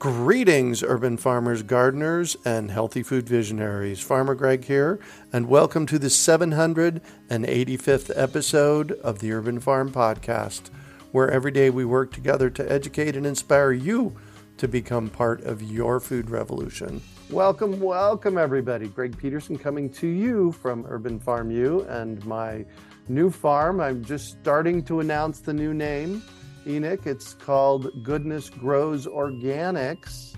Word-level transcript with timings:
Greetings, 0.00 0.82
urban 0.82 1.16
farmers, 1.18 1.62
gardeners, 1.62 2.34
and 2.42 2.70
healthy 2.70 3.02
food 3.02 3.28
visionaries. 3.28 4.00
Farmer 4.00 4.34
Greg 4.34 4.64
here, 4.64 4.98
and 5.30 5.46
welcome 5.46 5.84
to 5.84 5.98
the 5.98 6.06
785th 6.06 8.10
episode 8.16 8.92
of 8.92 9.18
the 9.18 9.30
Urban 9.30 9.60
Farm 9.60 9.92
Podcast, 9.92 10.70
where 11.12 11.30
every 11.30 11.50
day 11.50 11.68
we 11.68 11.84
work 11.84 12.12
together 12.12 12.48
to 12.48 12.72
educate 12.72 13.14
and 13.14 13.26
inspire 13.26 13.72
you 13.72 14.16
to 14.56 14.66
become 14.66 15.10
part 15.10 15.42
of 15.42 15.60
your 15.60 16.00
food 16.00 16.30
revolution. 16.30 17.02
Welcome, 17.28 17.78
welcome, 17.78 18.38
everybody. 18.38 18.88
Greg 18.88 19.18
Peterson 19.18 19.58
coming 19.58 19.90
to 19.90 20.06
you 20.06 20.52
from 20.52 20.86
Urban 20.88 21.20
Farm 21.20 21.50
U 21.50 21.82
and 21.90 22.24
my 22.24 22.64
new 23.08 23.30
farm. 23.30 23.82
I'm 23.82 24.02
just 24.02 24.40
starting 24.40 24.82
to 24.84 25.00
announce 25.00 25.40
the 25.40 25.52
new 25.52 25.74
name. 25.74 26.22
Enoch. 26.66 27.06
It's 27.06 27.34
called 27.34 28.02
Goodness 28.02 28.50
Grows 28.50 29.06
Organics. 29.06 30.34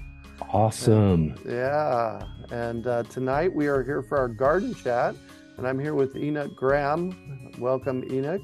Awesome. 0.51 1.35
And, 1.37 1.41
yeah. 1.45 2.23
And 2.51 2.87
uh, 2.87 3.03
tonight 3.05 3.53
we 3.53 3.67
are 3.67 3.83
here 3.83 4.03
for 4.03 4.19
our 4.19 4.29
garden 4.29 4.75
chat, 4.75 5.15
and 5.57 5.67
I'm 5.67 5.79
here 5.79 5.95
with 5.95 6.17
Enoch 6.17 6.55
Graham. 6.55 7.51
Welcome, 7.59 8.05
Enoch. 8.11 8.43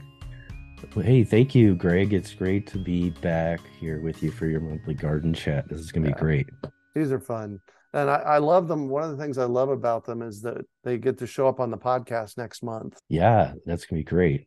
Well, 0.95 1.05
hey, 1.05 1.25
thank 1.25 1.55
you, 1.55 1.75
Greg. 1.75 2.13
It's 2.13 2.33
great 2.33 2.67
to 2.69 2.79
be 2.79 3.11
back 3.11 3.61
here 3.81 4.01
with 4.01 4.23
you 4.23 4.31
for 4.31 4.47
your 4.47 4.61
monthly 4.61 4.95
garden 4.95 5.35
chat. 5.35 5.69
This 5.69 5.81
is 5.81 5.93
going 5.93 6.05
to 6.05 6.11
yeah. 6.11 6.15
be 6.15 6.21
great. 6.21 6.47
These 6.95 7.13
are 7.13 7.21
fun. 7.21 7.61
And 7.95 8.11
I, 8.11 8.17
I, 8.17 8.39
love 8.39 8.69
them. 8.69 8.89
One 8.89 9.03
of 9.03 9.11
the 9.11 9.17
things 9.17 9.39
I 9.39 9.45
love 9.45 9.71
about 9.71 10.05
them 10.05 10.21
is 10.23 10.43
that 10.43 10.59
they 10.85 10.99
get 10.99 11.19
to 11.19 11.27
show 11.27 11.49
up 11.49 11.59
on 11.59 11.71
the 11.71 11.79
podcast 11.79 12.37
next 12.37 12.63
month. 12.63 13.01
Yeah, 13.09 13.55
that's 13.65 13.87
going 13.87 14.03
to 14.03 14.05
be 14.05 14.09
great. 14.09 14.47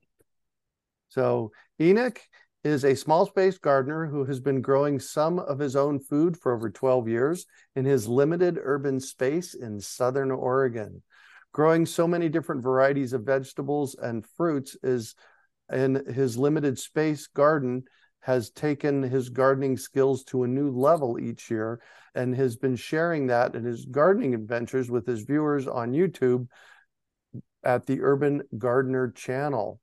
So, 1.10 1.52
Enoch 1.82 2.22
is 2.64 2.84
a 2.86 2.96
small 2.96 3.26
space 3.26 3.58
gardener 3.58 4.06
who 4.06 4.24
has 4.26 4.40
been 4.40 4.62
growing 4.62 5.00
some 5.00 5.40
of 5.40 5.58
his 5.58 5.76
own 5.76 6.00
food 6.00 6.38
for 6.38 6.54
over 6.54 6.70
12 6.70 7.08
years 7.08 7.46
in 7.76 7.86
his 7.86 8.08
limited 8.08 8.60
urban 8.62 9.00
space 9.00 9.56
in 9.56 9.80
Southern 9.80 10.32
Oregon. 10.32 11.02
Growing 11.54 11.86
so 11.86 12.08
many 12.08 12.30
different 12.30 12.62
varieties 12.62 13.14
of 13.14 13.24
vegetables 13.24 13.96
and 14.00 14.26
fruits 14.38 14.78
is 14.84 15.16
in 15.74 16.06
his 16.14 16.38
limited 16.38 16.78
space 16.78 17.28
garden 17.28 17.84
has 18.20 18.52
taken 18.52 19.02
his 19.02 19.30
gardening 19.30 19.76
skills 19.76 20.24
to 20.24 20.44
a 20.44 20.48
new 20.48 20.70
level 20.70 21.20
each 21.20 21.50
year 21.50 21.82
and 22.14 22.36
has 22.36 22.56
been 22.56 22.76
sharing 22.76 23.28
that 23.28 23.56
in 23.56 23.64
his 23.64 23.86
gardening 23.86 24.36
adventures 24.36 24.92
with 24.92 25.08
his 25.08 25.24
viewers 25.24 25.68
on 25.68 25.94
YouTube 25.94 26.48
at 27.64 27.88
the 27.88 28.02
Urban 28.02 28.44
Gardener 28.58 29.10
channel 29.12 29.80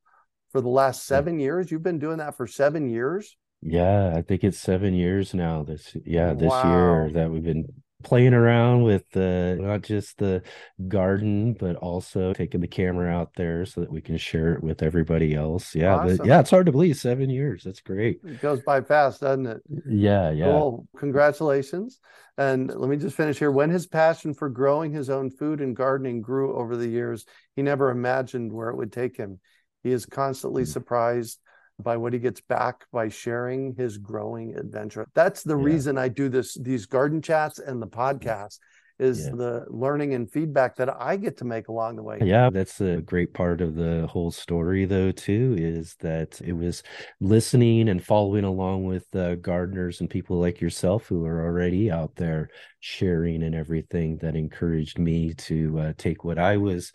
for 0.50 0.60
the 0.60 0.68
last 0.68 1.06
seven 1.06 1.38
years. 1.38 1.70
You've 1.70 1.82
been 1.82 1.98
doing 1.98 2.18
that 2.18 2.36
for 2.36 2.46
seven 2.46 2.88
years. 2.88 3.36
Yeah, 3.60 4.14
I 4.14 4.22
think 4.22 4.44
it's 4.44 4.58
seven 4.58 4.94
years 4.94 5.34
now. 5.34 5.64
This 5.64 5.96
yeah, 6.04 6.32
this 6.34 6.50
wow. 6.50 6.70
year 6.70 7.10
that 7.12 7.30
we've 7.30 7.42
been 7.42 7.66
playing 8.04 8.32
around 8.32 8.82
with 8.82 9.04
uh, 9.16 9.54
not 9.54 9.82
just 9.82 10.18
the 10.18 10.42
garden, 10.86 11.54
but 11.54 11.76
also 11.76 12.32
taking 12.32 12.60
the 12.60 12.68
camera 12.68 13.12
out 13.12 13.30
there 13.36 13.66
so 13.66 13.80
that 13.80 13.90
we 13.90 14.00
can 14.00 14.16
share 14.16 14.54
it 14.54 14.62
with 14.62 14.82
everybody 14.82 15.34
else. 15.34 15.74
Yeah, 15.74 15.96
awesome. 15.96 16.18
but 16.18 16.26
yeah, 16.26 16.40
it's 16.40 16.50
hard 16.50 16.66
to 16.66 16.72
believe 16.72 16.96
seven 16.96 17.28
years. 17.28 17.64
That's 17.64 17.80
great. 17.80 18.20
It 18.24 18.40
goes 18.40 18.62
by 18.62 18.82
fast, 18.82 19.22
doesn't 19.22 19.46
it? 19.46 19.62
Yeah, 19.88 20.30
yeah. 20.30 20.46
Cool. 20.46 20.86
Congratulations. 20.96 21.98
And 22.36 22.72
let 22.72 22.88
me 22.88 22.96
just 22.96 23.16
finish 23.16 23.40
here. 23.40 23.50
When 23.50 23.70
his 23.70 23.88
passion 23.88 24.32
for 24.32 24.48
growing 24.48 24.92
his 24.92 25.10
own 25.10 25.30
food 25.30 25.60
and 25.60 25.74
gardening 25.74 26.22
grew 26.22 26.56
over 26.56 26.76
the 26.76 26.86
years, 26.86 27.26
he 27.56 27.62
never 27.62 27.90
imagined 27.90 28.52
where 28.52 28.68
it 28.68 28.76
would 28.76 28.92
take 28.92 29.16
him. 29.16 29.40
He 29.82 29.92
is 29.92 30.06
constantly 30.06 30.64
mm. 30.64 30.68
surprised 30.68 31.38
by 31.80 31.96
what 31.96 32.12
he 32.12 32.18
gets 32.18 32.40
back 32.40 32.84
by 32.92 33.08
sharing 33.08 33.74
his 33.74 33.98
growing 33.98 34.56
adventure. 34.56 35.06
That's 35.14 35.42
the 35.42 35.56
yeah. 35.56 35.64
reason 35.64 35.98
I 35.98 36.08
do 36.08 36.28
this 36.28 36.54
these 36.54 36.86
garden 36.86 37.22
chats 37.22 37.58
and 37.58 37.80
the 37.80 37.86
podcast 37.86 38.58
is 38.98 39.26
yeah. 39.26 39.30
the 39.36 39.64
learning 39.68 40.14
and 40.14 40.30
feedback 40.30 40.76
that 40.76 40.88
I 41.00 41.16
get 41.16 41.36
to 41.38 41.44
make 41.44 41.68
along 41.68 41.96
the 41.96 42.02
way. 42.02 42.18
Yeah, 42.20 42.50
that's 42.50 42.80
a 42.80 43.00
great 43.00 43.32
part 43.32 43.60
of 43.60 43.76
the 43.76 44.06
whole 44.08 44.30
story, 44.30 44.86
though, 44.86 45.12
too, 45.12 45.54
is 45.56 45.94
that 46.00 46.40
it 46.40 46.52
was 46.52 46.82
listening 47.20 47.88
and 47.88 48.04
following 48.04 48.44
along 48.44 48.84
with 48.84 49.06
uh, 49.14 49.36
gardeners 49.36 50.00
and 50.00 50.10
people 50.10 50.40
like 50.40 50.60
yourself 50.60 51.06
who 51.06 51.24
are 51.26 51.44
already 51.44 51.90
out 51.90 52.16
there 52.16 52.48
sharing 52.80 53.44
and 53.44 53.54
everything 53.54 54.18
that 54.18 54.34
encouraged 54.34 54.98
me 54.98 55.32
to 55.34 55.78
uh, 55.78 55.92
take 55.96 56.24
what 56.24 56.38
I 56.38 56.56
was 56.56 56.92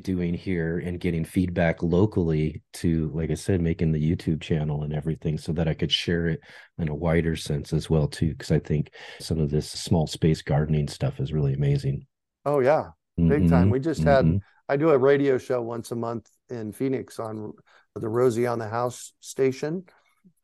doing 0.00 0.32
here 0.32 0.78
and 0.78 1.00
getting 1.00 1.24
feedback 1.24 1.82
locally 1.82 2.62
to 2.72 3.10
like 3.12 3.30
i 3.30 3.34
said 3.34 3.60
making 3.60 3.92
the 3.92 4.16
youtube 4.16 4.40
channel 4.40 4.84
and 4.84 4.92
everything 4.94 5.36
so 5.36 5.52
that 5.52 5.68
i 5.68 5.74
could 5.74 5.92
share 5.92 6.28
it 6.28 6.40
in 6.78 6.88
a 6.88 6.94
wider 6.94 7.36
sense 7.36 7.72
as 7.72 7.90
well 7.90 8.08
too 8.08 8.30
because 8.30 8.50
i 8.50 8.58
think 8.58 8.90
some 9.20 9.38
of 9.38 9.50
this 9.50 9.70
small 9.70 10.06
space 10.06 10.40
gardening 10.40 10.88
stuff 10.88 11.20
is 11.20 11.32
really 11.32 11.52
amazing 11.52 12.06
oh 12.46 12.60
yeah 12.60 12.88
big 13.16 13.26
mm-hmm. 13.26 13.50
time 13.50 13.68
we 13.68 13.78
just 13.78 14.02
had 14.02 14.24
mm-hmm. 14.24 14.38
i 14.68 14.76
do 14.76 14.90
a 14.90 14.98
radio 14.98 15.36
show 15.36 15.60
once 15.60 15.90
a 15.90 15.96
month 15.96 16.26
in 16.48 16.72
phoenix 16.72 17.18
on 17.18 17.52
the 17.94 18.08
rosie 18.08 18.46
on 18.46 18.58
the 18.58 18.68
house 18.68 19.12
station 19.20 19.84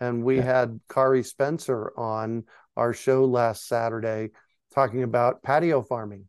and 0.00 0.22
we 0.22 0.36
yeah. 0.36 0.42
had 0.42 0.78
kari 0.90 1.22
spencer 1.22 1.92
on 1.96 2.44
our 2.76 2.92
show 2.92 3.24
last 3.24 3.66
saturday 3.66 4.28
talking 4.74 5.02
about 5.02 5.42
patio 5.42 5.80
farming 5.80 6.26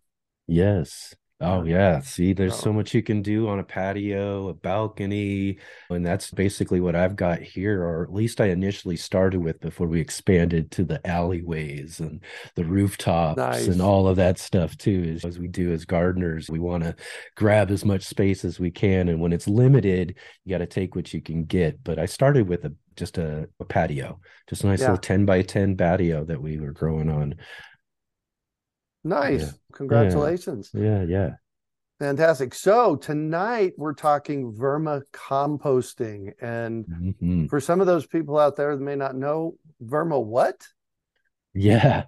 yes 0.47 1.13
Oh 1.41 1.59
um, 1.59 1.67
yeah. 1.67 2.01
See, 2.01 2.33
there's 2.33 2.57
so 2.57 2.73
much 2.73 2.93
you 2.93 3.01
can 3.01 3.21
do 3.21 3.47
on 3.47 3.59
a 3.59 3.63
patio, 3.63 4.49
a 4.49 4.53
balcony, 4.53 5.57
and 5.89 6.05
that's 6.05 6.31
basically 6.31 6.81
what 6.81 6.97
I've 6.97 7.15
got 7.15 7.41
here, 7.41 7.81
or 7.81 8.03
at 8.03 8.13
least 8.13 8.41
I 8.41 8.47
initially 8.47 8.97
started 8.97 9.39
with 9.39 9.61
before 9.61 9.87
we 9.87 10.01
expanded 10.01 10.69
to 10.71 10.83
the 10.83 11.05
alleyways 11.07 12.01
and 12.01 12.21
the 12.55 12.65
rooftops 12.65 13.37
nice. 13.37 13.67
and 13.67 13.81
all 13.81 14.09
of 14.09 14.17
that 14.17 14.37
stuff 14.37 14.77
too. 14.77 15.17
As 15.23 15.39
we 15.39 15.47
do 15.47 15.71
as 15.71 15.85
gardeners, 15.85 16.49
we 16.49 16.59
want 16.59 16.83
to 16.83 16.93
grab 17.35 17.71
as 17.71 17.85
much 17.85 18.03
space 18.03 18.43
as 18.43 18.59
we 18.59 18.69
can, 18.69 19.07
and 19.07 19.21
when 19.21 19.31
it's 19.31 19.47
limited, 19.47 20.15
you 20.43 20.53
got 20.53 20.57
to 20.57 20.65
take 20.65 20.93
what 20.93 21.13
you 21.13 21.21
can 21.21 21.45
get. 21.45 21.81
But 21.85 21.99
I 21.99 22.05
started 22.05 22.49
with 22.49 22.65
a 22.65 22.75
just 22.97 23.17
a, 23.17 23.47
a 23.61 23.65
patio, 23.65 24.19
just 24.49 24.65
a 24.65 24.67
nice 24.67 24.79
yeah. 24.81 24.87
little 24.87 24.97
ten 24.97 25.25
by 25.25 25.41
ten 25.41 25.77
patio 25.77 26.25
that 26.25 26.41
we 26.41 26.59
were 26.59 26.73
growing 26.73 27.09
on. 27.09 27.35
Nice. 29.09 29.41
Yeah. 29.41 29.51
Congratulations. 29.73 30.69
Yeah, 30.71 31.03
yeah. 31.03 31.31
Fantastic. 31.97 32.53
So 32.53 32.95
tonight 32.95 33.73
we're 33.75 33.95
talking 33.95 34.53
vermicomposting. 34.53 36.33
And 36.39 36.85
mm-hmm. 36.85 37.47
for 37.47 37.59
some 37.59 37.81
of 37.81 37.87
those 37.87 38.05
people 38.05 38.37
out 38.37 38.55
there 38.55 38.75
that 38.75 38.83
may 38.83 38.95
not 38.95 39.15
know, 39.15 39.55
verma 39.83 40.23
what? 40.23 40.61
Yeah, 41.55 42.03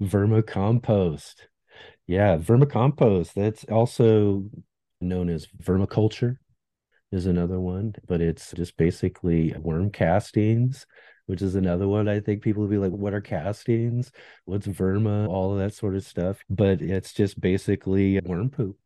vermicompost. 0.00 1.34
Yeah, 2.06 2.36
vermicompost. 2.36 3.32
That's 3.32 3.64
also 3.64 4.44
known 5.00 5.30
as 5.30 5.48
vermiculture 5.60 6.36
is 7.10 7.24
another 7.24 7.58
one, 7.58 7.94
but 8.06 8.20
it's 8.20 8.52
just 8.52 8.76
basically 8.76 9.54
worm 9.58 9.90
castings 9.90 10.86
which 11.32 11.40
is 11.40 11.54
another 11.54 11.88
one. 11.88 12.08
I 12.08 12.20
think 12.20 12.42
people 12.42 12.60
will 12.60 12.68
be 12.68 12.76
like, 12.76 12.92
what 12.92 13.14
are 13.14 13.20
castings? 13.22 14.12
What's 14.44 14.66
verma? 14.66 15.26
All 15.28 15.50
of 15.50 15.58
that 15.60 15.72
sort 15.72 15.96
of 15.96 16.04
stuff. 16.04 16.44
But 16.50 16.82
it's 16.82 17.14
just 17.14 17.40
basically 17.40 18.20
worm 18.20 18.50
poop. 18.50 18.76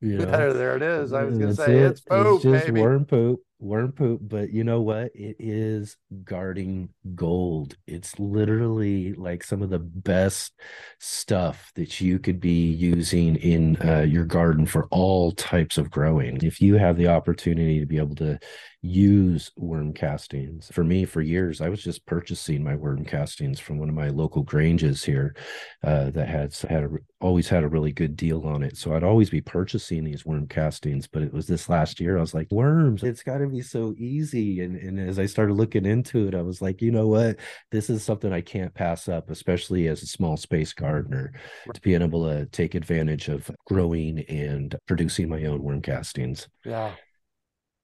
You 0.00 0.18
know? 0.18 0.52
there, 0.52 0.74
it 0.74 0.82
is. 0.82 1.12
I 1.12 1.22
was 1.22 1.38
going 1.38 1.54
to 1.54 1.54
say 1.54 1.76
it. 1.78 1.92
it's 1.92 2.00
poop, 2.00 2.34
it's 2.34 2.42
just 2.42 2.66
baby. 2.66 2.80
worm 2.80 3.04
poop 3.04 3.42
worm 3.64 3.92
poop, 3.92 4.20
but 4.22 4.50
you 4.50 4.62
know 4.62 4.80
what? 4.80 5.10
It 5.14 5.36
is 5.38 5.96
guarding 6.22 6.90
gold. 7.14 7.76
It's 7.86 8.18
literally 8.18 9.14
like 9.14 9.42
some 9.42 9.62
of 9.62 9.70
the 9.70 9.78
best 9.78 10.52
stuff 10.98 11.72
that 11.74 12.00
you 12.00 12.18
could 12.18 12.40
be 12.40 12.70
using 12.70 13.36
in 13.36 13.76
uh, 13.82 14.02
your 14.02 14.24
garden 14.24 14.66
for 14.66 14.86
all 14.90 15.32
types 15.32 15.78
of 15.78 15.90
growing. 15.90 16.38
If 16.42 16.60
you 16.60 16.76
have 16.76 16.96
the 16.96 17.08
opportunity 17.08 17.80
to 17.80 17.86
be 17.86 17.98
able 17.98 18.16
to 18.16 18.38
use 18.82 19.50
worm 19.56 19.94
castings, 19.94 20.68
for 20.70 20.84
me, 20.84 21.06
for 21.06 21.22
years, 21.22 21.62
I 21.62 21.70
was 21.70 21.82
just 21.82 22.04
purchasing 22.04 22.62
my 22.62 22.76
worm 22.76 23.04
castings 23.04 23.58
from 23.58 23.78
one 23.78 23.88
of 23.88 23.94
my 23.94 24.10
local 24.10 24.42
granges 24.42 25.02
here 25.02 25.34
uh, 25.82 26.10
that 26.10 26.28
had 26.28 26.54
had 26.68 26.84
a, 26.84 26.90
always 27.20 27.48
had 27.48 27.64
a 27.64 27.68
really 27.68 27.92
good 27.92 28.14
deal 28.14 28.46
on 28.46 28.62
it. 28.62 28.76
So 28.76 28.94
I'd 28.94 29.02
always 29.02 29.30
be 29.30 29.40
purchasing 29.40 30.04
these 30.04 30.26
worm 30.26 30.46
castings, 30.46 31.06
but 31.06 31.22
it 31.22 31.32
was 31.32 31.46
this 31.46 31.70
last 31.70 31.98
year 31.98 32.18
I 32.18 32.20
was 32.20 32.34
like, 32.34 32.50
worms, 32.50 33.02
it's 33.02 33.22
got 33.22 33.38
to 33.38 33.53
be 33.54 33.62
so 33.62 33.94
easy. 33.96 34.60
And, 34.60 34.76
and 34.76 34.98
as 35.00 35.18
I 35.18 35.26
started 35.26 35.54
looking 35.54 35.86
into 35.86 36.26
it, 36.28 36.34
I 36.34 36.42
was 36.42 36.60
like, 36.60 36.82
you 36.82 36.90
know 36.90 37.06
what? 37.06 37.36
This 37.70 37.90
is 37.90 38.02
something 38.02 38.32
I 38.32 38.40
can't 38.40 38.74
pass 38.74 39.08
up, 39.08 39.30
especially 39.30 39.88
as 39.88 40.02
a 40.02 40.06
small 40.06 40.36
space 40.36 40.72
gardener, 40.72 41.32
to 41.72 41.80
be 41.80 41.94
able 41.94 42.24
to 42.28 42.46
take 42.46 42.74
advantage 42.74 43.28
of 43.28 43.50
growing 43.66 44.20
and 44.20 44.74
producing 44.86 45.28
my 45.28 45.44
own 45.44 45.62
worm 45.62 45.82
castings. 45.82 46.48
Yeah. 46.64 46.92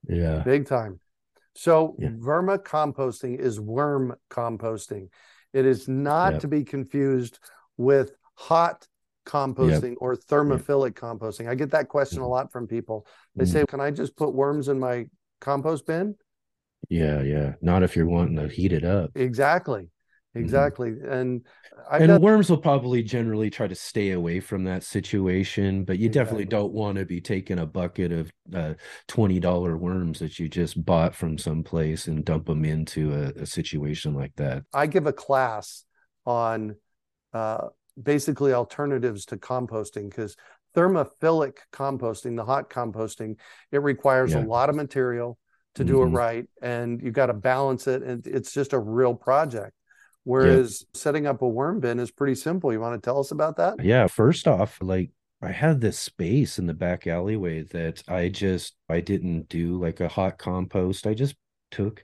Yeah. 0.09 0.43
Big 0.45 0.67
time. 0.67 1.01
So 1.55 1.97
yeah. 1.99 2.09
vermicomposting 2.09 3.39
is 3.39 3.61
worm 3.61 4.15
composting. 4.31 5.09
It 5.53 5.67
is 5.67 5.89
not 5.89 6.35
yep. 6.35 6.41
to 6.43 6.49
be 6.49 6.65
confused 6.65 7.39
with 7.77 8.13
hot 8.35 8.87
composting 9.27 9.91
yep. 9.91 9.99
or 10.01 10.17
thermophilic 10.17 10.97
yep. 10.97 10.97
composting. 10.97 11.49
I 11.49 11.55
get 11.55 11.71
that 11.73 11.89
question 11.89 12.19
a 12.19 12.23
mm-hmm. 12.23 12.31
lot 12.31 12.53
from 12.53 12.67
people. 12.67 13.07
They 13.37 13.45
mm-hmm. 13.45 13.53
say, 13.53 13.67
"Can 13.67 13.81
I 13.81 13.91
just 13.91 14.17
put 14.17 14.35
worms 14.35 14.69
in 14.69 14.79
my 14.79 15.07
compost 15.41 15.87
bin? 15.87 16.17
Yeah, 16.89 17.23
yeah. 17.23 17.55
Not 17.61 17.83
if 17.83 17.97
you're 17.97 18.07
wanting 18.07 18.37
to 18.37 18.49
heat 18.49 18.73
it 18.73 18.85
up. 18.85 19.11
Exactly. 19.15 19.83
Mm-hmm. 19.83 20.39
Exactly. 20.41 20.91
Mm-hmm. 20.91 21.13
And 21.13 21.47
I've 21.91 22.03
and 22.03 22.09
done... 22.09 22.21
worms 22.21 22.51
will 22.51 22.59
probably 22.59 23.03
generally 23.03 23.51
try 23.51 23.67
to 23.67 23.75
stay 23.75 24.13
away 24.13 24.41
from 24.41 24.65
that 24.65 24.85
situation, 24.85 25.85
but 25.85 25.99
you 25.99 26.07
exactly. 26.07 26.25
definitely 26.25 26.45
don't 26.47 26.73
want 26.73 26.99
to 26.99 27.05
be 27.05 27.21
taking 27.21 27.59
a 27.59 27.67
bucket 27.67 28.13
of 28.13 28.33
uh, 28.55 28.75
$20 29.09 29.79
worms 29.79 30.21
that 30.21 30.39
you 30.39 30.49
just 30.49 30.85
bought 30.85 31.15
from 31.15 31.37
someplace 31.37 32.07
and 32.07 32.25
dump 32.25 32.47
them 32.47 32.65
into 32.65 33.13
a, 33.13 33.43
a 33.43 33.47
situation 33.47 34.15
like 34.15 34.35
that. 34.37 34.65
I 34.73 34.87
give 34.87 35.07
a 35.07 35.13
class 35.13 35.85
on 36.27 36.77
uh, 37.33 37.69
basically 38.01 38.53
alternatives 38.53 39.27
to 39.27 39.37
composting 39.37 40.11
because 40.11 40.37
thermophilic 40.75 41.59
composting, 41.73 42.37
the 42.37 42.45
hot 42.45 42.71
composting, 42.71 43.37
it 43.73 43.83
requires 43.83 44.33
yeah. 44.33 44.45
a 44.45 44.45
lot 44.45 44.69
of 44.69 44.77
material 44.77 45.39
to 45.75 45.85
do 45.85 45.95
mm-hmm. 45.95 46.15
it 46.15 46.19
right. 46.19 46.47
And 46.63 47.01
you've 47.03 47.15
got 47.15 47.27
to 47.27 47.35
balance 47.35 47.87
it. 47.87 48.03
And 48.03 48.27
it's 48.27 48.53
just 48.53 48.73
a 48.73 48.79
real 48.79 49.15
project. 49.15 49.73
Whereas 50.25 50.83
yeah. 50.83 51.01
setting 51.01 51.27
up 51.27 51.43
a 51.43 51.49
worm 51.49 51.81
bin 51.81 51.99
is 51.99 52.11
pretty 52.11 52.35
simple. 52.35 52.73
You 52.73 52.81
want 52.81 53.01
to 53.01 53.05
tell 53.05 53.19
us 53.19 53.31
about 53.31 53.57
that? 53.57 53.83
Yeah. 53.83 54.07
First 54.07 54.47
off, 54.47 54.79
like 54.83 55.11
I 55.43 55.53
had 55.53 55.81
this 55.81 55.99
space 55.99 56.59
in 56.59 56.67
the 56.67 56.75
back 56.75 57.07
alleyway 57.07 57.63
that 57.65 58.03
I 58.07 58.29
just 58.29 58.75
I 58.89 59.01
didn't 59.01 59.49
do 59.49 59.81
like 59.81 60.01
a 60.01 60.09
hot 60.09 60.39
compost. 60.39 61.07
I 61.07 61.15
just 61.15 61.37
took 61.71 62.03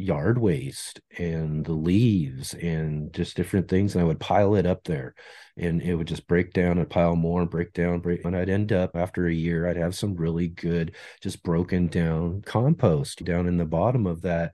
yard 0.00 0.38
waste 0.38 1.00
and 1.18 1.64
the 1.64 1.72
leaves 1.72 2.54
and 2.54 3.12
just 3.12 3.36
different 3.36 3.68
things 3.68 3.94
and 3.94 4.02
i 4.02 4.06
would 4.06 4.20
pile 4.20 4.54
it 4.54 4.66
up 4.66 4.84
there 4.84 5.14
and 5.56 5.82
it 5.82 5.94
would 5.94 6.08
just 6.08 6.26
break 6.26 6.52
down 6.52 6.78
and 6.78 6.88
pile 6.88 7.16
more 7.16 7.42
and 7.42 7.50
break 7.50 7.72
down 7.72 8.00
break 8.00 8.24
and 8.24 8.36
i'd 8.36 8.48
end 8.48 8.72
up 8.72 8.96
after 8.96 9.26
a 9.26 9.32
year 9.32 9.66
i'd 9.66 9.76
have 9.76 9.94
some 9.94 10.14
really 10.14 10.48
good 10.48 10.94
just 11.20 11.42
broken 11.42 11.86
down 11.86 12.42
compost 12.42 13.24
down 13.24 13.46
in 13.46 13.56
the 13.56 13.64
bottom 13.64 14.06
of 14.06 14.22
that. 14.22 14.52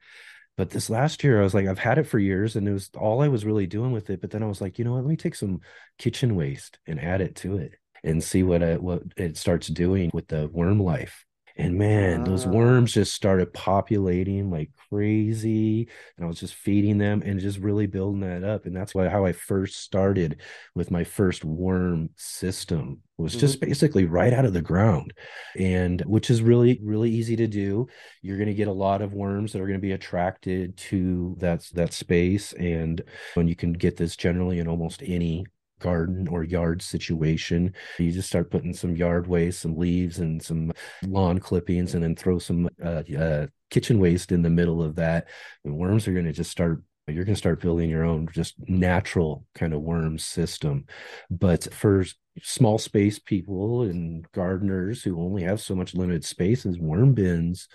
But 0.56 0.70
this 0.70 0.88
last 0.88 1.22
year 1.22 1.38
i 1.38 1.44
was 1.44 1.52
like 1.52 1.66
i've 1.66 1.78
had 1.78 1.98
it 1.98 2.06
for 2.06 2.18
years 2.18 2.56
and 2.56 2.66
it 2.66 2.72
was 2.72 2.90
all 2.96 3.20
i 3.20 3.28
was 3.28 3.44
really 3.44 3.66
doing 3.66 3.92
with 3.92 4.08
it 4.08 4.22
but 4.22 4.30
then 4.30 4.42
i 4.42 4.46
was 4.46 4.62
like 4.62 4.78
you 4.78 4.86
know 4.86 4.92
what? 4.92 5.02
Let 5.02 5.08
me 5.08 5.16
take 5.16 5.34
some 5.34 5.60
kitchen 5.98 6.34
waste 6.34 6.78
and 6.86 6.98
add 6.98 7.20
it 7.20 7.36
to 7.36 7.58
it 7.58 7.72
and 8.02 8.24
see 8.24 8.42
what 8.42 8.62
it, 8.62 8.82
what 8.82 9.02
it 9.18 9.36
starts 9.36 9.66
doing 9.66 10.10
with 10.14 10.28
the 10.28 10.48
worm 10.48 10.80
life 10.80 11.25
and 11.58 11.78
man, 11.78 12.24
those 12.24 12.46
worms 12.46 12.92
just 12.92 13.14
started 13.14 13.52
populating 13.54 14.50
like 14.50 14.70
crazy. 14.90 15.88
And 16.16 16.24
I 16.24 16.28
was 16.28 16.38
just 16.38 16.54
feeding 16.54 16.98
them 16.98 17.22
and 17.24 17.40
just 17.40 17.58
really 17.58 17.86
building 17.86 18.20
that 18.20 18.44
up. 18.44 18.66
And 18.66 18.76
that's 18.76 18.94
why 18.94 19.08
how 19.08 19.24
I 19.24 19.32
first 19.32 19.76
started 19.76 20.42
with 20.74 20.90
my 20.90 21.02
first 21.02 21.46
worm 21.46 22.10
system 22.16 23.00
was 23.16 23.34
just 23.34 23.58
mm-hmm. 23.58 23.70
basically 23.70 24.04
right 24.04 24.34
out 24.34 24.44
of 24.44 24.52
the 24.52 24.60
ground. 24.60 25.14
And 25.58 26.02
which 26.02 26.28
is 26.28 26.42
really, 26.42 26.78
really 26.82 27.10
easy 27.10 27.36
to 27.36 27.46
do. 27.46 27.86
You're 28.20 28.36
going 28.36 28.48
to 28.48 28.54
get 28.54 28.68
a 28.68 28.72
lot 28.72 29.00
of 29.00 29.14
worms 29.14 29.52
that 29.52 29.62
are 29.62 29.66
going 29.66 29.78
to 29.78 29.86
be 29.86 29.92
attracted 29.92 30.76
to 30.76 31.36
that, 31.38 31.66
that 31.72 31.94
space. 31.94 32.52
And 32.52 33.00
when 33.32 33.48
you 33.48 33.56
can 33.56 33.72
get 33.72 33.96
this 33.96 34.14
generally 34.14 34.58
in 34.58 34.68
almost 34.68 35.02
any 35.02 35.46
garden 35.80 36.28
or 36.28 36.44
yard 36.44 36.82
situation. 36.82 37.74
You 37.98 38.12
just 38.12 38.28
start 38.28 38.50
putting 38.50 38.74
some 38.74 38.96
yard 38.96 39.26
waste, 39.26 39.60
some 39.60 39.76
leaves, 39.76 40.18
and 40.18 40.42
some 40.42 40.72
lawn 41.06 41.38
clippings, 41.38 41.94
and 41.94 42.02
then 42.02 42.16
throw 42.16 42.38
some 42.38 42.68
uh, 42.84 43.02
uh, 43.18 43.46
kitchen 43.70 43.98
waste 43.98 44.32
in 44.32 44.42
the 44.42 44.50
middle 44.50 44.82
of 44.82 44.96
that. 44.96 45.28
And 45.64 45.76
worms 45.76 46.06
are 46.08 46.12
going 46.12 46.26
to 46.26 46.32
just 46.32 46.50
start. 46.50 46.82
You're 47.08 47.24
going 47.24 47.36
to 47.36 47.38
start 47.38 47.60
building 47.60 47.88
your 47.88 48.04
own 48.04 48.28
just 48.32 48.56
natural 48.66 49.46
kind 49.54 49.72
of 49.72 49.80
worm 49.80 50.18
system. 50.18 50.86
But 51.30 51.72
for 51.72 52.04
small 52.42 52.78
space 52.78 53.20
people 53.20 53.82
and 53.82 54.30
gardeners 54.32 55.04
who 55.04 55.20
only 55.20 55.44
have 55.44 55.60
so 55.60 55.76
much 55.76 55.94
limited 55.94 56.24
spaces, 56.24 56.78
worm 56.78 57.14
bins 57.14 57.68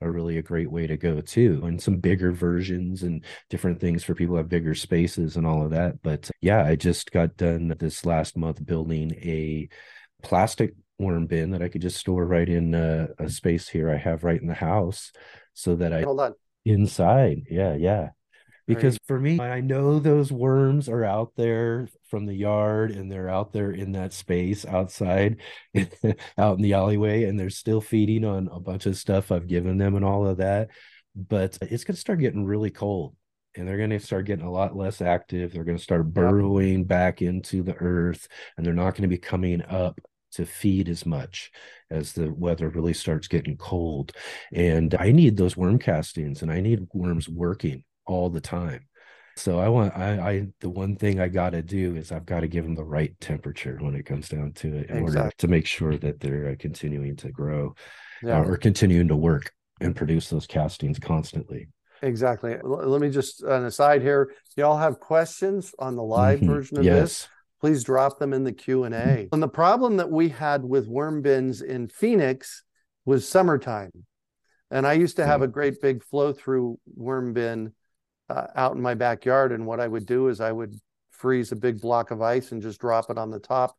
are 0.00 0.10
really 0.12 0.38
a 0.38 0.42
great 0.42 0.70
way 0.70 0.86
to 0.86 0.96
go 0.96 1.20
too 1.20 1.60
and 1.64 1.82
some 1.82 1.96
bigger 1.96 2.32
versions 2.32 3.02
and 3.02 3.24
different 3.50 3.80
things 3.80 4.04
for 4.04 4.14
people 4.14 4.34
who 4.34 4.38
have 4.38 4.48
bigger 4.48 4.74
spaces 4.74 5.36
and 5.36 5.46
all 5.46 5.64
of 5.64 5.70
that 5.70 6.00
but 6.02 6.30
yeah 6.40 6.64
i 6.64 6.76
just 6.76 7.10
got 7.10 7.36
done 7.36 7.74
this 7.78 8.06
last 8.06 8.36
month 8.36 8.64
building 8.64 9.12
a 9.16 9.68
plastic 10.22 10.74
worm 10.98 11.26
bin 11.26 11.50
that 11.50 11.62
i 11.62 11.68
could 11.68 11.82
just 11.82 11.96
store 11.98 12.24
right 12.24 12.48
in 12.48 12.74
a, 12.74 13.08
a 13.18 13.28
space 13.28 13.68
here 13.68 13.90
i 13.90 13.96
have 13.96 14.24
right 14.24 14.40
in 14.40 14.46
the 14.48 14.54
house 14.54 15.12
so 15.54 15.74
that 15.74 15.92
i 15.92 16.02
hold 16.02 16.20
on. 16.20 16.34
Inside 16.64 17.44
yeah 17.48 17.74
yeah 17.74 18.10
because 18.68 18.94
right. 18.94 19.06
for 19.06 19.18
me 19.18 19.40
i 19.40 19.60
know 19.60 19.98
those 19.98 20.30
worms 20.30 20.88
are 20.88 21.04
out 21.04 21.32
there 21.36 21.88
from 22.08 22.26
the 22.26 22.34
yard 22.34 22.92
and 22.92 23.10
they're 23.10 23.28
out 23.28 23.52
there 23.52 23.72
in 23.72 23.92
that 23.92 24.12
space 24.12 24.64
outside 24.64 25.38
out 26.38 26.56
in 26.56 26.62
the 26.62 26.74
alleyway 26.74 27.24
and 27.24 27.40
they're 27.40 27.50
still 27.50 27.80
feeding 27.80 28.24
on 28.24 28.48
a 28.52 28.60
bunch 28.60 28.86
of 28.86 28.96
stuff 28.96 29.32
i've 29.32 29.48
given 29.48 29.78
them 29.78 29.96
and 29.96 30.04
all 30.04 30.26
of 30.26 30.38
that. 30.38 30.68
But 31.14 31.58
it's 31.62 31.84
going 31.84 31.94
to 31.94 32.00
start 32.00 32.20
getting 32.20 32.44
really 32.44 32.70
cold 32.70 33.16
and 33.56 33.66
they're 33.66 33.76
going 33.76 33.90
to 33.90 33.98
start 33.98 34.26
getting 34.26 34.46
a 34.46 34.52
lot 34.52 34.76
less 34.76 35.00
active. 35.00 35.52
They're 35.52 35.64
going 35.64 35.78
to 35.78 35.82
start 35.82 36.12
burrowing 36.12 36.84
back 36.84 37.22
into 37.22 37.62
the 37.62 37.74
earth 37.74 38.28
and 38.56 38.64
they're 38.64 38.74
not 38.74 38.92
going 38.92 39.02
to 39.02 39.08
be 39.08 39.18
coming 39.18 39.62
up 39.62 40.00
to 40.32 40.44
feed 40.44 40.88
as 40.88 41.06
much 41.06 41.50
as 41.90 42.12
the 42.12 42.30
weather 42.32 42.68
really 42.68 42.92
starts 42.92 43.28
getting 43.28 43.56
cold. 43.56 44.12
And 44.52 44.94
i 44.98 45.10
need 45.10 45.36
those 45.36 45.56
worm 45.56 45.78
castings 45.78 46.42
and 46.42 46.52
i 46.52 46.60
need 46.60 46.86
worms 46.92 47.28
working 47.28 47.84
all 48.08 48.30
the 48.30 48.40
time. 48.40 48.88
So 49.36 49.60
I 49.60 49.68
want 49.68 49.96
I, 49.96 50.30
I 50.30 50.46
the 50.60 50.68
one 50.68 50.96
thing 50.96 51.20
I 51.20 51.28
got 51.28 51.50
to 51.50 51.62
do 51.62 51.94
is 51.94 52.10
I've 52.10 52.26
got 52.26 52.40
to 52.40 52.48
give 52.48 52.64
them 52.64 52.74
the 52.74 52.84
right 52.84 53.14
temperature 53.20 53.78
when 53.80 53.94
it 53.94 54.04
comes 54.04 54.28
down 54.28 54.52
to 54.54 54.68
it 54.68 54.90
in 54.90 54.98
exactly. 54.98 55.20
order 55.20 55.32
to 55.38 55.48
make 55.48 55.66
sure 55.66 55.96
that 55.96 56.18
they're 56.18 56.50
uh, 56.50 56.54
continuing 56.58 57.14
to 57.16 57.30
grow 57.30 57.74
yeah. 58.22 58.40
uh, 58.40 58.44
or 58.44 58.56
continuing 58.56 59.06
to 59.08 59.16
work 59.16 59.52
and 59.80 59.94
produce 59.94 60.28
those 60.28 60.46
castings 60.46 60.98
constantly. 60.98 61.68
Exactly. 62.02 62.56
Let 62.62 63.00
me 63.00 63.10
just 63.10 63.42
an 63.42 63.64
aside 63.64 64.02
here. 64.02 64.32
Y'all 64.56 64.76
have 64.76 64.98
questions 64.98 65.72
on 65.78 65.94
the 65.94 66.02
live 66.02 66.40
mm-hmm. 66.40 66.50
version 66.50 66.78
of 66.78 66.84
yes. 66.84 67.00
this? 67.00 67.28
Please 67.60 67.84
drop 67.84 68.18
them 68.18 68.32
in 68.32 68.44
the 68.44 68.52
Q 68.52 68.84
and 68.84 68.94
A. 68.94 69.28
And 69.32 69.42
the 69.42 69.48
problem 69.48 69.96
that 69.96 70.10
we 70.10 70.28
had 70.28 70.64
with 70.64 70.86
worm 70.86 71.22
bins 71.22 71.60
in 71.60 71.88
Phoenix 71.88 72.62
was 73.04 73.28
summertime, 73.28 73.90
and 74.70 74.86
I 74.86 74.92
used 74.92 75.16
to 75.16 75.26
have 75.26 75.42
a 75.42 75.48
great 75.48 75.80
big 75.80 76.04
flow 76.04 76.32
through 76.32 76.78
worm 76.94 77.32
bin 77.32 77.72
uh, 78.28 78.46
out 78.54 78.74
in 78.74 78.82
my 78.82 78.94
backyard. 78.94 79.52
And 79.52 79.66
what 79.66 79.80
I 79.80 79.88
would 79.88 80.06
do 80.06 80.28
is 80.28 80.40
I 80.40 80.52
would 80.52 80.74
freeze 81.10 81.52
a 81.52 81.56
big 81.56 81.80
block 81.80 82.10
of 82.10 82.22
ice 82.22 82.52
and 82.52 82.62
just 82.62 82.80
drop 82.80 83.10
it 83.10 83.18
on 83.18 83.30
the 83.30 83.40
top 83.40 83.76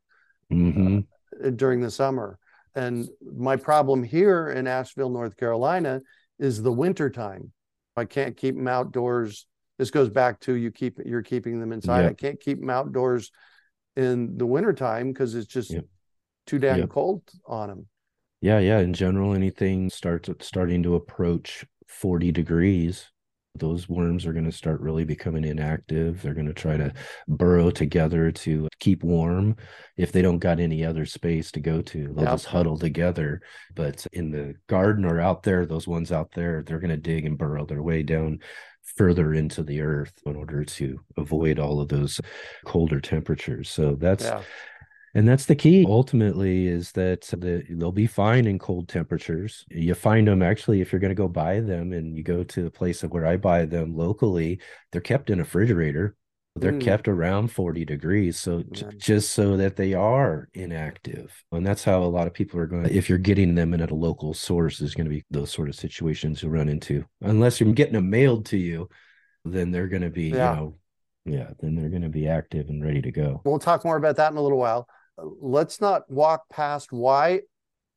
mm-hmm. 0.52 1.00
uh, 1.44 1.50
during 1.52 1.82
the 1.82 1.92
summer. 1.92 2.38
And 2.76 3.10
my 3.36 3.56
problem 3.56 4.04
here 4.04 4.50
in 4.50 4.68
Asheville, 4.68 5.10
North 5.10 5.36
Carolina, 5.38 6.02
is 6.38 6.62
the 6.62 6.72
winter 6.72 7.10
time. 7.10 7.52
I 7.98 8.06
can't 8.06 8.38
keep 8.38 8.56
them 8.56 8.68
outdoors. 8.68 9.46
This 9.78 9.92
goes 9.92 10.10
back 10.10 10.40
to 10.42 10.54
you 10.54 10.72
keep 10.72 11.00
you're 11.06 11.24
keeping 11.24 11.60
them 11.60 11.72
inside. 11.72 12.04
Yep. 12.04 12.12
I 12.12 12.14
can't 12.14 12.40
keep 12.40 12.60
them 12.60 12.70
outdoors 12.70 13.32
in 13.96 14.38
the 14.38 14.46
wintertime 14.46 15.12
because 15.12 15.36
it's 15.36 15.48
just 15.48 15.72
yep. 15.72 15.86
too 16.46 16.60
damn 16.60 16.80
yep. 16.80 16.90
cold 16.90 17.24
on 17.46 17.70
them. 17.70 17.88
Yeah, 18.42 18.60
yeah. 18.60 18.80
In 18.80 18.94
general, 18.94 19.34
anything 19.34 19.90
starts 19.90 20.30
at 20.30 20.44
starting 20.44 20.84
to 20.84 20.96
approach 20.96 21.66
40 21.88 22.32
degrees 22.32 23.12
those 23.56 23.90
worms 23.90 24.26
are 24.26 24.34
going 24.34 24.46
to 24.46 24.52
start 24.52 24.80
really 24.82 25.04
becoming 25.04 25.44
inactive. 25.44 26.22
They're 26.22 26.34
going 26.34 26.48
to 26.48 26.54
try 26.54 26.78
to 26.78 26.94
burrow 27.28 27.72
together 27.72 28.32
to 28.32 28.68
keep 28.80 29.04
warm. 29.04 29.56
If 29.98 30.12
they 30.12 30.22
don't 30.22 30.40
got 30.40 30.60
any 30.60 30.86
other 30.86 31.06
space 31.06 31.52
to 31.52 31.60
go 31.60 31.82
to, 31.82 32.08
they'll 32.14 32.24
yep. 32.24 32.34
just 32.34 32.46
huddle 32.46 32.78
together. 32.78 33.42
But 33.76 34.06
in 34.14 34.32
the 34.32 34.56
garden 34.68 35.06
or 35.06 35.20
out 35.20 35.44
there, 35.44 35.66
those 35.66 35.88
ones 35.88 36.12
out 36.12 36.32
there, 36.34 36.64
they're 36.64 36.80
going 36.80 36.90
to 36.90 36.98
dig 36.98 37.26
and 37.26 37.38
burrow 37.38 37.66
their 37.66 37.84
way 37.84 38.04
down 38.04 38.40
further 38.96 39.34
into 39.34 39.64
the 39.64 39.82
earth 39.82 40.14
in 40.26 40.36
order 40.36 40.64
to 40.64 41.00
avoid 41.18 41.60
all 41.60 41.80
of 41.80 41.90
those 41.90 42.20
colder 42.66 43.00
temperatures. 43.00 43.70
So 43.70 43.96
that's 43.96 44.26
yeah. 44.26 44.42
And 45.16 45.28
that's 45.28 45.46
the 45.46 45.56
key 45.56 45.86
ultimately 45.88 46.68
is 46.68 46.92
that 46.94 47.22
the, 47.22 47.64
they'll 47.70 47.92
be 47.92 48.08
fine 48.08 48.46
in 48.46 48.60
cold 48.60 48.88
temperatures. 48.88 49.66
You 49.70 49.96
find 49.96 50.28
them 50.28 50.42
actually, 50.42 50.82
if 50.82 50.92
you're 50.92 51.00
going 51.00 51.10
to 51.10 51.16
go 51.16 51.28
buy 51.28 51.60
them 51.62 51.94
and 51.94 52.16
you 52.16 52.24
go 52.24 52.44
to 52.44 52.64
the 52.64 52.72
place 52.72 53.04
of 53.04 53.12
where 53.12 53.26
I 53.26 53.38
buy 53.38 53.66
them 53.66 53.96
locally, 53.96 54.60
they're 54.92 55.02
kept 55.02 55.30
in 55.30 55.40
a 55.40 55.44
refrigerator. 55.44 56.16
They're 56.56 56.74
mm. 56.74 56.82
kept 56.82 57.08
around 57.08 57.52
40 57.52 57.86
degrees. 57.86 58.38
So 58.38 58.64
yeah. 58.72 58.90
just 58.98 59.34
so 59.34 59.58
that 59.58 59.78
they 59.78 59.94
are 59.94 60.50
inactive. 60.54 61.44
And 61.52 61.66
that's 61.66 61.84
how 61.84 62.04
a 62.04 62.06
lot 62.06 62.28
of 62.28 62.34
people 62.34 62.60
are 62.60 62.68
going 62.68 62.84
to, 62.84 62.94
if 62.94 63.10
you're 63.10 63.18
getting 63.18 63.56
them 63.56 63.74
in 63.74 63.82
at 63.82 63.92
a 63.92 63.96
local 63.96 64.34
source, 64.34 64.82
is 64.82 64.94
going 64.94 65.06
to 65.06 65.12
be 65.12 65.24
those 65.32 65.52
sort 65.52 65.70
of 65.70 65.76
situations 65.76 66.44
you 66.44 66.50
run 66.50 66.70
into. 66.70 67.06
Unless 67.22 67.60
you're 67.60 67.74
getting 67.74 67.94
them 67.94 68.10
mailed 68.10 68.46
to 68.48 68.58
you, 68.58 68.90
then 69.46 69.72
they're 69.72 69.88
going 69.88 70.02
to 70.02 70.10
be, 70.10 70.26
yeah. 70.26 70.52
you 70.52 70.60
know, 70.60 70.76
yeah, 71.26 71.50
then 71.60 71.76
they're 71.76 71.90
going 71.90 72.02
to 72.02 72.10
be 72.10 72.28
active 72.28 72.70
and 72.70 72.84
ready 72.84 73.02
to 73.02 73.12
go. 73.12 73.42
We'll 73.46 73.60
talk 73.60 73.86
more 73.86 73.98
about 73.98 74.16
that 74.18 74.32
in 74.32 74.38
a 74.38 74.42
little 74.42 74.58
while 74.58 74.88
let's 75.42 75.82
not 75.82 76.10
walk 76.10 76.50
past 76.50 76.92
why 76.92 77.42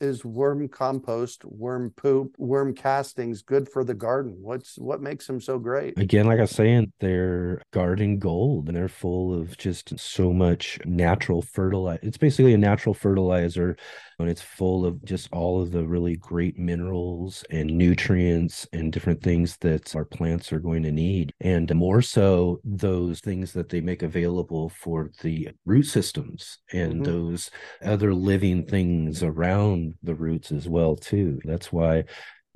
is 0.02 0.24
worm 0.24 0.68
compost, 0.68 1.44
worm 1.44 1.90
poop, 1.96 2.34
worm 2.38 2.74
castings 2.74 3.42
good 3.42 3.68
for 3.68 3.84
the 3.84 3.94
garden? 3.94 4.36
What's 4.40 4.78
what 4.78 5.00
makes 5.00 5.26
them 5.26 5.40
so 5.40 5.58
great? 5.58 5.98
Again, 5.98 6.26
like 6.26 6.38
I 6.38 6.42
was 6.42 6.50
saying, 6.50 6.92
they're 7.00 7.62
garden 7.72 8.18
gold 8.18 8.68
and 8.68 8.76
they're 8.76 8.88
full 8.88 9.38
of 9.38 9.56
just 9.56 9.98
so 9.98 10.32
much 10.32 10.78
natural 10.84 11.42
fertilizer. 11.42 12.00
It's 12.02 12.18
basically 12.18 12.54
a 12.54 12.58
natural 12.58 12.94
fertilizer 12.94 13.76
and 14.18 14.30
it's 14.30 14.42
full 14.42 14.86
of 14.86 15.04
just 15.04 15.28
all 15.32 15.60
of 15.60 15.72
the 15.72 15.84
really 15.84 16.16
great 16.16 16.58
minerals 16.58 17.44
and 17.50 17.76
nutrients 17.76 18.66
and 18.72 18.92
different 18.92 19.22
things 19.22 19.56
that 19.58 19.94
our 19.94 20.04
plants 20.04 20.52
are 20.52 20.60
going 20.60 20.82
to 20.84 20.92
need. 20.92 21.32
And 21.40 21.74
more 21.74 22.02
so, 22.02 22.60
those 22.64 23.20
things 23.20 23.52
that 23.52 23.68
they 23.68 23.80
make 23.80 24.02
available 24.02 24.68
for 24.68 25.10
the 25.22 25.50
root 25.64 25.84
systems 25.84 26.58
and 26.72 26.94
mm-hmm. 26.94 27.04
those 27.04 27.50
other 27.84 28.14
living 28.14 28.64
things 28.64 29.22
around 29.22 29.91
the 30.02 30.14
roots 30.14 30.52
as 30.52 30.68
well 30.68 30.96
too. 30.96 31.40
That's 31.44 31.72
why 31.72 32.04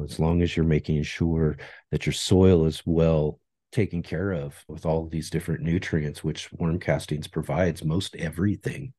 as 0.02 0.18
long 0.18 0.42
as 0.42 0.56
you're 0.56 0.66
making 0.66 1.02
sure 1.02 1.56
that 1.90 2.06
your 2.06 2.12
soil 2.12 2.66
is 2.66 2.82
well 2.84 3.40
taken 3.72 4.02
care 4.02 4.32
of 4.32 4.64
with 4.68 4.86
all 4.86 5.04
of 5.04 5.10
these 5.10 5.30
different 5.30 5.62
nutrients, 5.62 6.22
which 6.22 6.52
worm 6.52 6.78
castings 6.78 7.26
provides 7.26 7.84
most 7.84 8.14
everything 8.16 8.92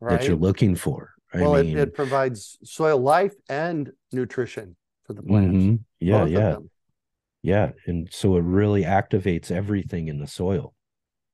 right. 0.00 0.18
that 0.20 0.26
you're 0.26 0.36
looking 0.36 0.74
for. 0.74 1.12
I 1.32 1.42
well, 1.42 1.62
mean, 1.62 1.78
it, 1.78 1.88
it, 1.88 1.94
provides 1.94 2.58
soil 2.64 2.98
life 2.98 3.34
and 3.48 3.92
nutrition 4.12 4.76
for 5.04 5.12
the 5.12 5.22
plants. 5.22 5.56
Mm-hmm. 5.56 5.76
Yeah, 6.00 6.26
yeah. 6.26 6.56
Yeah. 7.42 7.70
And 7.86 8.08
so 8.12 8.36
it 8.36 8.42
really 8.42 8.82
activates 8.82 9.50
everything 9.50 10.08
in 10.08 10.18
the 10.18 10.26
soil 10.26 10.74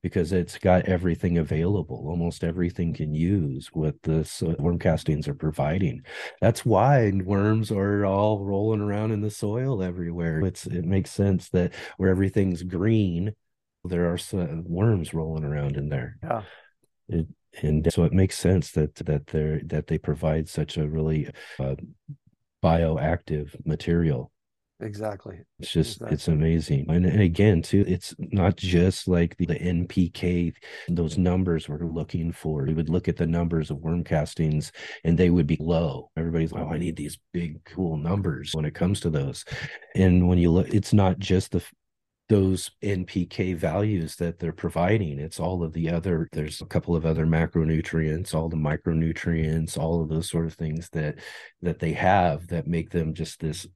because 0.06 0.32
it's 0.32 0.56
got 0.56 0.84
everything 0.84 1.36
available. 1.36 2.04
Almost 2.06 2.44
everything 2.44 2.94
can 2.94 3.12
use 3.12 3.70
what 3.72 4.00
the 4.04 4.54
worm 4.60 4.78
castings 4.78 5.26
are 5.26 5.34
providing. 5.34 6.02
That's 6.40 6.64
why 6.64 7.10
worms 7.24 7.72
are 7.72 8.06
all 8.06 8.44
rolling 8.44 8.80
around 8.80 9.10
in 9.10 9.20
the 9.20 9.32
soil 9.32 9.82
everywhere. 9.82 10.38
It's 10.46 10.64
it 10.64 10.84
makes 10.84 11.10
sense 11.10 11.48
that 11.48 11.72
where 11.96 12.08
everything's 12.08 12.62
green, 12.62 13.34
there 13.84 14.08
are 14.08 14.18
worms 14.64 15.12
rolling 15.12 15.42
around 15.42 15.76
in 15.76 15.88
there. 15.88 16.18
Yeah. 16.22 16.42
It, 17.08 17.26
and 17.62 17.92
so 17.92 18.04
it 18.04 18.12
makes 18.12 18.38
sense 18.38 18.70
that 18.72 18.94
that 18.94 19.26
they 19.26 19.60
that 19.64 19.88
they 19.88 19.98
provide 19.98 20.48
such 20.48 20.76
a 20.76 20.86
really 20.86 21.28
uh, 21.58 21.74
bioactive 22.62 23.56
material 23.66 24.30
exactly. 24.80 25.38
It's 25.58 25.70
just 25.70 25.96
exactly. 25.96 26.14
it's 26.14 26.28
amazing. 26.28 26.86
And, 26.88 27.06
and, 27.06 27.20
again 27.20 27.62
too 27.62 27.84
it's 27.86 28.14
not 28.18 28.56
just 28.56 29.08
like 29.08 29.36
the, 29.36 29.46
the, 29.46 29.58
npk 29.58 30.54
those 30.88 31.18
numbers 31.18 31.68
we're 31.68 31.78
looking 31.78 32.32
for. 32.32 32.64
We 32.64 32.74
would 32.74 32.88
look 32.88 33.08
at 33.08 33.16
the 33.16 33.26
numbers 33.26 33.70
of 33.70 33.78
worm 33.78 34.04
castings 34.04 34.72
and 35.04 35.16
they 35.16 35.30
would 35.30 35.46
be 35.46 35.58
low. 35.60 36.10
Everybody's 36.16 36.52
like 36.52 36.64
oh 36.64 36.72
i 36.72 36.78
need 36.78 36.96
these 36.96 37.18
big 37.32 37.64
cool 37.64 37.96
numbers 37.96 38.52
when 38.54 38.64
it 38.64 38.74
comes 38.74 39.00
to 39.00 39.10
those. 39.10 39.44
And 39.94 40.28
when 40.28 40.38
you 40.38 40.50
look 40.50 40.68
it's 40.74 40.92
not 40.92 41.18
just 41.18 41.52
the 41.52 41.64
those 42.28 42.70
NPK 42.82 43.56
values 43.56 44.16
that 44.16 44.38
they're 44.38 44.52
providing. 44.52 45.20
It's 45.20 45.38
all 45.38 45.62
of 45.62 45.72
the 45.72 45.90
other, 45.90 46.28
there's 46.32 46.60
a 46.60 46.66
couple 46.66 46.96
of 46.96 47.06
other 47.06 47.24
macronutrients, 47.24 48.34
all 48.34 48.48
the 48.48 48.56
micronutrients, 48.56 49.78
all 49.78 50.02
of 50.02 50.08
those 50.08 50.28
sort 50.28 50.46
of 50.46 50.54
things 50.54 50.88
that 50.90 51.20
that 51.62 51.78
they 51.78 51.92
have 51.92 52.48
that 52.48 52.66
make 52.66 52.90
them 52.90 53.14
just 53.14 53.40
this 53.40 53.66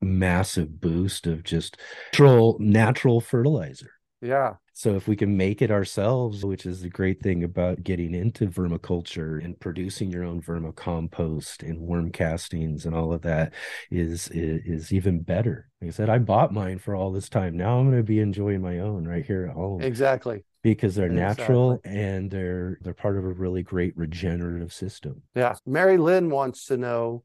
massive 0.00 0.80
boost 0.80 1.26
of 1.26 1.44
just 1.44 1.76
natural 2.12 2.56
natural 2.60 3.20
fertilizer. 3.20 3.92
Yeah. 4.22 4.54
So 4.80 4.96
if 4.96 5.06
we 5.06 5.16
can 5.16 5.36
make 5.36 5.60
it 5.60 5.70
ourselves, 5.70 6.42
which 6.42 6.64
is 6.64 6.80
the 6.80 6.88
great 6.88 7.22
thing 7.22 7.44
about 7.44 7.82
getting 7.84 8.14
into 8.14 8.46
vermiculture 8.46 9.44
and 9.44 9.58
producing 9.60 10.10
your 10.10 10.24
own 10.24 10.40
vermicompost 10.40 11.62
and 11.62 11.80
worm 11.80 12.10
castings 12.10 12.86
and 12.86 12.94
all 12.94 13.12
of 13.12 13.20
that 13.22 13.52
is, 13.90 14.28
is, 14.28 14.62
is 14.64 14.92
even 14.92 15.20
better. 15.20 15.68
Like 15.82 15.88
I 15.88 15.92
said, 15.92 16.08
I 16.08 16.18
bought 16.18 16.54
mine 16.54 16.78
for 16.78 16.94
all 16.94 17.12
this 17.12 17.28
time. 17.28 17.58
Now 17.58 17.78
I'm 17.78 17.90
going 17.90 17.98
to 17.98 18.02
be 18.02 18.20
enjoying 18.20 18.62
my 18.62 18.78
own 18.78 19.06
right 19.06 19.24
here 19.24 19.46
at 19.46 19.54
home. 19.54 19.82
Exactly. 19.82 20.44
Because 20.62 20.94
they're 20.94 21.06
exactly. 21.10 21.42
natural 21.42 21.80
and 21.84 22.30
they're 22.30 22.78
they're 22.82 22.94
part 22.94 23.16
of 23.16 23.24
a 23.24 23.32
really 23.32 23.62
great 23.62 23.96
regenerative 23.96 24.72
system. 24.72 25.22
Yeah. 25.34 25.54
Mary 25.66 25.98
Lynn 25.98 26.30
wants 26.30 26.66
to 26.66 26.76
know 26.76 27.22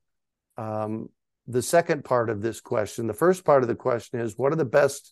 um, 0.58 1.10
the 1.48 1.62
second 1.62 2.04
part 2.04 2.30
of 2.30 2.42
this 2.42 2.62
question. 2.62 3.08
The 3.08 3.14
first 3.14 3.46
part 3.46 3.64
of 3.64 3.68
the 3.68 3.76
question 3.76 4.20
is 4.20 4.38
what 4.38 4.52
are 4.52 4.58
the 4.58 4.66
best 4.66 5.12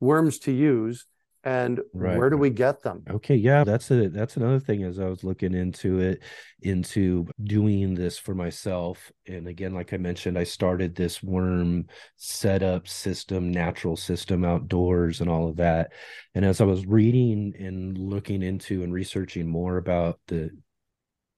worms 0.00 0.38
to 0.40 0.52
use? 0.52 1.06
and 1.46 1.80
right. 1.94 2.18
where 2.18 2.28
do 2.28 2.36
we 2.36 2.50
get 2.50 2.82
them 2.82 3.04
okay 3.08 3.36
yeah 3.36 3.62
that's 3.62 3.88
a 3.92 4.08
that's 4.08 4.36
another 4.36 4.58
thing 4.58 4.82
as 4.82 4.98
i 4.98 5.04
was 5.04 5.22
looking 5.22 5.54
into 5.54 6.00
it 6.00 6.20
into 6.62 7.24
doing 7.44 7.94
this 7.94 8.18
for 8.18 8.34
myself 8.34 9.12
and 9.28 9.46
again 9.46 9.72
like 9.72 9.92
i 9.92 9.96
mentioned 9.96 10.36
i 10.36 10.42
started 10.42 10.94
this 10.94 11.22
worm 11.22 11.86
setup 12.16 12.88
system 12.88 13.52
natural 13.52 13.96
system 13.96 14.44
outdoors 14.44 15.20
and 15.20 15.30
all 15.30 15.48
of 15.48 15.56
that 15.56 15.92
and 16.34 16.44
as 16.44 16.60
i 16.60 16.64
was 16.64 16.84
reading 16.84 17.54
and 17.60 17.96
looking 17.96 18.42
into 18.42 18.82
and 18.82 18.92
researching 18.92 19.48
more 19.48 19.76
about 19.76 20.18
the 20.26 20.50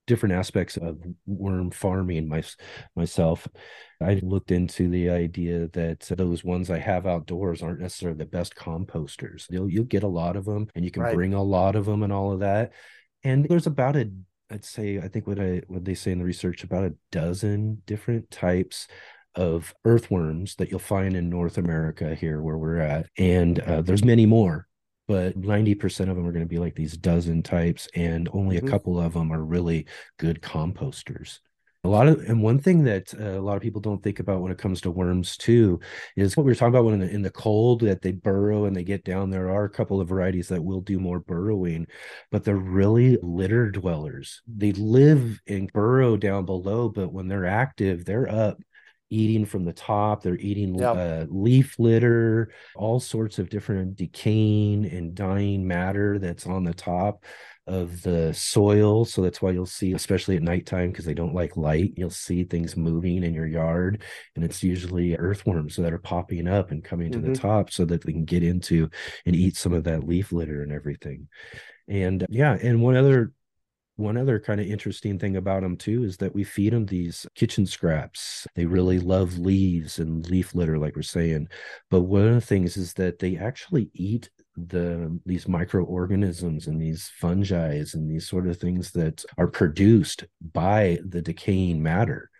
different 0.08 0.34
aspects 0.34 0.76
of 0.76 0.98
worm 1.26 1.70
farming 1.70 2.28
my, 2.28 2.42
myself. 2.96 3.46
I 4.00 4.20
looked 4.22 4.52
into 4.52 4.88
the 4.88 5.10
idea 5.10 5.68
that 5.68 6.00
those 6.00 6.44
ones 6.44 6.70
I 6.70 6.78
have 6.78 7.06
outdoors 7.06 7.62
aren't 7.62 7.80
necessarily 7.80 8.18
the 8.18 8.26
best 8.26 8.54
composters. 8.54 9.46
You'll 9.50 9.68
you'll 9.68 9.84
get 9.84 10.04
a 10.04 10.08
lot 10.08 10.36
of 10.36 10.44
them, 10.44 10.68
and 10.74 10.84
you 10.84 10.90
can 10.90 11.02
right. 11.02 11.14
bring 11.14 11.34
a 11.34 11.42
lot 11.42 11.74
of 11.74 11.86
them 11.86 12.02
and 12.02 12.12
all 12.12 12.32
of 12.32 12.40
that. 12.40 12.72
And 13.24 13.44
there's 13.44 13.66
about 13.66 13.96
a 13.96 14.10
I'd 14.50 14.64
say 14.64 14.98
I 14.98 15.08
think 15.08 15.26
what 15.26 15.40
I 15.40 15.62
what 15.66 15.84
they 15.84 15.94
say 15.94 16.12
in 16.12 16.18
the 16.18 16.24
research 16.24 16.62
about 16.62 16.84
a 16.84 16.94
dozen 17.10 17.82
different 17.86 18.30
types 18.30 18.86
of 19.34 19.74
earthworms 19.84 20.54
that 20.56 20.70
you'll 20.70 20.78
find 20.78 21.16
in 21.16 21.28
North 21.28 21.58
America 21.58 22.14
here 22.14 22.40
where 22.40 22.56
we're 22.56 22.78
at, 22.78 23.06
and 23.18 23.58
uh, 23.60 23.82
there's 23.82 24.04
many 24.04 24.26
more 24.26 24.68
but 25.08 25.40
90% 25.40 26.10
of 26.10 26.16
them 26.16 26.26
are 26.26 26.32
going 26.32 26.44
to 26.44 26.46
be 26.46 26.58
like 26.58 26.74
these 26.74 26.94
dozen 26.94 27.42
types 27.42 27.88
and 27.94 28.28
only 28.34 28.58
mm-hmm. 28.58 28.68
a 28.68 28.70
couple 28.70 29.00
of 29.00 29.14
them 29.14 29.32
are 29.32 29.42
really 29.42 29.86
good 30.18 30.42
composters 30.42 31.38
a 31.88 31.90
lot 31.90 32.06
of 32.06 32.20
and 32.20 32.42
one 32.42 32.58
thing 32.58 32.84
that 32.84 33.14
uh, 33.18 33.38
a 33.38 33.40
lot 33.40 33.56
of 33.56 33.62
people 33.62 33.80
don't 33.80 34.02
think 34.02 34.20
about 34.20 34.42
when 34.42 34.52
it 34.52 34.58
comes 34.58 34.82
to 34.82 34.90
worms 34.90 35.38
too 35.38 35.80
is 36.16 36.36
what 36.36 36.44
we 36.44 36.50
were 36.50 36.54
talking 36.54 36.74
about 36.74 36.84
when 36.84 36.94
in 36.94 37.00
the, 37.00 37.10
in 37.10 37.22
the 37.22 37.30
cold 37.30 37.80
that 37.80 38.02
they 38.02 38.12
burrow 38.12 38.66
and 38.66 38.76
they 38.76 38.84
get 38.84 39.04
down 39.04 39.30
there 39.30 39.48
are 39.48 39.64
a 39.64 39.70
couple 39.70 39.98
of 39.98 40.08
varieties 40.08 40.48
that 40.48 40.62
will 40.62 40.82
do 40.82 40.98
more 40.98 41.18
burrowing 41.18 41.86
but 42.30 42.44
they're 42.44 42.56
really 42.56 43.16
litter 43.22 43.70
dwellers 43.70 44.42
they 44.46 44.72
live 44.72 45.40
and 45.46 45.72
burrow 45.72 46.16
down 46.16 46.44
below 46.44 46.90
but 46.90 47.10
when 47.10 47.26
they're 47.26 47.46
active 47.46 48.04
they're 48.04 48.30
up 48.30 48.58
eating 49.10 49.46
from 49.46 49.64
the 49.64 49.72
top. 49.72 50.22
They're 50.22 50.36
eating 50.36 50.74
yep. 50.74 50.96
uh, 50.96 51.24
leaf 51.30 51.78
litter, 51.78 52.52
all 52.76 53.00
sorts 53.00 53.38
of 53.38 53.48
different 53.48 53.96
decaying 53.96 54.84
and 54.84 55.14
dying 55.14 55.66
matter 55.66 56.18
that's 56.18 56.46
on 56.46 56.62
the 56.62 56.74
top 56.74 57.24
of 57.68 58.02
the 58.02 58.32
soil. 58.32 59.04
So 59.04 59.22
that's 59.22 59.40
why 59.40 59.50
you'll 59.50 59.66
see, 59.66 59.92
especially 59.92 60.36
at 60.36 60.42
nighttime, 60.42 60.90
because 60.90 61.04
they 61.04 61.14
don't 61.14 61.34
like 61.34 61.56
light, 61.56 61.92
you'll 61.96 62.10
see 62.10 62.44
things 62.44 62.76
moving 62.76 63.22
in 63.22 63.34
your 63.34 63.46
yard. 63.46 64.02
And 64.34 64.44
it's 64.44 64.62
usually 64.62 65.16
earthworms 65.16 65.76
that 65.76 65.92
are 65.92 65.98
popping 65.98 66.48
up 66.48 66.70
and 66.70 66.82
coming 66.82 67.10
mm-hmm. 67.10 67.20
to 67.20 67.26
the 67.28 67.32
mm-hmm. 67.34 67.46
top 67.46 67.70
so 67.70 67.84
that 67.84 68.04
they 68.04 68.12
can 68.12 68.24
get 68.24 68.42
into 68.42 68.88
and 69.26 69.36
eat 69.36 69.56
some 69.56 69.72
of 69.72 69.84
that 69.84 70.04
leaf 70.04 70.32
litter 70.32 70.62
and 70.62 70.72
everything. 70.72 71.28
And 71.86 72.26
yeah, 72.28 72.56
and 72.60 72.82
one 72.82 72.96
other 72.96 73.32
one 73.96 74.16
other 74.16 74.38
kind 74.38 74.60
of 74.60 74.66
interesting 74.66 75.18
thing 75.18 75.36
about 75.36 75.62
them 75.62 75.76
too 75.76 76.04
is 76.04 76.18
that 76.18 76.32
we 76.32 76.44
feed 76.44 76.72
them 76.72 76.86
these 76.86 77.26
kitchen 77.34 77.66
scraps. 77.66 78.46
They 78.54 78.64
really 78.64 79.00
love 79.00 79.38
leaves 79.38 79.98
and 79.98 80.24
leaf 80.30 80.54
litter, 80.54 80.78
like 80.78 80.94
we're 80.94 81.02
saying. 81.02 81.48
But 81.90 82.02
one 82.02 82.28
of 82.28 82.34
the 82.34 82.40
things 82.40 82.76
is 82.76 82.92
that 82.94 83.18
they 83.18 83.36
actually 83.36 83.90
eat 83.94 84.30
the 84.66 85.18
these 85.24 85.46
microorganisms 85.46 86.66
and 86.66 86.80
these 86.80 87.10
fungi 87.18 87.82
and 87.94 88.10
these 88.10 88.26
sort 88.26 88.46
of 88.48 88.56
things 88.56 88.92
that 88.92 89.24
are 89.36 89.46
produced 89.46 90.24
by 90.52 90.98
the 91.06 91.22
decaying 91.22 91.82
matter. 91.82 92.30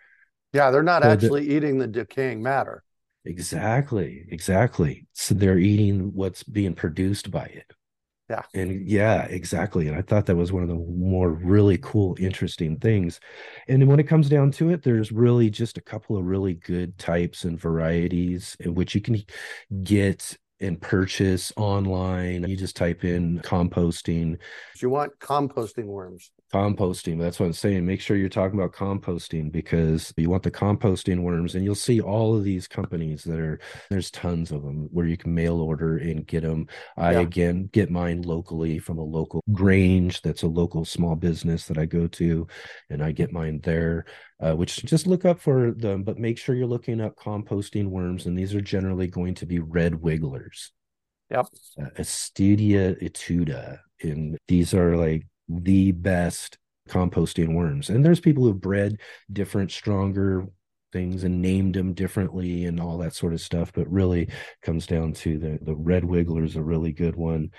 Yeah, 0.53 0.71
they're 0.71 0.83
not 0.83 1.03
so 1.03 1.09
actually 1.09 1.47
the, 1.47 1.55
eating 1.55 1.77
the 1.77 1.87
decaying 1.87 2.41
matter. 2.41 2.83
Exactly, 3.25 4.25
exactly. 4.29 5.07
So 5.13 5.35
they're 5.35 5.59
eating 5.59 6.11
what's 6.13 6.43
being 6.43 6.73
produced 6.73 7.29
by 7.31 7.45
it. 7.45 7.71
Yeah. 8.29 8.43
And 8.53 8.87
yeah, 8.87 9.23
exactly. 9.23 9.87
And 9.87 9.97
I 9.97 10.03
thought 10.03 10.27
that 10.27 10.35
was 10.35 10.51
one 10.51 10.61
of 10.61 10.69
the 10.69 10.75
more 10.75 11.31
really 11.31 11.79
cool, 11.79 12.15
interesting 12.19 12.77
things. 12.77 13.19
And 13.67 13.87
when 13.87 13.99
it 13.99 14.07
comes 14.07 14.29
down 14.29 14.51
to 14.51 14.69
it, 14.69 14.83
there's 14.83 15.11
really 15.11 15.49
just 15.49 15.79
a 15.79 15.81
couple 15.81 16.15
of 16.15 16.25
really 16.25 16.53
good 16.53 16.97
types 16.99 17.43
and 17.43 17.59
varieties 17.59 18.55
in 18.59 18.75
which 18.75 18.93
you 18.93 19.01
can 19.01 19.23
get 19.83 20.37
and 20.59 20.81
purchase 20.81 21.53
online. 21.55 22.47
You 22.47 22.55
just 22.55 22.75
type 22.75 23.03
in 23.03 23.39
composting. 23.39 24.37
You 24.81 24.89
want 24.89 25.17
composting 25.19 25.85
worms. 25.85 26.31
Composting. 26.53 27.19
That's 27.19 27.39
what 27.39 27.47
I'm 27.47 27.53
saying. 27.53 27.85
Make 27.85 28.01
sure 28.01 28.17
you're 28.17 28.29
talking 28.29 28.59
about 28.59 28.73
composting 28.73 29.51
because 29.51 30.13
you 30.17 30.29
want 30.29 30.43
the 30.43 30.51
composting 30.51 31.21
worms, 31.21 31.55
and 31.55 31.63
you'll 31.63 31.75
see 31.75 32.01
all 32.01 32.35
of 32.35 32.43
these 32.43 32.67
companies 32.67 33.23
that 33.23 33.39
are 33.39 33.59
there's 33.89 34.09
tons 34.09 34.51
of 34.51 34.63
them 34.63 34.89
where 34.91 35.05
you 35.05 35.17
can 35.17 35.33
mail 35.33 35.61
order 35.61 35.97
and 35.97 36.25
get 36.25 36.41
them. 36.41 36.67
I 36.97 37.13
yeah. 37.13 37.19
again 37.19 37.69
get 37.71 37.91
mine 37.91 38.23
locally 38.23 38.79
from 38.79 38.97
a 38.97 39.03
local 39.03 39.43
Grange 39.51 40.21
that's 40.21 40.43
a 40.43 40.47
local 40.47 40.85
small 40.85 41.15
business 41.15 41.65
that 41.65 41.77
I 41.77 41.85
go 41.85 42.07
to, 42.07 42.47
and 42.89 43.03
I 43.03 43.11
get 43.11 43.31
mine 43.31 43.59
there 43.63 44.05
uh, 44.41 44.53
which 44.53 44.83
just 44.85 45.07
look 45.07 45.25
up 45.25 45.39
for 45.39 45.71
them, 45.71 46.03
but 46.03 46.17
make 46.17 46.37
sure 46.37 46.55
you're 46.55 46.67
looking 46.67 47.01
up 47.01 47.17
composting 47.17 47.87
worms, 47.87 48.25
and 48.25 48.37
these 48.37 48.55
are 48.55 48.61
generally 48.61 49.07
going 49.07 49.33
to 49.35 49.45
be 49.45 49.59
red 49.59 49.95
wigglers. 49.95 50.71
Yep. 51.29 51.47
Uh, 51.79 51.89
Eisenia 51.99 52.97
fetida, 52.99 53.81
and 54.01 54.37
these 54.47 54.73
are 54.73 54.95
like 54.95 55.27
the 55.49 55.91
best 55.91 56.57
composting 56.87 57.55
worms. 57.55 57.89
And 57.89 58.03
there's 58.05 58.19
people 58.19 58.43
who've 58.43 58.59
bred 58.59 58.97
different, 59.31 59.71
stronger 59.71 60.47
things 60.91 61.23
and 61.23 61.41
named 61.41 61.75
them 61.75 61.93
differently 61.93 62.65
and 62.65 62.79
all 62.79 62.97
that 62.99 63.13
sort 63.13 63.33
of 63.33 63.41
stuff, 63.41 63.71
but 63.73 63.91
really 63.91 64.29
comes 64.61 64.87
down 64.87 65.13
to 65.13 65.37
the 65.37 65.59
the 65.61 65.75
red 65.75 66.03
wiggler 66.03 66.43
is 66.43 66.55
a 66.55 66.63
really 66.63 66.91
good 66.91 67.15
one. 67.15 67.51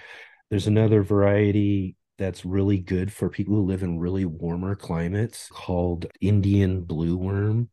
There's 0.50 0.66
another 0.66 1.02
variety 1.02 1.96
that's 2.18 2.44
really 2.44 2.78
good 2.78 3.12
for 3.12 3.30
people 3.30 3.54
who 3.54 3.66
live 3.66 3.82
in 3.82 3.98
really 3.98 4.24
warmer 4.24 4.74
climates 4.74 5.48
called 5.50 6.06
Indian 6.20 6.82
blue 6.82 7.16
worm. 7.16 7.70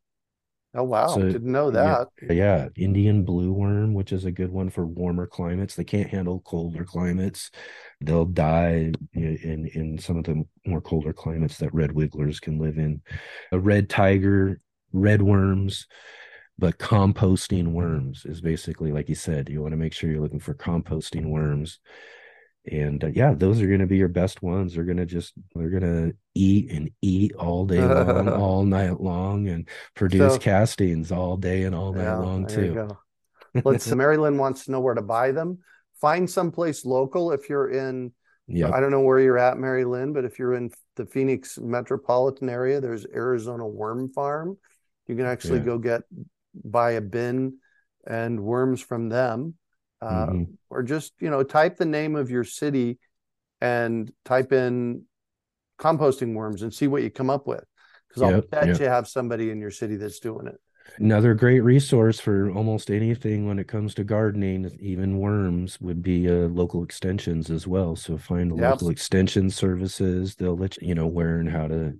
Oh 0.77 0.83
wow, 0.83 1.07
so, 1.07 1.21
didn't 1.21 1.51
know 1.51 1.71
that. 1.71 2.07
Yeah, 2.21 2.31
yeah, 2.31 2.67
Indian 2.75 3.23
blue 3.23 3.51
worm, 3.51 3.95
which 3.95 4.11
is 4.11 4.25
a 4.25 4.31
good 4.31 4.51
one 4.51 4.69
for 4.69 4.85
warmer 4.85 5.25
climates. 5.25 5.73
They 5.73 5.83
can't 5.83 6.09
handle 6.09 6.39
colder 6.41 6.85
climates. 6.85 7.49
They'll 7.99 8.25
die 8.25 8.93
in 9.13 9.69
in 9.73 9.97
some 9.97 10.17
of 10.17 10.25
the 10.25 10.45
more 10.67 10.79
colder 10.79 11.13
climates 11.13 11.57
that 11.57 11.73
red 11.73 11.91
wigglers 11.93 12.39
can 12.39 12.59
live 12.59 12.77
in. 12.77 13.01
A 13.51 13.59
red 13.59 13.89
tiger, 13.89 14.61
red 14.93 15.23
worms, 15.23 15.87
but 16.59 16.77
composting 16.77 17.71
worms 17.71 18.23
is 18.25 18.39
basically 18.39 18.91
like 18.91 19.09
you 19.09 19.15
said, 19.15 19.49
you 19.49 19.63
want 19.63 19.71
to 19.71 19.77
make 19.77 19.93
sure 19.93 20.11
you're 20.11 20.21
looking 20.21 20.39
for 20.39 20.53
composting 20.53 21.25
worms 21.25 21.79
and 22.71 23.03
uh, 23.03 23.07
yeah 23.07 23.33
those 23.33 23.61
are 23.61 23.67
going 23.67 23.79
to 23.79 23.87
be 23.87 23.97
your 23.97 24.07
best 24.07 24.41
ones. 24.41 24.75
They're 24.75 24.83
going 24.83 24.97
to 24.97 25.05
just 25.05 25.33
they're 25.55 25.69
going 25.69 25.81
to 26.11 26.15
eat 26.35 26.71
and 26.71 26.91
eat 27.01 27.33
all 27.35 27.65
day 27.65 27.81
long 27.81 28.29
all 28.41 28.63
night 28.63 28.99
long 28.99 29.47
and 29.47 29.67
produce 29.95 30.33
so, 30.33 30.39
castings 30.39 31.11
all 31.11 31.37
day 31.37 31.63
and 31.63 31.75
all 31.75 31.93
night 31.93 32.03
yeah, 32.03 32.17
long 32.17 32.47
too. 32.47 32.97
let's 33.63 33.87
mary 33.95 34.17
lynn 34.17 34.37
wants 34.37 34.65
to 34.65 34.71
know 34.71 34.79
where 34.79 34.95
to 34.95 35.01
buy 35.01 35.31
them. 35.31 35.59
Find 35.99 36.29
someplace 36.29 36.85
local 36.85 37.31
if 37.31 37.49
you're 37.49 37.69
in 37.69 38.11
yeah 38.47 38.71
i 38.71 38.79
don't 38.79 38.91
know 38.91 39.01
where 39.01 39.19
you're 39.19 39.37
at 39.37 39.57
mary 39.57 39.83
lynn 39.83 40.13
but 40.13 40.23
if 40.23 40.39
you're 40.39 40.53
in 40.53 40.71
the 40.95 41.05
phoenix 41.05 41.57
metropolitan 41.57 42.47
area 42.47 42.79
there's 42.79 43.05
arizona 43.05 43.67
worm 43.67 44.09
farm. 44.09 44.57
You 45.07 45.15
can 45.15 45.25
actually 45.25 45.59
yeah. 45.59 45.65
go 45.65 45.77
get 45.77 46.01
buy 46.63 46.91
a 46.91 47.01
bin 47.01 47.57
and 48.05 48.39
worms 48.39 48.81
from 48.81 49.09
them 49.09 49.55
uh, 50.01 50.27
mm-hmm. 50.27 50.43
or 50.69 50.83
just 50.83 51.13
you 51.19 51.29
know 51.29 51.43
type 51.43 51.77
the 51.77 51.85
name 51.85 52.15
of 52.15 52.29
your 52.29 52.43
city 52.43 52.99
and 53.61 54.11
type 54.25 54.51
in 54.51 55.03
composting 55.79 56.33
worms 56.33 56.61
and 56.61 56.73
see 56.73 56.87
what 56.87 57.03
you 57.03 57.09
come 57.09 57.29
up 57.29 57.47
with 57.47 57.63
because 58.07 58.21
I'll 58.23 58.41
bet 58.41 58.67
yep. 58.67 58.79
you 58.79 58.85
have 58.85 59.07
somebody 59.07 59.51
in 59.51 59.59
your 59.59 59.71
city 59.71 59.95
that's 59.95 60.19
doing 60.19 60.47
it. 60.47 60.59
Another 60.99 61.33
great 61.33 61.59
resource 61.59 62.19
for 62.19 62.49
almost 62.51 62.89
anything 62.89 63.45
when 63.45 63.59
it 63.59 63.67
comes 63.67 63.93
to 63.95 64.03
gardening, 64.03 64.77
even 64.79 65.17
worms, 65.17 65.79
would 65.81 66.01
be 66.01 66.29
uh, 66.29 66.47
local 66.47 66.83
extensions 66.83 67.49
as 67.49 67.67
well. 67.67 67.95
So 67.95 68.17
find 68.17 68.57
yep. 68.57 68.71
local 68.71 68.89
extension 68.89 69.49
services. 69.49 70.35
They'll 70.35 70.57
let 70.57 70.81
you, 70.81 70.89
you 70.89 70.95
know 70.95 71.07
where 71.07 71.39
and 71.39 71.49
how 71.49 71.67
to 71.67 71.97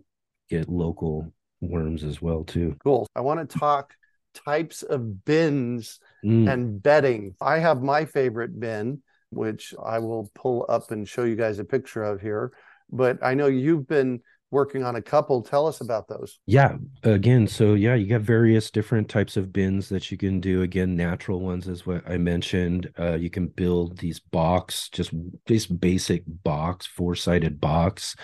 get 0.50 0.70
local 0.70 1.32
worms 1.62 2.04
as 2.04 2.22
well 2.22 2.44
too. 2.44 2.78
Cool. 2.84 3.08
I 3.16 3.22
want 3.22 3.48
to 3.48 3.60
talk 3.60 3.94
types 4.34 4.84
of 4.84 5.26
bins 5.26 6.00
mm. 6.24 6.52
and 6.52 6.82
bedding. 6.82 7.36
I 7.42 7.60
have 7.60 7.82
my 7.82 8.06
favorite 8.06 8.60
bin, 8.60 9.02
which 9.30 9.74
I 9.84 10.00
will 10.00 10.32
pull 10.34 10.66
up 10.70 10.92
and 10.92 11.08
show 11.08 11.24
you 11.24 11.36
guys 11.36 11.60
a 11.60 11.66
picture 11.66 12.04
of 12.04 12.22
here. 12.22 12.52
But 12.90 13.20
I 13.22 13.34
know 13.34 13.48
you've 13.48 13.88
been 13.88 14.22
working 14.50 14.84
on 14.84 14.96
a 14.96 15.02
couple. 15.02 15.42
Tell 15.42 15.68
us 15.68 15.82
about 15.82 16.08
those. 16.08 16.40
Yeah. 16.46 16.78
Again, 17.04 17.48
so 17.48 17.74
yeah, 17.74 17.96
you 17.96 18.08
got 18.08 18.22
various 18.22 18.72
different 18.72 19.10
types 19.10 19.36
of 19.36 19.52
bins 19.52 19.90
that 19.90 20.10
you 20.10 20.18
can 20.18 20.40
do. 20.40 20.62
Again, 20.62 20.96
natural 20.96 21.42
ones 21.42 21.68
is 21.68 21.86
what 21.86 22.10
I 22.10 22.18
mentioned. 22.18 22.90
Uh, 22.98 23.16
you 23.16 23.30
can 23.30 23.48
build 23.48 23.98
these 23.98 24.20
box, 24.20 24.90
just 24.90 25.12
this 25.48 25.68
basic 25.68 26.24
box, 26.44 26.88
four-sided 26.88 27.60
box, 27.60 28.16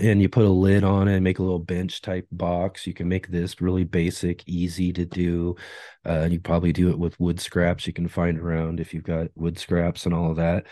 and 0.00 0.22
you 0.22 0.28
put 0.28 0.44
a 0.44 0.48
lid 0.48 0.84
on 0.84 1.08
it, 1.08 1.16
and 1.16 1.24
make 1.24 1.38
a 1.40 1.42
little 1.42 1.58
bench 1.58 2.02
type 2.02 2.26
box. 2.30 2.86
You 2.86 2.94
can 2.94 3.08
make 3.08 3.28
this 3.28 3.60
really 3.60 3.84
basic, 3.84 4.46
easy 4.46 4.92
to 4.92 5.04
do. 5.04 5.56
Uh, 6.06 6.28
you 6.30 6.38
probably 6.38 6.72
do 6.72 6.90
it 6.90 6.98
with 6.98 7.18
wood 7.18 7.40
scraps 7.40 7.86
you 7.86 7.92
can 7.92 8.08
find 8.08 8.38
around 8.38 8.78
if 8.78 8.94
you've 8.94 9.04
got 9.04 9.28
wood 9.34 9.58
scraps 9.58 10.06
and 10.06 10.14
all 10.14 10.30
of 10.30 10.36
that. 10.36 10.66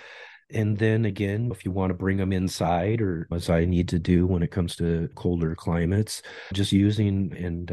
And 0.55 0.77
then 0.79 1.05
again, 1.05 1.51
if 1.51 1.65
you 1.65 1.71
want 1.71 1.91
to 1.91 1.95
bring 1.95 2.17
them 2.17 2.33
inside, 2.33 3.01
or 3.01 3.27
as 3.33 3.51
I 3.51 3.65
need 3.65 3.88
to 3.88 3.99
do 3.99 4.27
when 4.27 4.43
it 4.43 4.51
comes 4.51 4.77
to 4.77 5.09
colder 5.15 5.55
climates, 5.55 6.23
just 6.53 6.73
using 6.73 7.35
and 7.37 7.73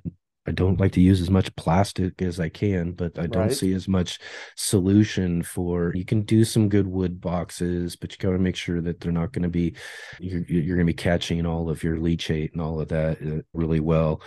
I 0.50 0.52
don't 0.52 0.80
like 0.80 0.94
to 0.94 1.02
use 1.02 1.22
as 1.22 1.30
much 1.30 1.56
plastic 1.56 2.22
as 2.24 2.39
I 2.39 2.50
can, 2.50 2.94
but 2.94 3.20
I 3.20 3.28
don't 3.28 3.44
right. 3.44 3.54
see 3.54 3.72
as 3.74 3.88
much 3.88 4.20
solution 4.56 5.44
for. 5.44 5.94
You 5.96 6.06
can 6.06 6.24
do 6.24 6.44
some 6.44 6.70
good 6.70 6.88
wood 6.88 7.22
boxes, 7.22 7.96
but 7.96 8.12
you 8.12 8.18
got 8.18 8.32
to 8.32 8.39
make 8.39 8.56
sure 8.56 8.82
that 8.82 9.00
they're 9.00 9.12
not 9.12 9.32
going 9.32 9.44
to 9.44 9.50
be. 9.50 9.76
You're, 10.20 10.42
you're 10.48 10.76
going 10.76 10.88
to 10.88 10.94
be 10.94 10.94
catching 10.94 11.46
all 11.46 11.70
of 11.70 11.84
your 11.84 11.98
leachate 11.98 12.54
and 12.54 12.62
all 12.62 12.82
of 12.82 12.88
that 12.88 13.22
uh, 13.22 13.44
really 13.54 13.80
well. 13.80 14.24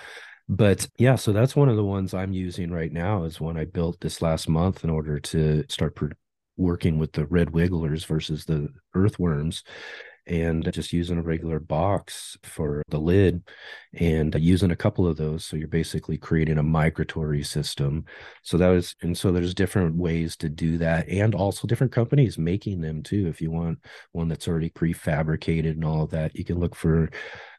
But 0.49 0.87
yeah, 0.97 1.17
so 1.17 1.33
that's 1.33 1.57
one 1.57 1.69
of 1.69 1.77
the 1.77 1.85
ones 1.85 2.15
I'm 2.15 2.33
using 2.33 2.71
right 2.71 2.93
now. 2.93 3.25
Is 3.25 3.41
one 3.41 3.57
I 3.57 3.65
built 3.65 4.01
this 4.01 4.23
last 4.23 4.49
month 4.49 4.85
in 4.85 4.91
order 4.91 5.19
to 5.19 5.65
start 5.69 5.97
working 6.62 6.98
with 6.98 7.12
the 7.12 7.27
red 7.27 7.51
wigglers 7.51 8.05
versus 8.05 8.44
the 8.44 8.68
earthworms 8.94 9.64
and 10.27 10.72
just 10.72 10.92
using 10.92 11.18
a 11.18 11.22
regular 11.22 11.59
box 11.59 12.37
for 12.44 12.83
the 12.88 12.98
lid 12.98 13.42
and 13.94 14.35
using 14.38 14.70
a 14.70 14.77
couple 14.77 15.07
of 15.07 15.16
those. 15.16 15.44
So 15.44 15.57
you're 15.57 15.66
basically 15.66 16.16
creating 16.16 16.59
a 16.59 16.62
migratory 16.62 17.42
system. 17.42 18.05
So 18.42 18.57
that 18.59 18.68
was 18.68 18.94
and 19.03 19.18
so 19.18 19.33
there's 19.33 19.55
different 19.55 19.96
ways 19.96 20.37
to 20.37 20.48
do 20.48 20.79
that 20.79 21.09
and 21.09 21.35
also 21.35 21.66
different 21.66 21.92
companies 21.92 22.38
making 22.38 22.81
them 22.81 23.03
too. 23.03 23.27
If 23.27 23.40
you 23.40 23.51
want 23.51 23.81
one 24.12 24.29
that's 24.29 24.46
already 24.46 24.70
prefabricated 24.70 25.72
and 25.72 25.85
all 25.85 26.05
of 26.05 26.11
that 26.11 26.37
you 26.37 26.44
can 26.44 26.59
look 26.59 26.77
for 26.77 27.11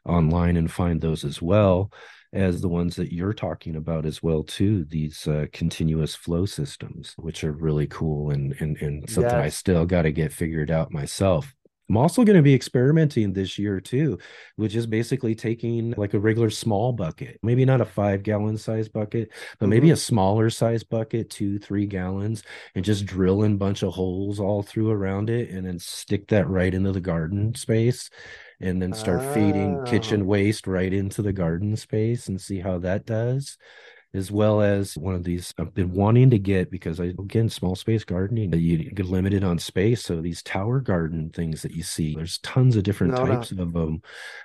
online 0.06 0.56
and 0.56 0.70
find 0.70 1.00
those 1.00 1.24
as 1.24 1.42
well 1.42 1.92
as 2.34 2.60
the 2.60 2.68
ones 2.68 2.96
that 2.96 3.12
you're 3.12 3.32
talking 3.32 3.76
about 3.76 4.04
as 4.04 4.22
well 4.22 4.42
too 4.42 4.84
these 4.84 5.26
uh, 5.28 5.46
continuous 5.52 6.14
flow 6.14 6.44
systems 6.44 7.14
which 7.16 7.44
are 7.44 7.52
really 7.52 7.86
cool 7.86 8.30
and 8.30 8.54
and, 8.60 8.76
and 8.78 9.08
something 9.08 9.30
yes. 9.30 9.44
i 9.44 9.48
still 9.48 9.86
got 9.86 10.02
to 10.02 10.12
get 10.12 10.32
figured 10.32 10.70
out 10.70 10.92
myself 10.92 11.54
i'm 11.88 11.96
also 11.96 12.24
going 12.24 12.36
to 12.36 12.42
be 12.42 12.54
experimenting 12.54 13.32
this 13.32 13.58
year 13.58 13.80
too 13.80 14.18
which 14.56 14.74
is 14.74 14.86
basically 14.86 15.34
taking 15.34 15.92
like 15.96 16.14
a 16.14 16.18
regular 16.18 16.50
small 16.50 16.92
bucket 16.92 17.38
maybe 17.42 17.64
not 17.64 17.80
a 17.80 17.84
five 17.84 18.22
gallon 18.22 18.56
size 18.56 18.88
bucket 18.88 19.28
but 19.58 19.64
mm-hmm. 19.64 19.70
maybe 19.70 19.90
a 19.90 19.96
smaller 19.96 20.50
size 20.50 20.82
bucket 20.82 21.30
two 21.30 21.58
three 21.58 21.86
gallons 21.86 22.42
and 22.74 22.84
just 22.84 23.06
drilling 23.06 23.54
a 23.54 23.58
bunch 23.58 23.82
of 23.82 23.92
holes 23.92 24.40
all 24.40 24.62
through 24.62 24.90
around 24.90 25.30
it 25.30 25.50
and 25.50 25.66
then 25.66 25.78
stick 25.78 26.28
that 26.28 26.48
right 26.48 26.74
into 26.74 26.92
the 26.92 27.00
garden 27.00 27.54
space 27.54 28.10
and 28.60 28.80
then 28.80 28.92
start 28.92 29.20
oh. 29.20 29.34
feeding 29.34 29.84
kitchen 29.84 30.26
waste 30.26 30.66
right 30.66 30.92
into 30.92 31.22
the 31.22 31.32
garden 31.32 31.76
space 31.76 32.28
and 32.28 32.40
see 32.40 32.60
how 32.60 32.78
that 32.78 33.04
does 33.04 33.58
as 34.14 34.30
well 34.30 34.62
as 34.62 34.96
one 34.96 35.14
of 35.14 35.24
these 35.24 35.52
I've 35.58 35.74
been 35.74 35.92
wanting 35.92 36.30
to 36.30 36.38
get 36.38 36.70
because 36.70 37.00
I 37.00 37.06
again 37.06 37.48
small 37.48 37.74
space 37.74 38.04
gardening 38.04 38.52
you 38.52 38.90
get 38.90 39.06
limited 39.06 39.42
on 39.42 39.58
space 39.58 40.02
so 40.04 40.20
these 40.20 40.42
tower 40.42 40.80
garden 40.80 41.30
things 41.30 41.62
that 41.62 41.72
you 41.72 41.82
see 41.82 42.14
there's 42.14 42.38
tons 42.38 42.76
of 42.76 42.84
different 42.84 43.14
no, 43.14 43.26
types 43.26 43.52
no. 43.52 43.64
of 43.64 43.72
them 43.72 44.02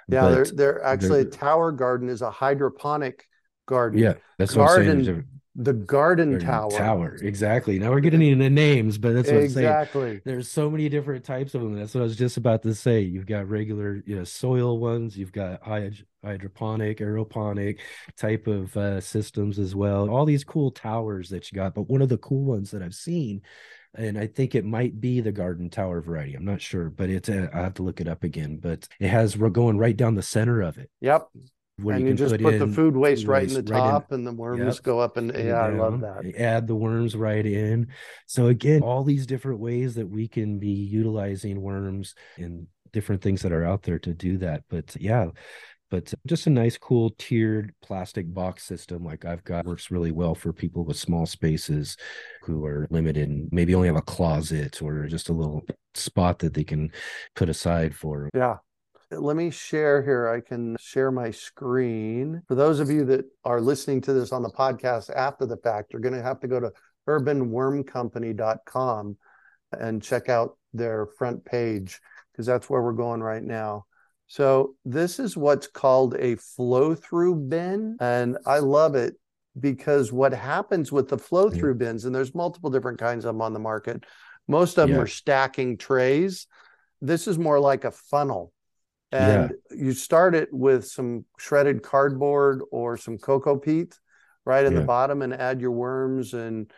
yeah 0.07 0.29
they're, 0.29 0.45
they're 0.45 0.83
actually 0.83 1.23
they're, 1.23 1.33
a 1.33 1.37
tower 1.37 1.71
garden 1.71 2.09
is 2.09 2.21
a 2.23 2.31
hydroponic 2.31 3.27
garden 3.67 3.99
yeah 3.99 4.13
that's 4.39 4.55
garden, 4.55 4.87
what 4.87 4.97
I'm 4.97 5.05
saying 5.05 5.25
the 5.59 5.73
garden, 5.73 6.31
garden 6.31 6.47
tower. 6.47 6.71
Tower, 6.71 7.15
exactly. 7.21 7.79
Now 7.79 7.91
we're 7.91 7.99
getting 7.99 8.21
into 8.21 8.49
names, 8.49 8.97
but 8.97 9.13
that's 9.13 9.29
what 9.29 9.43
exactly. 9.43 10.01
I'm 10.01 10.07
saying. 10.07 10.21
There's 10.23 10.49
so 10.49 10.69
many 10.69 10.87
different 10.87 11.25
types 11.25 11.53
of 11.53 11.61
them. 11.61 11.77
That's 11.77 11.93
what 11.93 11.99
I 11.99 12.03
was 12.03 12.15
just 12.15 12.37
about 12.37 12.63
to 12.63 12.73
say. 12.73 13.01
You've 13.01 13.25
got 13.25 13.49
regular, 13.49 14.01
you 14.05 14.15
know, 14.15 14.23
soil 14.23 14.79
ones. 14.79 15.17
You've 15.17 15.33
got 15.33 15.61
hydroponic, 15.61 16.99
aeroponic 16.99 17.79
type 18.15 18.47
of 18.47 18.75
uh, 18.77 19.01
systems 19.01 19.59
as 19.59 19.75
well. 19.75 20.09
All 20.09 20.25
these 20.25 20.45
cool 20.45 20.71
towers 20.71 21.27
that 21.29 21.51
you 21.51 21.57
got. 21.57 21.75
But 21.75 21.89
one 21.89 22.01
of 22.01 22.09
the 22.09 22.17
cool 22.17 22.45
ones 22.45 22.71
that 22.71 22.81
I've 22.81 22.95
seen, 22.95 23.41
and 23.93 24.17
I 24.17 24.27
think 24.27 24.55
it 24.55 24.63
might 24.63 25.01
be 25.01 25.19
the 25.19 25.33
garden 25.33 25.69
tower 25.69 25.99
variety. 25.99 26.35
I'm 26.35 26.45
not 26.45 26.61
sure, 26.61 26.89
but 26.89 27.09
it's. 27.09 27.27
A, 27.27 27.49
I 27.53 27.59
have 27.59 27.73
to 27.75 27.83
look 27.83 27.99
it 27.99 28.07
up 28.07 28.23
again. 28.23 28.59
But 28.61 28.87
it 28.97 29.09
has 29.09 29.35
we're 29.35 29.49
going 29.49 29.77
right 29.77 29.97
down 29.97 30.15
the 30.15 30.21
center 30.21 30.61
of 30.61 30.77
it. 30.77 30.89
Yep 31.01 31.27
and 31.87 32.01
you, 32.01 32.07
you 32.07 32.13
just 32.13 32.35
put, 32.35 32.41
put 32.41 32.59
the 32.59 32.67
food 32.67 32.95
waste 32.95 33.25
right 33.25 33.47
in 33.47 33.53
the 33.53 33.63
top 33.63 34.03
right 34.11 34.11
in, 34.11 34.19
and 34.19 34.27
the 34.27 34.33
worms 34.33 34.75
yep, 34.75 34.83
go 34.83 34.99
up 34.99 35.17
and 35.17 35.33
yeah 35.35 35.61
i 35.61 35.69
love 35.69 36.01
that. 36.01 36.33
Add 36.37 36.67
the 36.67 36.75
worms 36.75 37.15
right 37.15 37.45
in. 37.45 37.87
So 38.25 38.47
again 38.47 38.81
all 38.81 39.03
these 39.03 39.25
different 39.25 39.59
ways 39.59 39.95
that 39.95 40.07
we 40.07 40.27
can 40.27 40.59
be 40.59 40.69
utilizing 40.69 41.61
worms 41.61 42.15
and 42.37 42.67
different 42.91 43.21
things 43.21 43.41
that 43.43 43.51
are 43.51 43.65
out 43.65 43.83
there 43.83 43.99
to 43.99 44.13
do 44.13 44.37
that. 44.39 44.63
But 44.69 44.95
yeah 44.99 45.27
but 45.89 46.13
just 46.27 46.47
a 46.47 46.49
nice 46.49 46.77
cool 46.77 47.11
tiered 47.17 47.73
plastic 47.81 48.31
box 48.33 48.63
system 48.63 49.03
like 49.03 49.25
i've 49.25 49.43
got 49.43 49.65
works 49.65 49.91
really 49.91 50.11
well 50.11 50.35
for 50.35 50.53
people 50.53 50.85
with 50.85 50.97
small 50.97 51.25
spaces 51.25 51.97
who 52.43 52.65
are 52.65 52.87
limited 52.89 53.27
and 53.29 53.49
maybe 53.51 53.75
only 53.75 53.87
have 53.87 53.97
a 53.97 54.01
closet 54.01 54.81
or 54.81 55.07
just 55.07 55.29
a 55.29 55.33
little 55.33 55.63
spot 55.95 56.39
that 56.39 56.53
they 56.53 56.63
can 56.63 56.91
put 57.35 57.49
aside 57.49 57.95
for 57.95 58.29
yeah 58.33 58.57
let 59.11 59.35
me 59.35 59.49
share 59.49 60.03
here. 60.03 60.29
I 60.29 60.41
can 60.41 60.77
share 60.79 61.11
my 61.11 61.31
screen. 61.31 62.43
For 62.47 62.53
those 62.55 62.79
of 62.79 62.91
you 62.91 63.03
that 63.05 63.25
are 63.43 63.59
listening 63.59 64.01
to 64.01 64.13
this 64.13 64.31
on 64.31 64.43
the 64.43 64.51
podcast 64.51 65.09
after 65.15 65.47
the 65.47 65.57
fact, 65.57 65.91
you're 65.91 66.01
going 66.01 66.13
to 66.13 66.21
have 66.21 66.39
to 66.41 66.47
go 66.47 66.59
to 66.59 66.71
urbanwormcompany.com 67.07 69.17
and 69.79 70.01
check 70.01 70.27
out 70.29 70.57
their 70.73 71.07
front 71.17 71.45
page 71.45 71.99
because 72.31 72.45
that's 72.45 72.69
where 72.69 72.83
we're 72.83 72.93
going 72.93 73.21
right 73.21 73.43
now. 73.43 73.85
So, 74.27 74.75
this 74.85 75.19
is 75.19 75.35
what's 75.35 75.65
called 75.65 76.15
a 76.15 76.35
flow 76.35 76.93
through 76.93 77.47
bin. 77.47 77.97
And 77.99 78.37
I 78.45 78.59
love 78.59 78.93
it 78.93 79.15
because 79.59 80.11
what 80.11 80.33
happens 80.33 80.91
with 80.91 81.09
the 81.09 81.17
flow 81.17 81.49
through 81.49 81.73
yeah. 81.73 81.77
bins, 81.77 82.05
and 82.05 82.13
there's 82.13 82.35
multiple 82.35 82.69
different 82.69 82.99
kinds 82.99 83.25
of 83.25 83.33
them 83.33 83.41
on 83.41 83.53
the 83.53 83.59
market, 83.59 84.03
most 84.47 84.77
of 84.77 84.87
yeah. 84.87 84.93
them 84.95 85.03
are 85.03 85.07
stacking 85.07 85.77
trays. 85.77 86.45
This 87.01 87.27
is 87.27 87.39
more 87.39 87.59
like 87.59 87.85
a 87.85 87.91
funnel 87.91 88.53
and 89.11 89.51
yeah. 89.71 89.77
you 89.77 89.93
start 89.93 90.35
it 90.35 90.49
with 90.51 90.85
some 90.85 91.25
shredded 91.37 91.81
cardboard 91.81 92.61
or 92.71 92.97
some 92.97 93.17
cocoa 93.17 93.57
peat 93.57 93.97
right 94.45 94.65
in 94.65 94.73
yeah. 94.73 94.79
the 94.79 94.85
bottom 94.85 95.21
and 95.21 95.33
add 95.33 95.61
your 95.61 95.71
worms 95.71 96.33
and 96.33 96.71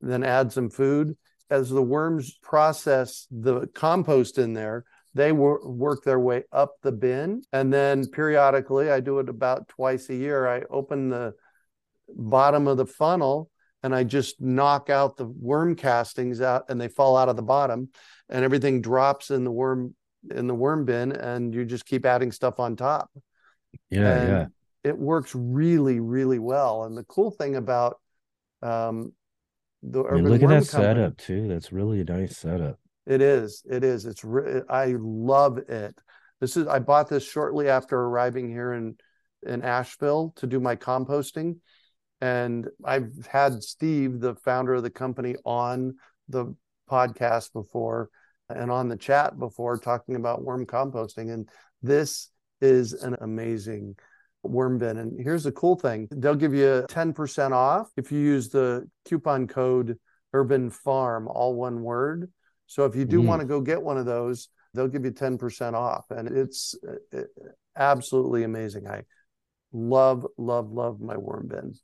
then 0.00 0.22
add 0.22 0.52
some 0.52 0.70
food 0.70 1.16
as 1.50 1.70
the 1.70 1.82
worms 1.82 2.36
process 2.42 3.26
the 3.30 3.66
compost 3.68 4.38
in 4.38 4.52
there 4.52 4.84
they 5.14 5.32
wor- 5.32 5.66
work 5.68 6.04
their 6.04 6.20
way 6.20 6.44
up 6.52 6.74
the 6.82 6.92
bin 6.92 7.42
and 7.52 7.72
then 7.72 8.06
periodically 8.06 8.90
i 8.90 9.00
do 9.00 9.18
it 9.18 9.28
about 9.28 9.68
twice 9.68 10.08
a 10.10 10.14
year 10.14 10.46
i 10.46 10.62
open 10.70 11.08
the 11.08 11.34
bottom 12.08 12.66
of 12.68 12.76
the 12.76 12.86
funnel 12.86 13.50
and 13.82 13.94
i 13.94 14.04
just 14.04 14.40
knock 14.40 14.90
out 14.90 15.16
the 15.16 15.26
worm 15.26 15.74
castings 15.74 16.40
out 16.40 16.64
and 16.68 16.80
they 16.80 16.88
fall 16.88 17.16
out 17.16 17.28
of 17.28 17.36
the 17.36 17.42
bottom 17.42 17.88
and 18.28 18.44
everything 18.44 18.82
drops 18.82 19.30
in 19.30 19.44
the 19.44 19.50
worm 19.50 19.94
in 20.30 20.46
the 20.46 20.54
worm 20.54 20.84
bin 20.84 21.12
and 21.12 21.54
you 21.54 21.64
just 21.64 21.86
keep 21.86 22.04
adding 22.04 22.32
stuff 22.32 22.60
on 22.60 22.76
top. 22.76 23.10
Yeah, 23.90 24.12
and 24.12 24.28
yeah. 24.28 24.46
It 24.84 24.98
works 24.98 25.32
really, 25.34 26.00
really 26.00 26.38
well. 26.38 26.84
And 26.84 26.96
the 26.96 27.04
cool 27.04 27.30
thing 27.30 27.56
about 27.56 28.00
um, 28.62 29.12
the 29.82 30.04
I 30.04 30.14
mean, 30.14 30.28
look 30.28 30.42
at 30.42 30.48
that 30.48 30.68
company, 30.68 30.94
setup 30.94 31.16
too. 31.18 31.48
That's 31.48 31.72
really 31.72 32.00
a 32.00 32.04
nice 32.04 32.36
setup. 32.36 32.78
It 33.06 33.20
is. 33.20 33.62
It 33.68 33.84
is. 33.84 34.06
It's. 34.06 34.24
Re- 34.24 34.62
I 34.68 34.94
love 34.98 35.58
it. 35.58 35.94
This 36.40 36.56
is. 36.56 36.66
I 36.66 36.78
bought 36.78 37.08
this 37.08 37.24
shortly 37.28 37.68
after 37.68 37.98
arriving 37.98 38.48
here 38.48 38.72
in 38.72 38.96
in 39.46 39.62
Asheville 39.62 40.32
to 40.36 40.46
do 40.46 40.60
my 40.60 40.76
composting, 40.76 41.56
and 42.20 42.68
I've 42.84 43.26
had 43.30 43.62
Steve, 43.62 44.20
the 44.20 44.34
founder 44.36 44.74
of 44.74 44.82
the 44.82 44.90
company, 44.90 45.36
on 45.44 45.96
the 46.28 46.54
podcast 46.90 47.52
before, 47.52 48.10
and 48.48 48.70
on 48.70 48.88
the 48.88 48.96
chat 48.96 49.38
before 49.38 49.78
talking 49.78 50.16
about 50.16 50.42
worm 50.42 50.66
composting. 50.66 51.32
And 51.32 51.48
this 51.82 52.30
is 52.60 52.92
an 52.92 53.16
amazing 53.20 53.96
worm 54.42 54.78
bin. 54.78 54.98
And 54.98 55.18
here's 55.22 55.44
the 55.44 55.52
cool 55.52 55.76
thing 55.76 56.08
they'll 56.10 56.34
give 56.34 56.54
you 56.54 56.84
10% 56.88 57.52
off 57.52 57.90
if 57.96 58.10
you 58.12 58.18
use 58.18 58.48
the 58.48 58.88
coupon 59.04 59.46
code 59.46 59.98
Urban 60.32 60.70
Farm, 60.70 61.28
all 61.28 61.54
one 61.54 61.82
word. 61.82 62.30
So 62.66 62.84
if 62.84 62.94
you 62.94 63.04
do 63.04 63.22
mm. 63.22 63.26
want 63.26 63.40
to 63.40 63.46
go 63.46 63.60
get 63.60 63.82
one 63.82 63.96
of 63.96 64.06
those, 64.06 64.48
they'll 64.74 64.88
give 64.88 65.04
you 65.04 65.10
10% 65.10 65.74
off. 65.74 66.06
And 66.10 66.28
it's 66.28 66.74
absolutely 67.76 68.44
amazing. 68.44 68.86
I 68.86 69.04
love, 69.72 70.26
love, 70.36 70.70
love 70.70 71.00
my 71.00 71.16
worm 71.16 71.48
bin. 71.48 71.74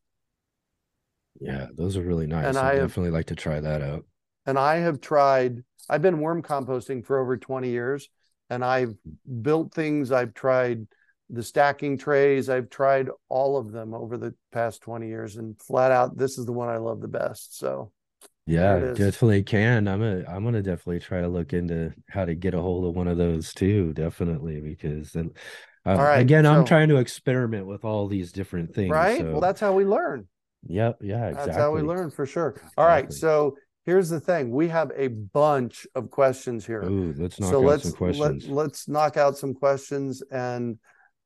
Yeah, 1.41 1.67
those 1.75 1.97
are 1.97 2.03
really 2.03 2.27
nice. 2.27 2.47
And 2.47 2.59
I, 2.59 2.73
I 2.73 2.75
definitely 2.75 3.07
have, 3.07 3.15
like 3.15 3.27
to 3.27 3.35
try 3.35 3.61
that 3.61 3.83
out. 3.83 4.05
And 4.47 4.59
I 4.59 4.77
have 4.77 5.01
tried 5.01 5.63
I've 5.89 6.03
been 6.03 6.21
worm 6.21 6.43
composting 6.43 7.05
for 7.05 7.19
over 7.19 7.37
20 7.37 7.69
years 7.69 8.09
and 8.51 8.65
I've 8.65 8.95
built 9.43 9.75
things. 9.75 10.13
I've 10.13 10.35
tried 10.35 10.87
the 11.31 11.43
stacking 11.43 11.99
trays. 11.99 12.49
I've 12.49 12.71
tried 12.71 13.09
all 13.29 13.57
of 13.57 13.73
them 13.73 13.95
over 13.95 14.17
the 14.17 14.35
past 14.53 14.83
20 14.83 15.09
years 15.09 15.37
and 15.37 15.61
flat 15.61 15.91
out, 15.91 16.17
this 16.17 16.39
is 16.39 16.47
the 16.47 16.53
one 16.53 16.69
I 16.69 16.77
love 16.77 17.01
the 17.01 17.09
best. 17.09 17.59
So 17.59 17.93
yeah, 18.47 18.79
definitely 18.95 19.43
can. 19.43 19.89
I'm 19.89 20.03
a, 20.03 20.23
I'm 20.27 20.45
gonna 20.45 20.63
definitely 20.63 21.01
try 21.01 21.23
to 21.23 21.29
look 21.29 21.55
into 21.55 21.95
how 22.11 22.27
to 22.27 22.35
get 22.35 22.53
a 22.53 22.61
hold 22.61 22.85
of 22.85 22.95
one 22.95 23.09
of 23.09 23.17
those 23.17 23.55
too. 23.55 23.95
Definitely 23.95 24.61
because 24.61 25.17
um, 25.17 25.33
all 25.87 25.97
right, 25.97 26.21
again, 26.21 26.45
so, 26.45 26.53
I'm 26.53 26.65
trying 26.67 26.89
to 26.91 26.97
experiment 26.97 27.67
with 27.67 27.85
all 27.85 28.07
these 28.07 28.33
different 28.33 28.75
things. 28.75 28.91
Right. 28.91 29.21
So. 29.21 29.33
Well, 29.33 29.41
that's 29.41 29.61
how 29.61 29.73
we 29.73 29.87
learn. 29.87 30.29
Yep. 30.67 30.99
Yeah. 31.03 31.29
Exactly. 31.29 31.47
That's 31.47 31.59
how 31.59 31.73
we 31.73 31.83
learn 31.83 32.11
for 32.11 32.27
sure. 32.27 32.51
Exactly. 32.51 32.73
All 32.77 32.87
right. 32.87 33.13
So 33.13 33.57
here's 33.85 34.09
the 34.09 34.21
thing 34.21 34.51
we 34.51 34.69
have 34.69 34.91
a 34.97 35.09
bunch 35.09 35.87
of 35.95 36.11
questions 36.11 36.67
here. 36.67 36.83
Ooh, 36.83 37.15
let's 37.17 37.39
knock 37.41 37.51
so 37.51 37.59
out 37.59 37.65
let's, 37.65 37.83
some 37.85 37.93
questions. 37.93 38.49
let, 38.49 38.71
us 38.71 38.89
knock 38.89 39.17
out 39.17 39.39
some 39.39 39.55
questions 39.55 40.23
and 40.31 40.79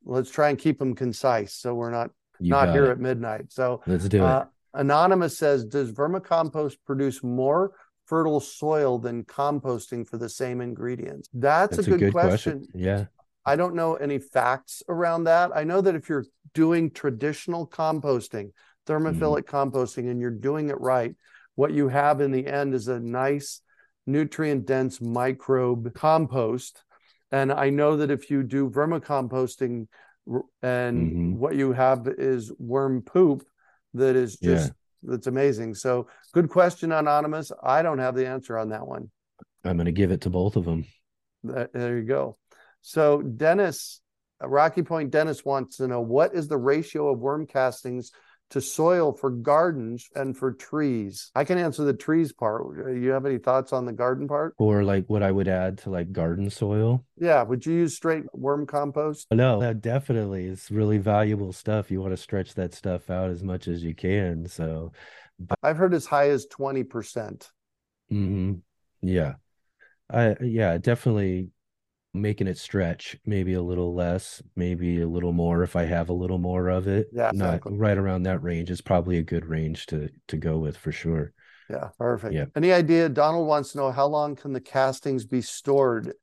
let's 0.04 0.30
try 0.30 0.48
and 0.50 0.58
keep 0.58 0.78
them 0.78 0.94
concise 0.94 1.54
so 1.54 1.74
we're 1.74 1.90
not 1.90 2.10
you 2.40 2.50
not 2.50 2.70
here 2.70 2.86
it. 2.86 2.92
at 2.92 3.00
midnight. 3.00 3.52
So 3.52 3.82
let's 3.86 4.08
do 4.08 4.22
uh, 4.22 4.42
it 4.42 4.48
anonymous 4.74 5.36
says 5.36 5.64
does 5.64 5.92
vermicompost 5.92 6.76
produce 6.86 7.22
more 7.22 7.72
fertile 8.06 8.40
soil 8.40 8.98
than 8.98 9.24
composting 9.24 10.06
for 10.06 10.16
the 10.16 10.28
same 10.28 10.60
ingredients? 10.60 11.28
That's, 11.34 11.76
that's 11.76 11.88
a, 11.88 11.90
good 11.90 12.02
a, 12.02 12.04
good, 12.06 12.12
question. 12.12 12.58
question. 12.60 12.80
Yeah. 12.80 13.04
I 13.44 13.56
don't 13.56 13.74
know 13.74 13.94
any 13.94 14.18
facts 14.18 14.82
around 14.88 15.24
that. 15.24 15.50
I 15.54 15.64
know 15.64 15.80
that 15.80 15.94
if 15.94 16.08
you're 16.08 16.24
doing 16.54 16.90
traditional 16.90 17.66
composting 17.66 18.52
thermophilic 18.86 19.42
mm. 19.42 19.44
composting 19.44 20.10
and 20.10 20.20
you're 20.20 20.30
doing 20.30 20.70
it 20.70 20.80
right 20.80 21.14
what 21.58 21.72
you 21.72 21.88
have 21.88 22.20
in 22.20 22.30
the 22.30 22.46
end 22.46 22.72
is 22.72 22.86
a 22.86 23.00
nice 23.00 23.60
nutrient 24.06 24.64
dense 24.64 25.00
microbe 25.00 25.92
compost. 25.92 26.84
And 27.32 27.52
i 27.52 27.68
know 27.68 27.96
that 27.96 28.10
if 28.10 28.30
you 28.30 28.42
do 28.42 28.70
vermicomposting 28.70 29.88
and 30.62 30.96
mm-hmm. 30.96 31.38
what 31.38 31.56
you 31.56 31.72
have 31.72 32.06
is 32.06 32.52
worm 32.58 33.02
poop 33.02 33.44
that 33.94 34.14
is 34.14 34.36
just 34.36 34.68
yeah. 34.68 35.10
that's 35.10 35.26
amazing. 35.26 35.74
So 35.74 36.06
good 36.32 36.48
question 36.48 36.92
anonymous. 36.92 37.50
I 37.62 37.82
don't 37.82 37.98
have 37.98 38.14
the 38.14 38.26
answer 38.26 38.56
on 38.56 38.68
that 38.68 38.86
one. 38.86 39.10
I'm 39.64 39.76
going 39.76 39.86
to 39.86 39.92
give 39.92 40.12
it 40.12 40.20
to 40.22 40.30
both 40.30 40.54
of 40.56 40.64
them 40.64 40.84
there 41.42 41.98
you 41.98 42.04
go. 42.04 42.36
So 42.80 43.22
dennis 43.22 44.00
rocky 44.40 44.82
point 44.82 45.10
dennis 45.10 45.44
wants 45.44 45.78
to 45.78 45.88
know 45.88 46.00
what 46.00 46.32
is 46.32 46.46
the 46.46 46.56
ratio 46.56 47.08
of 47.08 47.18
worm 47.18 47.44
castings 47.44 48.12
to 48.50 48.60
soil 48.60 49.12
for 49.12 49.30
gardens 49.30 50.08
and 50.14 50.36
for 50.36 50.52
trees? 50.52 51.30
I 51.34 51.44
can 51.44 51.58
answer 51.58 51.84
the 51.84 51.92
trees 51.92 52.32
part. 52.32 52.62
You 52.96 53.10
have 53.10 53.26
any 53.26 53.38
thoughts 53.38 53.72
on 53.72 53.86
the 53.86 53.92
garden 53.92 54.28
part? 54.28 54.54
Or 54.58 54.84
like 54.84 55.06
what 55.06 55.22
I 55.22 55.30
would 55.30 55.48
add 55.48 55.78
to 55.78 55.90
like 55.90 56.12
garden 56.12 56.50
soil? 56.50 57.04
Yeah. 57.16 57.42
Would 57.42 57.66
you 57.66 57.74
use 57.74 57.94
straight 57.94 58.24
worm 58.32 58.66
compost? 58.66 59.26
No, 59.30 59.72
definitely. 59.74 60.46
It's 60.46 60.70
really 60.70 60.98
valuable 60.98 61.52
stuff. 61.52 61.90
You 61.90 62.00
want 62.00 62.12
to 62.12 62.16
stretch 62.16 62.54
that 62.54 62.74
stuff 62.74 63.10
out 63.10 63.30
as 63.30 63.42
much 63.42 63.68
as 63.68 63.82
you 63.82 63.94
can. 63.94 64.46
So. 64.46 64.92
I've 65.62 65.76
heard 65.76 65.94
as 65.94 66.06
high 66.06 66.30
as 66.30 66.46
20%. 66.46 66.88
percent 66.88 67.50
mm-hmm. 68.10 68.54
Yeah. 69.02 69.34
I 70.10 70.36
yeah, 70.40 70.78
definitely 70.78 71.50
making 72.20 72.46
it 72.46 72.58
stretch, 72.58 73.16
maybe 73.24 73.54
a 73.54 73.62
little 73.62 73.94
less, 73.94 74.42
maybe 74.56 75.00
a 75.00 75.08
little 75.08 75.32
more 75.32 75.62
if 75.62 75.76
I 75.76 75.84
have 75.84 76.08
a 76.08 76.14
little 76.14 76.38
more 76.38 76.68
of 76.68 76.88
it. 76.88 77.08
Yeah, 77.12 77.30
not 77.34 77.60
right 77.64 77.96
around 77.96 78.24
that 78.24 78.42
range 78.42 78.70
is 78.70 78.80
probably 78.80 79.18
a 79.18 79.22
good 79.22 79.46
range 79.46 79.86
to 79.86 80.08
to 80.28 80.36
go 80.36 80.58
with 80.58 80.76
for 80.76 80.92
sure. 80.92 81.32
Yeah, 81.70 81.88
perfect. 81.98 82.34
Yeah. 82.34 82.46
Any 82.56 82.72
idea? 82.72 83.08
Donald 83.08 83.46
wants 83.46 83.72
to 83.72 83.78
know 83.78 83.90
how 83.90 84.06
long 84.06 84.36
can 84.36 84.52
the 84.52 84.60
castings 84.60 85.26
be 85.26 85.42
stored 85.42 86.14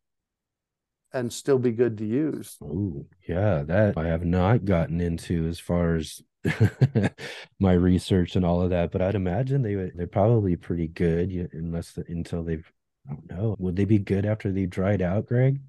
and 1.14 1.32
still 1.32 1.60
be 1.60 1.72
good 1.72 1.98
to 2.00 2.06
use? 2.06 2.58
Oh, 2.62 3.06
yeah, 3.28 3.64
that 3.64 3.98
I 3.98 4.08
have 4.08 4.26
not 4.26 4.66
gotten 4.66 5.00
into 5.00 5.48
as 5.48 5.60
far 5.60 5.96
as 5.96 6.22
my 7.60 7.74
research 7.74 8.36
and 8.36 8.46
all 8.46 8.62
of 8.62 8.72
that, 8.72 8.92
but 8.92 9.02
I'd 9.02 9.16
imagine 9.16 9.62
they 9.62 9.76
would 9.76 9.94
they're 9.96 10.08
probably 10.08 10.56
pretty 10.56 10.88
good 10.88 11.32
unless 11.54 11.94
the, 11.94 12.04
until 12.08 12.44
they've 12.44 12.70
I 13.10 13.14
don't 13.14 13.30
know. 13.30 13.56
Would 13.60 13.76
they 13.76 13.86
be 13.86 14.00
good 14.00 14.26
after 14.26 14.52
they've 14.52 14.70
dried 14.70 15.02
out, 15.02 15.28
Greg? 15.28 15.60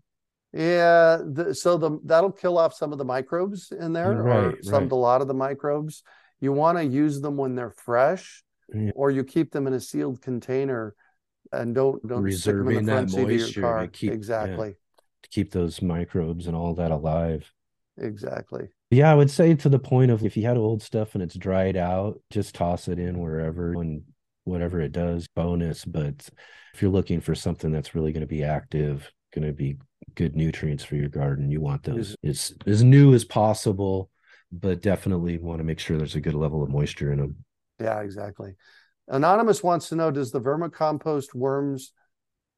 Yeah, 0.57 1.19
the, 1.25 1.55
so 1.55 1.77
the 1.77 1.99
that'll 2.05 2.33
kill 2.33 2.57
off 2.59 2.73
some 2.75 2.93
of 2.93 2.99
the 2.99 3.05
microbes 3.05 3.73
in 3.73 3.93
there, 3.93 4.13
or 4.13 4.23
Right, 4.51 4.65
some 4.65 4.85
right. 4.85 4.93
a 4.93 4.95
lot 4.95 5.21
of 5.21 5.29
the 5.29 5.35
microbes. 5.35 6.03
You 6.41 6.53
want 6.53 6.79
to 6.79 6.85
use 6.85 7.21
them 7.21 7.37
when 7.37 7.55
they're 7.55 7.71
fresh, 7.71 8.43
Yeah. 8.75 8.91
or 8.95 9.11
you 9.11 9.23
keep 9.25 9.53
them 9.53 9.67
in 9.67 9.75
a 9.75 9.81
sealed 9.81 10.21
container 10.23 10.95
and 11.53 11.75
don't 11.75 12.07
don't 12.07 12.31
stick 12.33 12.55
them 12.57 12.69
in 12.71 12.85
the 12.87 12.93
front 12.93 13.11
seat 13.11 13.23
of 13.23 13.31
your 13.31 13.63
car. 13.63 13.87
keep- 13.89 14.09
yeah. 14.11 14.15
exactly, 14.15 14.75
To 15.25 15.29
keep 15.29 15.53
those 15.53 15.83
microbes 15.83 16.47
and 16.47 16.57
all 16.57 16.75
that 16.75 16.91
alive. 16.91 17.53
exactly. 17.99 18.69
Yeah, 18.91 19.11
I 19.11 19.15
would 19.15 19.31
say 19.31 19.55
to 19.55 19.69
the 19.69 19.79
point 19.79 20.11
of 20.11 20.25
if 20.25 20.37
you 20.37 20.45
had 20.45 20.57
old 20.57 20.83
stuff 20.83 21.15
and 21.15 21.23
it's 21.23 21.35
dried 21.35 21.77
out, 21.77 22.21
just 22.31 22.55
toss 22.55 22.89
it 22.89 22.99
in 22.99 23.19
wherever 23.19 23.73
and 23.73 24.03
whatever 24.45 24.81
it 24.81 24.93
does, 24.93 25.27
bonus. 25.29 25.85
But 25.85 26.29
if 26.73 26.81
you're 26.83 26.91
looking 26.91 27.21
for 27.21 27.35
something 27.35 27.73
that's 27.73 27.95
really 27.97 28.13
going 28.13 28.21
to 28.21 28.27
be 28.29 28.45
active, 28.45 29.11
going 29.37 29.47
to 29.47 29.53
be 29.53 29.77
good 30.15 30.35
nutrients 30.35 30.83
for 30.83 30.97
your 30.97 31.09
garden, 31.09 31.51
you 31.51 31.61
want 31.61 31.83
those 31.83 32.17
as 32.25 32.55
as 32.67 32.83
new 32.83 33.15
as 33.15 33.25
possible, 33.25 34.11
but 34.51 34.83
definitely 34.83 35.39
want 35.39 35.59
to 35.59 35.65
make 35.65 35.79
sure 35.79 35.97
there's 35.99 36.17
a 36.17 36.21
good 36.21 36.35
level 36.35 36.63
of 36.63 36.71
moisture 36.71 37.13
in 37.13 37.19
them. 37.19 37.37
Yeah, 37.79 38.01
exactly. 38.01 38.57
Anonymous 39.09 39.63
wants 39.63 39.91
to 39.91 39.97
know: 39.97 40.11
Does 40.11 40.33
the 40.33 40.41
vermicompost 40.41 41.35
worms 41.35 41.93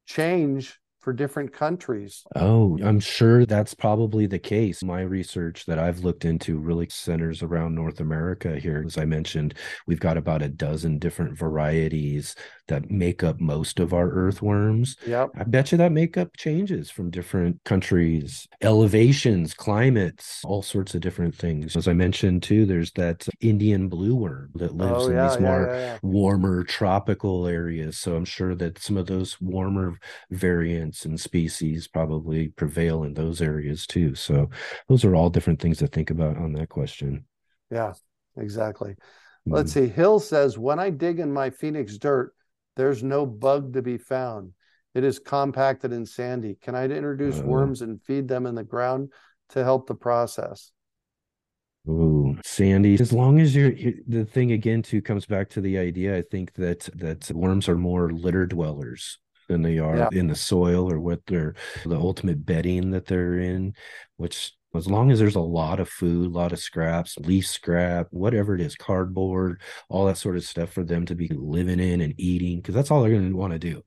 change 0.07 0.79
for 0.99 1.13
different 1.13 1.53
countries? 1.53 2.23
Oh, 2.35 2.77
I'm 2.83 2.99
sure 2.99 3.45
that's 3.45 3.73
probably 3.73 4.25
the 4.25 4.39
case. 4.39 4.83
My 4.83 5.01
research 5.01 5.65
that 5.65 5.79
I've 5.79 5.99
looked 5.99 6.25
into 6.25 6.57
really 6.59 6.87
centers 6.89 7.41
around 7.41 7.75
North 7.75 7.99
America 7.99 8.59
here. 8.59 8.83
As 8.85 8.97
I 8.97 9.05
mentioned, 9.05 9.53
we've 9.87 9.99
got 9.99 10.17
about 10.17 10.41
a 10.41 10.49
dozen 10.49 10.99
different 10.99 11.37
varieties 11.37 12.35
that 12.69 12.89
make 12.89 13.23
up 13.23 13.39
most 13.39 13.79
of 13.79 13.93
our 13.93 14.09
earthworms. 14.09 14.95
Yep. 15.05 15.31
I 15.37 15.43
bet 15.43 15.71
you 15.71 15.77
that 15.79 15.91
makeup 15.91 16.35
changes 16.37 16.89
from 16.89 17.11
different 17.11 17.63
countries, 17.65 18.47
elevations, 18.61 19.53
climates, 19.53 20.41
all 20.45 20.61
sorts 20.61 20.95
of 20.95 21.01
different 21.01 21.35
things. 21.35 21.75
As 21.75 21.87
I 21.87 21.93
mentioned 21.93 22.43
too, 22.43 22.65
there's 22.65 22.91
that 22.93 23.27
Indian 23.41 23.89
blue 23.89 24.15
worm 24.15 24.51
that 24.55 24.75
lives 24.75 25.07
Oh 25.07 25.09
in 25.09 25.19
these 25.19 25.35
yeah, 25.35 25.41
more 25.41 25.71
yeah, 25.71 25.79
yeah. 25.79 25.97
warmer 26.01 26.63
tropical 26.63 27.47
areas. 27.47 27.97
So 27.99 28.15
I'm 28.15 28.25
sure 28.25 28.55
that 28.55 28.79
some 28.79 28.97
of 28.97 29.07
those 29.07 29.39
warmer 29.41 29.99
variants 30.31 31.05
and 31.05 31.19
species 31.19 31.87
probably 31.87 32.49
prevail 32.49 33.03
in 33.03 33.13
those 33.13 33.41
areas 33.41 33.85
too. 33.85 34.15
So 34.15 34.49
those 34.87 35.03
are 35.05 35.15
all 35.15 35.29
different 35.29 35.61
things 35.61 35.79
to 35.79 35.87
think 35.87 36.09
about 36.09 36.37
on 36.37 36.53
that 36.53 36.69
question. 36.69 37.25
Yeah, 37.71 37.93
exactly. 38.37 38.95
Let's 39.49 39.71
Mm. 39.71 39.73
see. 39.73 39.87
Hill 39.87 40.19
says, 40.19 40.57
when 40.57 40.79
I 40.79 40.89
dig 40.89 41.19
in 41.19 41.31
my 41.31 41.49
Phoenix 41.49 41.97
dirt, 41.97 42.33
there's 42.79 43.03
no 43.03 43.25
bug 43.25 43.73
to 43.73 43.81
be 43.81 43.97
found. 43.97 44.53
It 44.95 45.03
is 45.03 45.19
compacted 45.19 45.91
and 45.91 46.07
sandy. 46.07 46.55
Can 46.55 46.75
I 46.75 46.85
introduce 46.85 47.37
Oh. 47.39 47.45
worms 47.45 47.81
and 47.81 48.01
feed 48.01 48.29
them 48.29 48.45
in 48.45 48.55
the 48.55 48.63
ground 48.63 49.11
to 49.49 49.63
help 49.65 49.85
the 49.85 49.95
process? 49.95 50.71
Ooh, 51.89 52.37
Sandy. 52.45 52.93
As 52.95 53.11
long 53.11 53.39
as 53.41 53.53
you're 53.53 53.71
you- 53.73 54.01
the 54.07 54.23
thing 54.23 54.51
again 54.53 54.81
too 54.81 55.01
comes 55.01 55.25
back 55.25 55.49
to 55.49 55.61
the 55.61 55.77
idea. 55.77 56.15
I 56.17 56.21
think 56.21 56.53
that 56.53 56.89
that 56.95 57.29
worms 57.31 57.67
are 57.67 57.75
more 57.77 58.11
litter 58.11 58.45
dwellers 58.45 59.19
than 59.49 59.61
they 59.61 59.77
are 59.79 59.97
Yeah. 59.97 60.09
in 60.13 60.27
the 60.27 60.35
soil 60.35 60.89
or 60.91 60.99
what 61.01 61.25
they're 61.25 61.55
the 61.85 61.97
ultimate 61.97 62.45
bedding 62.45 62.91
that 62.91 63.05
they're 63.07 63.39
in. 63.39 63.73
Which 64.17 64.53
as 64.75 64.87
long 64.87 65.11
as 65.11 65.19
there's 65.19 65.35
a 65.35 65.39
lot 65.41 65.79
of 65.79 65.89
food, 65.89 66.27
a 66.27 66.37
lot 66.37 66.51
of 66.53 66.59
scraps, 66.59 67.17
leaf 67.17 67.47
scrap, 67.47 68.07
whatever 68.11 68.55
it 68.55 68.61
is, 68.61 68.75
cardboard, 68.75 69.61
all 69.89 70.05
that 70.05 70.17
sort 70.17 70.37
of 70.37 70.43
stuff 70.43 70.71
for 70.71 70.83
them 70.83 71.05
to 71.07 71.15
be 71.15 71.27
living 71.29 71.79
in 71.79 72.01
and 72.01 72.13
eating, 72.17 72.57
because 72.57 72.75
that's 72.75 72.91
all 72.91 73.01
they're 73.01 73.11
going 73.11 73.29
to 73.31 73.35
want 73.37 73.53
to 73.53 73.59
do. 73.59 73.83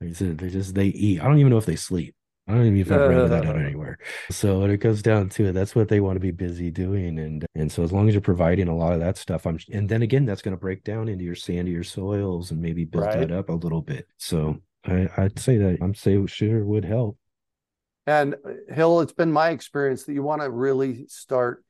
Like 0.00 0.10
I 0.10 0.12
said, 0.12 0.38
they 0.38 0.50
just 0.50 0.74
they 0.74 0.86
eat. 0.86 1.20
I 1.20 1.24
don't 1.24 1.38
even 1.38 1.50
know 1.50 1.58
if 1.58 1.66
they 1.66 1.76
sleep. 1.76 2.14
I 2.46 2.52
don't 2.52 2.62
even 2.62 2.74
know 2.74 2.80
if 2.82 2.90
I've 2.92 3.06
read 3.06 3.26
that 3.26 3.46
out 3.46 3.56
anywhere. 3.58 3.98
So 4.30 4.60
when 4.60 4.70
it 4.70 4.76
goes 4.78 5.00
down 5.02 5.30
to 5.30 5.46
it, 5.46 5.52
that's 5.52 5.74
what 5.74 5.88
they 5.88 6.00
want 6.00 6.16
to 6.16 6.20
be 6.20 6.30
busy 6.30 6.70
doing. 6.70 7.18
And 7.18 7.46
and 7.54 7.72
so 7.72 7.82
as 7.82 7.92
long 7.92 8.08
as 8.08 8.14
you're 8.14 8.20
providing 8.20 8.68
a 8.68 8.76
lot 8.76 8.92
of 8.92 9.00
that 9.00 9.16
stuff, 9.16 9.46
I'm 9.46 9.58
and 9.72 9.88
then 9.88 10.02
again, 10.02 10.26
that's 10.26 10.42
going 10.42 10.56
to 10.56 10.60
break 10.60 10.84
down 10.84 11.08
into 11.08 11.24
your 11.24 11.36
sandier 11.36 11.86
soils 11.86 12.50
and 12.50 12.60
maybe 12.60 12.84
build 12.84 13.12
Right. 13.12 13.20
that 13.20 13.30
up 13.32 13.48
a 13.48 13.52
little 13.52 13.80
bit. 13.82 14.06
So 14.18 14.58
I, 14.84 15.08
I'd 15.16 15.38
say 15.38 15.56
that 15.58 15.78
I'm 15.80 15.94
say 15.94 16.24
sure 16.26 16.64
would 16.64 16.84
help. 16.84 17.16
And 18.06 18.34
uh, 18.34 18.72
Hill, 18.72 19.00
it's 19.00 19.12
been 19.12 19.32
my 19.32 19.50
experience 19.50 20.04
that 20.04 20.14
you 20.14 20.22
want 20.22 20.42
to 20.42 20.50
really 20.50 21.06
start 21.08 21.64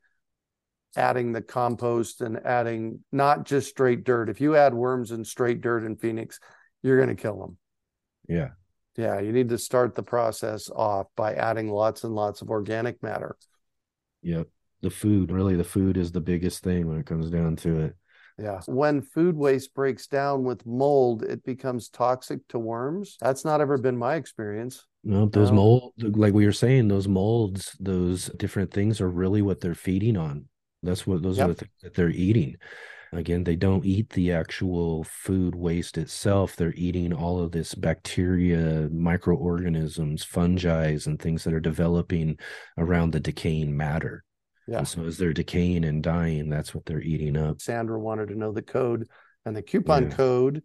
adding 0.97 1.33
the 1.33 1.41
compost 1.41 2.21
and 2.21 2.37
adding 2.45 2.99
not 3.11 3.45
just 3.45 3.69
straight 3.69 4.03
dirt. 4.03 4.29
If 4.29 4.39
you 4.41 4.55
add 4.55 4.73
worms 4.73 5.11
and 5.11 5.25
straight 5.25 5.61
dirt 5.61 5.83
in 5.83 5.97
Phoenix, 5.97 6.39
you're 6.83 6.97
going 6.97 7.15
to 7.15 7.21
kill 7.21 7.39
them. 7.39 7.57
Yeah. 8.27 8.49
Yeah, 8.95 9.19
you 9.19 9.33
need 9.33 9.49
to 9.49 9.57
start 9.57 9.93
the 9.93 10.03
process 10.03 10.69
off 10.69 11.07
by 11.17 11.33
adding 11.33 11.69
lots 11.69 12.05
and 12.05 12.15
lots 12.15 12.41
of 12.41 12.49
organic 12.49 13.03
matter. 13.03 13.35
Yep. 14.21 14.47
The 14.81 14.89
food, 14.89 15.31
really, 15.31 15.55
the 15.55 15.65
food 15.65 15.97
is 15.97 16.11
the 16.11 16.21
biggest 16.21 16.63
thing 16.63 16.87
when 16.87 16.99
it 16.99 17.05
comes 17.05 17.29
down 17.29 17.57
to 17.57 17.79
it. 17.79 17.95
Yeah. 18.37 18.61
When 18.65 19.01
food 19.01 19.35
waste 19.35 19.73
breaks 19.73 20.07
down 20.07 20.43
with 20.43 20.65
mold, 20.65 21.23
it 21.23 21.43
becomes 21.45 21.89
toxic 21.89 22.45
to 22.49 22.59
worms. 22.59 23.17
That's 23.21 23.45
not 23.45 23.61
ever 23.61 23.77
been 23.77 23.97
my 23.97 24.15
experience. 24.15 24.85
No, 25.03 25.27
those 25.27 25.51
No. 25.51 25.55
mold, 25.55 25.93
like 25.97 26.33
we 26.33 26.45
were 26.45 26.51
saying, 26.51 26.87
those 26.87 27.07
molds, 27.07 27.77
those 27.79 28.25
different 28.37 28.71
things 28.71 28.99
are 28.99 29.09
really 29.09 29.41
what 29.41 29.61
they're 29.61 29.73
feeding 29.75 30.17
on. 30.17 30.45
That's 30.83 31.07
what 31.07 31.23
those 31.23 31.39
are 31.39 31.47
the 31.47 31.55
things 31.55 31.71
that 31.81 31.93
they're 31.93 32.09
eating. 32.09 32.57
Again, 33.13 33.45
they 33.45 33.55
don't 33.55 33.85
eat 33.85 34.09
the 34.09 34.33
actual 34.33 35.05
food 35.05 35.55
waste 35.55 35.97
itself. 35.97 36.57
They're 36.57 36.73
eating 36.75 37.13
all 37.13 37.39
of 37.39 37.51
this 37.53 37.73
bacteria, 37.73 38.89
microorganisms, 38.91 40.25
fungi, 40.25 40.97
and 41.05 41.17
things 41.17 41.45
that 41.45 41.53
are 41.53 41.61
developing 41.61 42.37
around 42.77 43.11
the 43.11 43.21
decaying 43.21 43.77
matter. 43.77 44.25
Yeah. 44.67 44.79
And 44.79 44.87
so 44.87 45.03
as 45.03 45.17
they're 45.17 45.33
decaying 45.33 45.85
and 45.85 46.01
dying, 46.01 46.49
that's 46.49 46.73
what 46.73 46.85
they're 46.85 47.01
eating 47.01 47.37
up. 47.37 47.61
Sandra 47.61 47.99
wanted 47.99 48.29
to 48.29 48.35
know 48.35 48.51
the 48.51 48.61
code, 48.61 49.07
and 49.45 49.55
the 49.55 49.61
coupon 49.61 50.03
Yeah. 50.03 50.15
code 50.15 50.63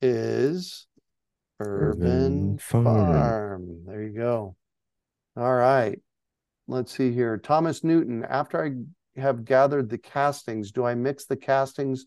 is 0.00 0.86
Urban 1.60 2.06
Urban 2.06 2.58
Farm. 2.58 2.84
Farm. 2.84 3.84
There 3.86 4.02
you 4.02 4.16
go. 4.16 4.56
All 5.36 5.54
right. 5.54 6.00
Let's 6.66 6.96
see 6.96 7.12
here. 7.12 7.36
Thomas 7.38 7.84
Newton, 7.84 8.24
after 8.24 8.64
I 8.64 9.20
have 9.20 9.44
gathered 9.44 9.88
the 9.88 9.98
castings, 9.98 10.72
do 10.72 10.84
I 10.84 10.94
mix 10.94 11.26
the 11.26 11.36
castings 11.36 12.06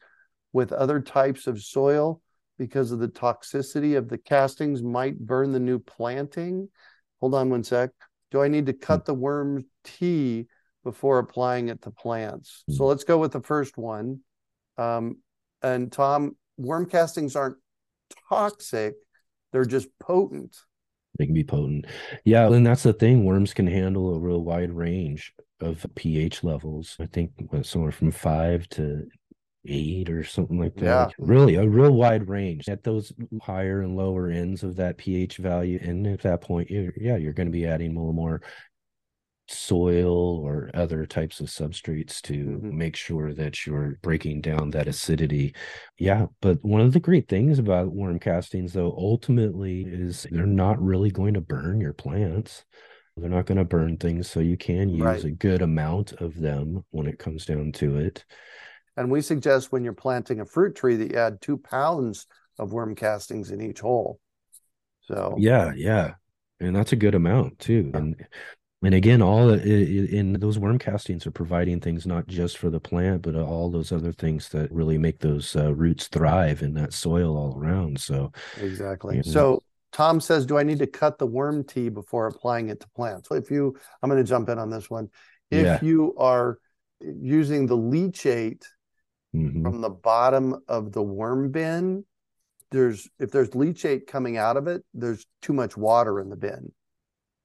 with 0.52 0.74
other 0.74 1.00
types 1.00 1.48
of 1.48 1.62
soil 1.62 2.22
because 2.58 2.92
of 2.92 3.00
the 3.00 3.08
toxicity 3.08 3.98
of 3.98 4.10
the 4.10 4.18
castings 4.18 4.84
might 4.84 5.20
burn 5.20 5.52
the 5.52 5.60
new 5.60 5.80
planting? 5.80 6.70
Hold 7.20 7.36
on 7.36 7.50
one 7.50 7.64
sec. 7.64 7.92
Do 8.32 8.42
I 8.42 8.48
need 8.48 8.66
to 8.66 8.74
cut 8.74 9.02
hmm. 9.02 9.06
the 9.06 9.14
worm 9.14 9.66
tea 9.84 10.48
before 10.90 11.20
applying 11.20 11.70
it 11.70 11.82
to 11.84 11.92
plants? 11.92 12.64
So 12.70 12.86
let's 12.86 13.04
go 13.04 13.20
with 13.20 13.32
the 13.32 13.42
first 13.42 13.78
one. 13.78 14.22
Um, 14.78 15.18
and 15.62 15.92
Tom, 15.92 16.36
worm 16.58 16.88
castings 16.88 17.36
aren't 17.36 17.58
toxic, 18.28 18.96
they're 19.52 19.66
just 19.66 19.88
potent. 20.00 20.56
They 21.18 21.26
can 21.26 21.36
be 21.36 21.44
potent. 21.44 21.86
Yeah, 22.24 22.48
and 22.48 22.66
that's 22.66 22.84
the 22.84 22.94
thing. 22.94 23.26
Worms 23.26 23.54
can 23.54 23.68
handle 23.68 24.16
a 24.16 24.20
real 24.20 24.42
wide 24.42 24.72
range 24.72 25.34
of 25.60 25.86
pH 25.96 26.44
levels. 26.44 26.96
I 27.00 27.06
think 27.06 27.32
somewhere 27.64 27.92
from 27.92 28.12
five 28.12 28.68
to 28.70 29.06
eight 29.66 30.10
or 30.10 30.24
something 30.24 30.58
like 30.58 30.76
that. 30.76 31.10
Yeah. 31.10 31.10
Really, 31.20 31.56
a 31.56 31.68
real 31.68 31.92
wide 31.92 32.30
range 32.30 32.70
at 32.70 32.84
those 32.84 33.12
higher 33.42 33.82
and 33.82 33.96
lower 33.96 34.30
ends 34.30 34.64
of 34.64 34.78
that 34.78 34.98
pH 34.98 35.38
value. 35.38 35.78
And 35.82 36.08
at 36.08 36.22
that 36.22 36.42
point, 36.42 36.70
you're, 36.70 36.94
yeah, 36.96 37.18
you're 37.18 37.34
going 37.34 37.48
to 37.48 37.52
be 37.52 37.68
adding 37.68 37.92
a 37.92 38.00
little 38.00 38.14
more 38.14 38.42
soil 39.50 40.38
or 40.38 40.70
other 40.74 41.06
types 41.06 41.40
of 41.40 41.48
substrates 41.48 42.22
to 42.24 42.62
Mhm. 42.62 42.72
make 42.72 42.96
sure 42.96 43.34
that 43.34 43.66
you're 43.66 43.98
breaking 44.02 44.42
down 44.42 44.70
that 44.72 44.88
acidity. 44.88 45.56
Yeah, 45.98 46.28
but 46.42 46.64
one 46.64 46.82
of 46.82 46.94
the 46.94 47.00
great 47.00 47.28
things 47.28 47.60
about 47.60 47.94
worm 47.94 48.20
castings, 48.20 48.74
though, 48.74 48.92
ultimately 48.98 49.84
is 49.84 50.28
they're 50.32 50.46
not 50.46 50.82
really 50.82 51.12
going 51.12 51.34
to 51.36 51.42
burn 51.42 51.82
your 51.82 51.94
plants. 51.94 52.66
They're 53.18 53.30
not 53.30 53.46
going 53.46 53.58
to 53.58 53.66
burn 53.66 53.98
things, 53.98 54.30
so 54.30 54.40
you 54.40 54.58
can 54.58 54.90
use 54.90 55.24
Right. 55.24 55.26
a 55.26 55.32
good 55.32 55.62
amount 55.62 56.14
of 56.14 56.36
them 56.40 56.86
when 56.92 57.08
it 57.08 57.20
comes 57.20 57.46
down 57.46 57.74
to 57.74 57.98
it. 57.98 58.24
And 58.98 59.10
we 59.10 59.22
suggest 59.22 59.72
when 59.72 59.84
you're 59.84 59.94
planting 59.94 60.40
a 60.42 60.46
fruit 60.46 60.76
tree 60.76 60.96
that 60.98 61.12
you 61.12 61.18
add 61.18 61.42
two 61.42 61.58
pounds 61.58 62.28
of 62.58 62.74
worm 62.74 62.96
castings 62.96 63.52
in 63.52 63.62
each 63.62 63.80
hole. 63.80 64.20
So 65.02 65.38
Yeah, 65.38 65.74
yeah. 65.76 66.16
and 66.60 66.76
that's 66.76 66.92
a 66.92 66.98
good 66.98 67.16
amount 67.16 67.60
too. 67.60 67.92
And 67.94 68.26
and 68.82 68.96
again, 68.96 69.22
all 69.22 69.50
in 69.50 70.34
those 70.34 70.58
worm 70.58 70.80
castings 70.80 71.28
are 71.28 71.32
providing 71.32 71.82
things 71.82 72.06
not 72.06 72.28
just 72.28 72.58
for 72.58 72.70
the 72.70 72.80
plant, 72.80 73.22
but 73.22 73.36
all 73.36 73.70
those 73.70 73.92
other 73.92 74.14
things 74.14 74.48
that 74.50 74.72
really 74.72 74.98
make 74.98 75.20
those 75.20 75.54
uh, 75.56 75.74
roots 75.76 76.08
thrive 76.08 76.62
in 76.62 76.74
that 76.76 76.94
soil 76.94 77.36
all 77.36 77.58
around. 77.58 78.00
So 78.00 78.32
exactly. 78.58 79.18
You 79.18 79.24
know, 79.26 79.32
so 79.32 79.64
Tom 79.92 80.22
says, 80.22 80.46
"Do 80.46 80.58
I 80.58 80.64
need 80.64 80.80
to 80.80 80.88
cut 80.88 81.18
the 81.18 81.28
worm 81.28 81.66
tea 81.66 81.90
before 81.90 82.28
applying 82.28 82.70
it 82.70 82.80
to 82.80 82.90
plants?" 82.96 83.28
So 83.28 83.36
if 83.36 83.52
you, 83.52 83.76
I'm 84.02 84.10
going 84.10 84.24
to 84.24 84.30
jump 84.30 84.48
in 84.48 84.58
on 84.58 84.70
this 84.70 84.90
one. 84.90 85.10
If 85.52 85.66
yeah. 85.66 85.80
you 85.82 86.16
are 86.18 86.58
using 87.02 87.66
the 87.66 87.78
leachate 87.78 88.64
mm-hmm. 89.36 89.62
from 89.62 89.82
the 89.82 89.90
bottom 89.90 90.56
of 90.70 90.94
the 90.94 91.04
worm 91.04 91.52
bin, 91.52 92.06
there's 92.72 93.10
if 93.20 93.32
there's 93.32 93.50
leachate 93.50 94.08
coming 94.08 94.38
out 94.38 94.56
of 94.56 94.68
it, 94.68 94.86
there's 94.94 95.26
too 95.42 95.54
much 95.54 95.76
water 95.76 96.22
in 96.22 96.30
the 96.30 96.38
bin. 96.38 96.72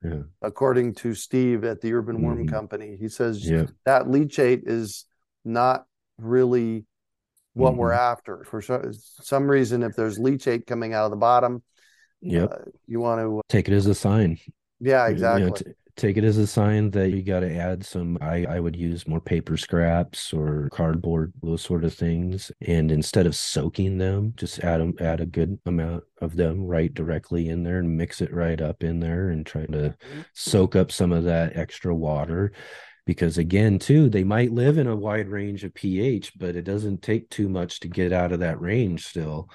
Yeah. 0.05 0.23
According 0.43 0.95
to 0.97 1.15
Steve 1.15 1.65
at 1.65 1.81
the 1.81 1.95
Urban 1.95 2.23
Worm 2.23 2.41
mm-hmm. 2.41 2.55
Company, 2.55 2.97
he 3.01 3.09
says 3.09 3.49
yeah. 3.49 3.67
that 3.87 4.05
leachate 4.05 4.63
is 4.67 5.07
not 5.45 5.87
really 6.19 6.85
what 7.55 7.71
mm-hmm. 7.71 7.79
we're 7.81 7.93
after. 7.93 8.45
For 8.45 8.61
some 8.63 9.51
reason, 9.51 9.83
if 9.83 9.97
there's 9.97 10.19
leachate 10.19 10.67
coming 10.67 10.93
out 10.93 11.07
of 11.07 11.11
the 11.11 11.17
bottom, 11.17 11.63
yeah, 12.21 12.45
uh, 12.45 12.65
you 12.87 13.01
want 13.01 13.21
to 13.21 13.41
take 13.49 13.69
it 13.69 13.75
as 13.75 13.87
a 13.87 13.95
sign. 13.95 14.39
Yeah, 14.81 15.07
exactly. 15.07 15.43
You 15.43 15.49
know, 15.49 15.55
t- 15.55 15.73
take 15.97 16.17
it 16.17 16.25
as 16.25 16.39
a 16.39 16.47
sign 16.47 16.91
that 16.91 17.11
you 17.11 17.23
got 17.23 17.41
to 17.41 17.55
add 17.55 17.85
some 17.85 18.19
I, 18.21 18.45
I 18.49 18.61
would 18.61 18.75
use 18.75 19.07
more 19.07 19.21
paper 19.21 19.57
scraps 19.57 20.33
or 20.33 20.69
cardboard 20.73 21.33
those 21.43 21.63
sort 21.63 21.85
of 21.85 21.95
things. 21.95 22.51
And 22.67 22.91
instead 22.91 23.27
of 23.27 23.37
soaking 23.37 23.99
them 23.99 24.35
just 24.37 24.59
add 24.61 24.81
them 24.81 24.95
add 25.01 25.21
a 25.21 25.27
good 25.27 25.59
amount 25.67 26.05
of 26.21 26.37
them 26.37 26.65
right 26.67 26.93
directly 26.93 27.49
in 27.49 27.63
there 27.63 27.79
and 27.79 27.97
mix 27.97 28.21
it 28.21 28.33
right 28.33 28.61
up 28.61 28.83
in 28.83 29.01
there 29.01 29.29
and 29.29 29.47
try 29.47 29.67
to 29.67 29.97
soak 30.33 30.75
up 30.75 30.91
some 30.91 31.13
of 31.13 31.25
that 31.25 31.57
extra 31.57 31.95
water. 31.95 32.53
Because 33.07 33.39
again 33.39 33.79
too 33.79 34.09
they 34.09 34.25
might 34.25 34.53
live 34.53 34.79
in 34.79 34.87
a 34.87 34.97
wide 34.97 35.29
range 35.29 35.63
of 35.63 35.75
ph 35.75 36.33
but 36.39 36.57
it 36.57 36.63
doesn't 36.63 37.03
take 37.03 37.29
too 37.31 37.49
much 37.49 37.81
to 37.81 37.89
get 37.89 38.13
out 38.13 38.33
of 38.33 38.41
that 38.41 38.61
range 38.61 39.07
still 39.07 39.49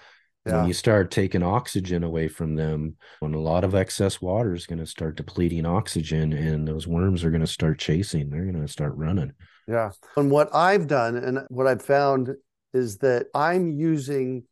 yeah. 0.45 0.58
when 0.58 0.67
you 0.67 0.73
start 0.73 1.12
taking 1.12 1.43
oxygen 1.43 2.04
away 2.04 2.28
from 2.28 2.56
them 2.56 2.95
when 3.19 3.34
a 3.34 3.39
lot 3.39 3.63
of 3.63 3.75
excess 3.75 4.21
water 4.21 4.54
is 4.54 4.65
going 4.65 4.80
to 4.80 4.86
start 4.86 5.15
depleting 5.15 5.65
oxygen 5.65 6.34
and 6.34 6.67
those 6.67 6.88
worms 6.88 7.23
are 7.23 7.32
going 7.32 7.41
to 7.41 7.47
start 7.47 7.80
chasing 7.80 8.30
they're 8.30 8.45
going 8.45 8.62
to 8.62 8.71
start 8.71 8.93
running 8.95 9.32
yeah 9.67 9.91
and 10.17 10.32
what 10.32 10.54
i've 10.54 10.88
done 10.88 11.15
and 11.15 11.39
what 11.49 11.67
i've 11.67 11.82
found 11.82 12.36
is 12.73 12.97
that 12.97 13.28
i'm 13.34 13.71
using 13.71 14.43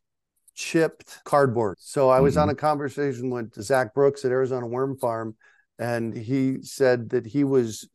chipped 0.54 1.20
cardboard 1.24 1.76
so 1.78 2.08
i 2.08 2.20
was 2.20 2.34
mm-hmm. 2.34 2.42
on 2.42 2.48
a 2.50 2.54
conversation 2.54 3.30
with 3.30 3.54
zach 3.62 3.94
brooks 3.94 4.24
at 4.24 4.30
arizona 4.30 4.66
worm 4.66 4.96
farm 4.96 5.36
and 5.78 6.16
he 6.16 6.60
said 6.62 7.10
that 7.10 7.24
he 7.24 7.44
was 7.44 7.88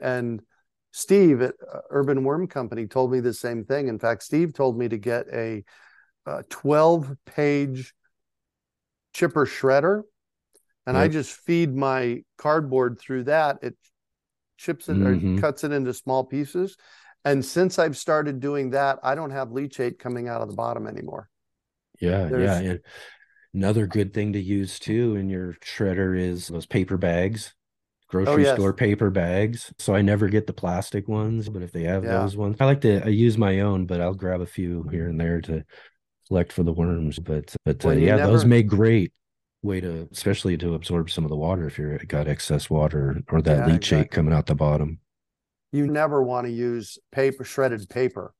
and 0.00 0.42
steve 0.90 1.40
at 1.40 1.54
uh, 1.72 1.78
urban 1.90 2.24
worm 2.24 2.46
company 2.46 2.86
told 2.86 3.10
me 3.10 3.20
the 3.20 3.32
same 3.32 3.64
thing 3.64 3.86
in 3.88 3.98
fact 3.98 4.22
steve 4.22 4.52
told 4.52 4.76
me 4.76 4.88
to 4.88 4.98
get 4.98 5.26
a 5.32 5.64
a 6.26 6.42
12 6.44 7.16
page 7.26 7.94
chipper 9.14 9.46
shredder 9.46 10.02
and. 10.86 10.96
I 10.96 11.08
just 11.08 11.32
feed 11.32 11.74
my 11.74 12.24
cardboard 12.38 12.98
through 12.98 13.24
that. 13.24 13.58
It 13.62 13.76
chips 14.56 14.88
it 14.88 14.96
mm-hmm. 14.96 15.38
or 15.38 15.40
cuts 15.40 15.64
it 15.64 15.72
into 15.72 15.94
small 15.94 16.24
pieces. 16.24 16.76
And 17.24 17.44
since 17.44 17.78
I've 17.78 17.96
started 17.96 18.40
doing 18.40 18.70
that, 18.70 18.98
I 19.02 19.14
don't 19.14 19.30
have 19.30 19.48
leachate 19.48 19.98
coming 19.98 20.28
out 20.28 20.42
of 20.42 20.48
the 20.48 20.56
bottom 20.56 20.86
anymore. 20.86 21.28
Yeah, 22.00 22.24
There's... 22.24 22.62
yeah. 22.62 22.70
And 22.70 22.80
another 23.54 23.86
good 23.86 24.12
thing 24.12 24.32
to 24.32 24.40
use 24.40 24.78
too 24.78 25.16
in 25.16 25.28
your 25.28 25.54
shredder 25.64 26.18
is 26.18 26.48
those 26.48 26.66
paper 26.66 26.96
bags, 26.96 27.54
grocery 28.08 28.32
oh, 28.32 28.36
yes. 28.38 28.56
store 28.56 28.72
paper 28.72 29.10
bags. 29.10 29.72
So 29.78 29.94
I 29.94 30.02
never 30.02 30.28
get 30.28 30.48
the 30.48 30.52
plastic 30.52 31.06
ones, 31.06 31.48
but 31.48 31.62
if 31.62 31.70
they 31.70 31.84
have 31.84 32.02
yeah. 32.02 32.18
those 32.18 32.36
ones, 32.36 32.56
I 32.58 32.64
like 32.64 32.80
to 32.80 33.04
I 33.04 33.08
use 33.08 33.38
my 33.38 33.60
own, 33.60 33.86
but 33.86 34.00
I'll 34.00 34.14
grab 34.14 34.40
a 34.40 34.46
few 34.46 34.88
here 34.90 35.08
and 35.08 35.20
there 35.20 35.40
to 35.42 35.64
collect 36.32 36.52
for 36.52 36.62
the 36.62 36.72
worms. 36.72 37.18
But 37.18 37.54
but 37.64 37.84
uh, 37.84 37.90
yeah, 37.90 38.16
never... 38.16 38.32
those 38.32 38.44
make 38.44 38.66
great 38.66 39.12
way 39.62 39.80
to, 39.80 40.08
especially 40.10 40.56
to 40.56 40.74
absorb 40.74 41.10
some 41.10 41.24
of 41.24 41.30
the 41.30 41.36
water 41.36 41.66
if 41.66 41.78
you're 41.78 41.98
got 41.98 42.26
excess 42.26 42.70
water 42.70 43.22
or 43.30 43.42
that 43.42 43.68
yeah, 43.68 43.74
leachate 43.74 43.76
exactly. 43.76 44.16
coming 44.16 44.34
out 44.34 44.46
the 44.46 44.54
bottom. 44.54 44.98
You 45.72 45.86
never 45.86 46.22
want 46.22 46.46
to 46.46 46.52
use 46.52 46.98
paper, 47.12 47.44
shredded 47.44 47.88
paper, 47.88 48.34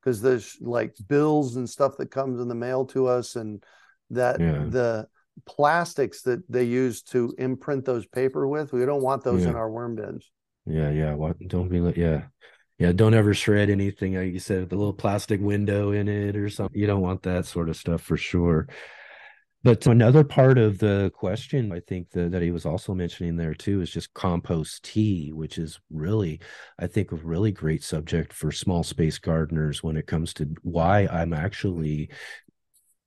because 0.00 0.20
there's 0.20 0.56
like 0.60 0.94
bills 1.08 1.56
and 1.56 1.68
stuff 1.68 1.96
that 1.98 2.10
comes 2.10 2.40
in 2.40 2.48
the 2.48 2.54
mail 2.54 2.84
to 2.86 3.06
us, 3.06 3.36
and 3.36 3.62
that 4.10 4.40
yeah. 4.40 4.64
the 4.68 5.08
plastics 5.46 6.22
that 6.22 6.42
they 6.50 6.64
use 6.64 7.02
to 7.02 7.34
imprint 7.38 7.84
those 7.84 8.06
paper 8.06 8.46
with, 8.46 8.72
we 8.72 8.84
don't 8.84 9.02
want 9.02 9.24
those 9.24 9.42
yeah. 9.42 9.50
in 9.50 9.56
our 9.56 9.70
worm 9.70 9.96
bins. 9.96 10.30
Yeah, 10.66 10.90
yeah. 10.90 11.14
What? 11.14 11.38
Don't 11.48 11.68
be 11.68 11.80
like 11.80 11.96
yeah 11.96 12.22
yeah, 12.80 12.92
don't 12.92 13.12
ever 13.12 13.34
shred 13.34 13.68
anything 13.68 14.14
like 14.14 14.32
you 14.32 14.38
said 14.38 14.62
with 14.62 14.72
a 14.72 14.76
little 14.76 14.94
plastic 14.94 15.38
window 15.38 15.92
in 15.92 16.08
it 16.08 16.34
or 16.34 16.48
something. 16.48 16.80
You 16.80 16.86
don't 16.86 17.02
want 17.02 17.22
that 17.24 17.44
sort 17.44 17.68
of 17.68 17.76
stuff 17.76 18.00
for 18.00 18.16
sure. 18.16 18.68
But 19.62 19.86
another 19.86 20.24
part 20.24 20.56
of 20.56 20.78
the 20.78 21.12
question, 21.14 21.72
I 21.72 21.80
think 21.80 22.08
the, 22.12 22.30
that 22.30 22.40
he 22.40 22.50
was 22.50 22.64
also 22.64 22.94
mentioning 22.94 23.36
there 23.36 23.52
too, 23.52 23.82
is 23.82 23.90
just 23.90 24.14
compost 24.14 24.82
tea, 24.82 25.30
which 25.30 25.58
is 25.58 25.78
really, 25.90 26.40
I 26.78 26.86
think, 26.86 27.12
a 27.12 27.16
really 27.16 27.52
great 27.52 27.84
subject 27.84 28.32
for 28.32 28.50
small 28.50 28.82
space 28.82 29.18
gardeners 29.18 29.82
when 29.82 29.98
it 29.98 30.06
comes 30.06 30.32
to 30.34 30.48
why 30.62 31.06
I'm 31.06 31.34
actually 31.34 32.08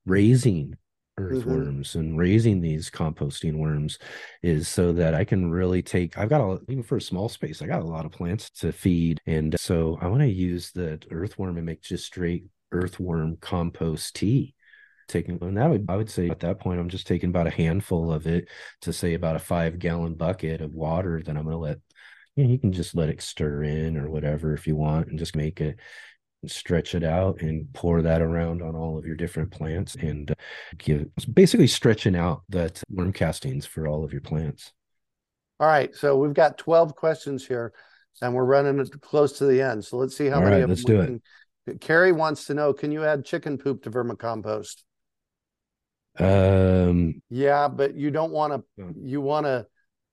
raising. 0.05 0.77
Earthworms 1.17 1.91
mm-hmm. 1.91 1.99
and 1.99 2.17
raising 2.17 2.61
these 2.61 2.89
composting 2.89 3.57
worms 3.57 3.99
is 4.41 4.67
so 4.67 4.93
that 4.93 5.13
I 5.13 5.23
can 5.23 5.51
really 5.51 5.81
take 5.81 6.17
I've 6.17 6.29
got 6.29 6.41
a 6.41 6.59
even 6.69 6.83
for 6.83 6.97
a 6.97 7.01
small 7.01 7.29
space 7.29 7.61
I 7.61 7.67
got 7.67 7.81
a 7.81 7.87
lot 7.87 8.05
of 8.05 8.11
plants 8.11 8.49
to 8.59 8.71
feed. 8.71 9.21
And 9.25 9.55
so 9.59 9.97
I 10.01 10.07
want 10.07 10.21
to 10.21 10.27
use 10.27 10.71
the 10.71 10.99
earthworm 11.11 11.57
and 11.57 11.65
make 11.65 11.81
just 11.81 12.05
straight 12.05 12.45
earthworm 12.71 13.37
compost 13.37 14.15
tea. 14.15 14.55
Taking 15.07 15.37
and 15.41 15.57
that 15.57 15.69
would 15.69 15.85
I 15.89 15.97
would 15.97 16.09
say 16.09 16.29
at 16.29 16.39
that 16.39 16.59
point 16.59 16.79
I'm 16.79 16.89
just 16.89 17.07
taking 17.07 17.29
about 17.29 17.47
a 17.47 17.51
handful 17.51 18.11
of 18.11 18.25
it 18.25 18.47
to 18.81 18.93
say 18.93 19.13
about 19.13 19.35
a 19.35 19.39
5 19.39 19.77
gallon 19.77 20.15
bucket 20.15 20.61
of 20.61 20.73
water 20.73 21.21
that 21.23 21.37
I'm 21.37 21.43
going 21.43 21.53
to 21.53 21.57
let 21.57 21.77
you, 22.35 22.45
know, 22.45 22.49
you 22.49 22.57
can 22.57 22.71
just 22.71 22.95
let 22.95 23.09
it 23.09 23.21
stir 23.21 23.63
in 23.63 23.97
or 23.97 24.09
whatever 24.09 24.53
if 24.53 24.65
you 24.65 24.75
want 24.75 25.09
and 25.09 25.19
just 25.19 25.35
make 25.35 25.61
it 25.61 25.77
stretch 26.45 26.95
it 26.95 27.03
out 27.03 27.41
and 27.41 27.71
pour 27.73 28.01
that 28.01 28.21
around 28.21 28.61
on 28.61 28.75
all 28.75 28.97
of 28.97 29.05
your 29.05 29.15
different 29.15 29.51
plants 29.51 29.95
and 29.95 30.31
uh, 30.31 30.35
give 30.77 31.07
basically 31.33 31.67
stretching 31.67 32.15
out 32.15 32.43
that 32.49 32.81
worm 32.89 33.13
castings 33.13 33.65
for 33.65 33.87
all 33.87 34.03
of 34.03 34.11
your 34.11 34.21
plants. 34.21 34.71
All 35.59 35.67
right. 35.67 35.95
So 35.95 36.17
we've 36.17 36.33
got 36.33 36.57
12 36.57 36.95
questions 36.95 37.45
here 37.45 37.73
and 38.21 38.33
we're 38.33 38.45
running 38.45 38.85
close 39.01 39.37
to 39.39 39.45
the 39.45 39.61
end. 39.61 39.85
So 39.85 39.97
let's 39.97 40.15
see 40.17 40.27
how 40.27 40.37
all 40.37 40.43
many 40.43 40.61
right, 40.61 40.69
let's 40.69 40.83
do 40.83 41.03
can... 41.03 41.21
it. 41.67 41.81
Carrie 41.81 42.11
wants 42.11 42.45
to 42.45 42.53
know, 42.53 42.73
can 42.73 42.91
you 42.91 43.05
add 43.05 43.25
chicken 43.25 43.57
poop 43.57 43.83
to 43.83 43.91
vermicompost? 43.91 44.83
Um 46.19 47.21
yeah, 47.29 47.67
but 47.67 47.95
you 47.95 48.11
don't 48.11 48.31
want 48.31 48.53
to 48.77 48.93
you 49.01 49.19
want 49.19 49.47
to 49.47 49.65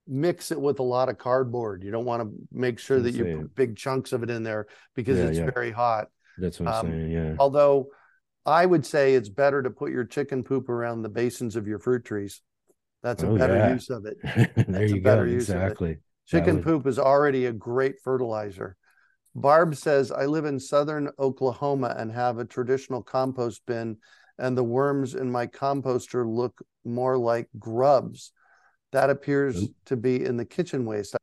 mix 0.07 0.51
it 0.51 0.61
with 0.61 0.81
a 0.81 0.83
lot 0.83 1.09
of 1.09 1.19
cardboard. 1.19 1.83
You 1.85 1.91
don't 1.91 2.05
want 2.05 2.23
to 2.23 2.33
make 2.51 2.79
sure 2.79 3.01
that 3.01 3.15
you 3.15 3.37
put 3.37 3.55
big 3.55 3.77
chunks 3.77 4.13
of 4.13 4.23
it 4.23 4.31
in 4.31 4.43
there 4.43 4.67
because 4.95 5.19
yeah, 5.19 5.25
it's 5.27 5.39
yeah. 5.39 5.51
very 5.51 5.71
hot. 5.71 6.09
That's 6.41 6.61
what 6.61 6.69
I'm 6.69 6.87
um, 6.87 6.93
saying. 6.93 7.11
Yeah. 7.11 7.35
Although 7.39 7.89
I 8.47 8.67
would 8.67 8.87
say 8.87 9.15
it's 9.15 9.29
better 9.29 9.63
to 9.63 9.71
put 9.71 9.93
your 9.93 10.05
chicken 10.05 10.43
poop 10.43 10.69
around 10.69 11.03
the 11.03 11.09
basins 11.09 11.57
of 11.57 11.67
your 11.67 11.79
fruit 11.79 12.05
trees. 12.05 12.41
That's 13.03 13.23
a 13.23 13.29
oh, 13.29 13.39
better 13.39 13.57
yeah. 13.57 13.73
use 13.73 13.91
of 13.91 14.05
it. 14.07 14.19
there 14.69 14.85
you 14.85 15.01
go. 15.01 15.23
Exactly. 15.23 15.99
Chicken 16.27 16.57
would... 16.57 16.65
poop 16.65 16.87
is 16.87 16.99
already 16.99 17.47
a 17.47 17.53
great 17.53 17.97
fertilizer. 18.03 18.77
Barb 19.35 19.77
says, 19.77 20.11
I 20.11 20.27
live 20.27 20.45
in 20.45 20.59
southern 20.59 21.11
Oklahoma 21.19 21.95
and 21.97 22.11
have 22.13 22.39
a 22.39 22.45
traditional 22.45 23.03
compost 23.03 23.63
bin, 23.67 23.99
and 24.39 24.57
the 24.57 24.65
worms 24.65 25.15
in 25.15 25.31
my 25.31 25.47
composter 25.47 26.27
look 26.27 26.61
more 26.85 27.17
like 27.17 27.49
grubs. 27.59 28.33
That 28.93 29.11
appears 29.11 29.63
Ooh. 29.63 29.75
to 29.87 29.97
be 29.97 30.25
in 30.25 30.37
the 30.37 30.45
kitchen 30.45 30.85
waste. 30.85 31.17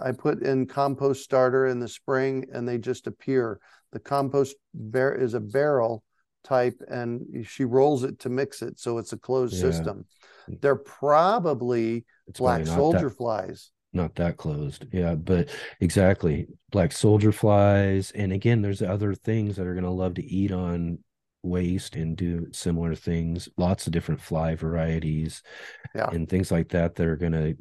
I 0.00 0.12
put 0.12 0.42
in 0.42 0.66
compost 0.66 1.22
starter 1.22 1.66
in 1.66 1.78
the 1.78 1.88
spring 1.88 2.46
and 2.52 2.68
they 2.68 2.78
just 2.78 3.06
appear. 3.06 3.60
The 3.92 4.00
compost 4.00 4.56
bar- 4.74 5.14
is 5.14 5.34
a 5.34 5.40
barrel 5.40 6.04
type 6.44 6.80
and 6.88 7.46
she 7.46 7.64
rolls 7.64 8.04
it 8.04 8.18
to 8.20 8.28
mix 8.28 8.62
it. 8.62 8.78
So 8.78 8.98
it's 8.98 9.12
a 9.12 9.18
closed 9.18 9.54
yeah. 9.54 9.60
system. 9.60 10.06
They're 10.48 10.76
probably 10.76 12.04
it's 12.26 12.40
black 12.40 12.66
soldier 12.66 13.08
that, 13.08 13.16
flies. 13.16 13.70
Not 13.92 14.14
that 14.16 14.36
closed. 14.36 14.86
Yeah. 14.92 15.14
But 15.14 15.50
exactly. 15.80 16.46
Black 16.70 16.92
soldier 16.92 17.32
flies. 17.32 18.10
And 18.12 18.32
again, 18.32 18.62
there's 18.62 18.82
other 18.82 19.14
things 19.14 19.56
that 19.56 19.66
are 19.66 19.74
going 19.74 19.84
to 19.84 19.90
love 19.90 20.14
to 20.14 20.24
eat 20.24 20.52
on 20.52 20.98
waste 21.42 21.96
and 21.96 22.16
do 22.16 22.46
similar 22.52 22.94
things 22.94 23.48
lots 23.56 23.86
of 23.86 23.94
different 23.94 24.20
fly 24.20 24.54
varieties 24.54 25.42
yeah. 25.94 26.06
and 26.10 26.28
things 26.28 26.50
like 26.50 26.68
that 26.68 26.94
that 26.94 27.06
are 27.06 27.16
going 27.16 27.32
to 27.32 27.56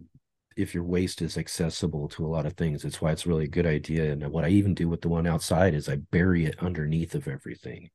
if 0.57 0.73
your 0.73 0.83
waste 0.83 1.21
is 1.21 1.37
accessible 1.37 2.07
to 2.07 2.25
a 2.25 2.27
lot 2.27 2.45
of 2.45 2.53
things 2.53 2.83
it's 2.85 3.01
why 3.01 3.11
it's 3.11 3.27
really 3.27 3.45
a 3.45 3.47
good 3.47 3.65
idea 3.65 4.11
and 4.11 4.27
what 4.29 4.45
i 4.45 4.49
even 4.49 4.73
do 4.73 4.87
with 4.89 5.01
the 5.01 5.09
one 5.09 5.27
outside 5.27 5.73
is 5.73 5.89
i 5.89 5.95
bury 5.95 6.45
it 6.45 6.55
underneath 6.59 7.15
of 7.15 7.27
everything 7.27 7.89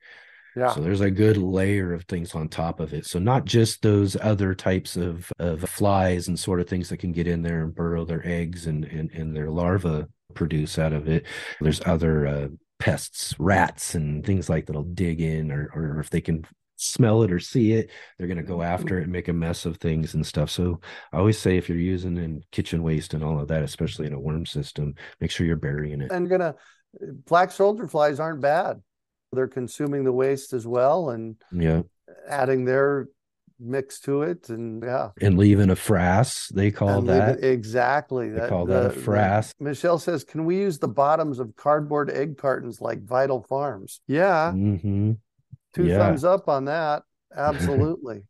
Yeah. 0.57 0.73
So 0.73 0.81
there's 0.81 1.01
a 1.01 1.11
good 1.11 1.37
layer 1.37 1.93
of 1.93 2.05
things 2.05 2.33
on 2.35 2.49
top 2.49 2.79
of 2.79 2.93
it. 2.95 3.07
So 3.07 3.19
not 3.19 3.45
just 3.45 3.83
those 3.83 4.17
other 4.21 4.55
types 4.55 4.97
of, 4.97 5.33
of 5.41 5.69
flies 5.69 6.29
and 6.29 6.39
sort 6.39 6.61
of 6.61 6.69
things 6.69 6.89
that 6.89 6.99
can 6.99 7.11
get 7.11 7.27
in 7.27 7.43
there 7.43 7.65
and 7.65 7.75
burrow 7.75 8.05
their 8.05 8.25
eggs 8.25 8.67
and, 8.67 8.85
and, 8.85 9.11
and 9.11 9.35
their 9.35 9.51
larvae 9.51 10.05
produce 10.35 10.79
out 10.79 10.93
of 10.93 11.09
it. 11.09 11.27
There's 11.61 11.81
other 11.85 12.27
uh, 12.27 12.49
pests, 12.79 13.35
rats 13.41 13.97
and 13.97 14.25
things 14.25 14.49
like 14.49 14.67
that'll 14.67 14.85
dig 14.85 15.21
in 15.21 15.51
or, 15.51 15.71
or 15.75 15.99
if 15.99 16.11
they 16.11 16.21
can 16.21 16.45
smell 16.77 17.23
it 17.23 17.33
or 17.33 17.41
see 17.41 17.73
it, 17.73 17.91
they're 18.19 18.27
going 18.27 18.37
to 18.37 18.43
go 18.43 18.63
after 18.63 18.99
it 18.99 19.05
and 19.05 19.13
make 19.13 19.29
a 19.29 19.33
mess 19.33 19.65
of 19.67 19.77
things 19.77 20.15
and 20.15 20.27
stuff. 20.27 20.51
So 20.51 20.81
I 21.13 21.19
always 21.19 21.39
say 21.39 21.57
if 21.57 21.69
you're 21.69 21.79
using 21.79 22.17
in 22.17 22.43
kitchen 22.51 22.83
waste 22.83 23.15
and 23.15 23.23
all 23.23 23.41
of 23.41 23.49
that, 23.49 23.63
especially 23.63 24.07
in 24.07 24.13
a 24.13 24.21
worm 24.21 24.47
system, 24.47 24.95
make 25.21 25.31
sure 25.31 25.47
you're 25.47 25.57
burying 25.57 26.01
it. 26.01 26.11
And 26.11 26.29
gonna 26.29 26.55
black 27.27 27.51
soldier 27.51 27.89
flies 27.89 28.21
aren't 28.21 28.41
bad. 28.41 28.81
They're 29.33 29.49
consuming 29.49 30.05
the 30.05 30.13
waste 30.13 30.53
as 30.53 30.67
well 30.67 31.11
and 31.11 31.37
yeah, 31.51 31.83
adding 32.29 32.65
their 32.65 33.09
mix 33.61 34.01
to 34.01 34.23
it 34.23 34.49
and 34.49 34.83
yeah 34.83 35.11
and 35.21 35.39
leaving 35.39 35.71
a 35.71 35.77
frass 35.77 36.53
they 36.53 36.71
call 36.71 36.99
and 36.99 37.09
that 37.09 37.39
it, 37.39 37.45
exactly 37.45 38.29
they 38.29 38.41
that, 38.41 38.49
call 38.49 38.67
that 38.67 38.87
a 38.87 38.89
frass 38.91 39.53
the, 39.59 39.65
michelle 39.65 39.99
says 39.99 40.25
can 40.25 40.45
we 40.45 40.57
use 40.57 40.79
the 40.79 40.89
bottoms 40.89 41.39
of 41.39 41.55
cardboard 41.55 42.11
egg 42.11 42.37
cartons 42.37 42.81
like 42.81 43.03
vital 43.05 43.43
farms 43.43 44.01
yeah 44.09 44.53
mm-hmm. 44.55 45.13
Two 45.75 45.87
yeah. 45.87 45.99
thumbs 45.99 46.25
up 46.25 46.49
on 46.49 46.67
that 46.67 47.03
absolutely 47.37 48.23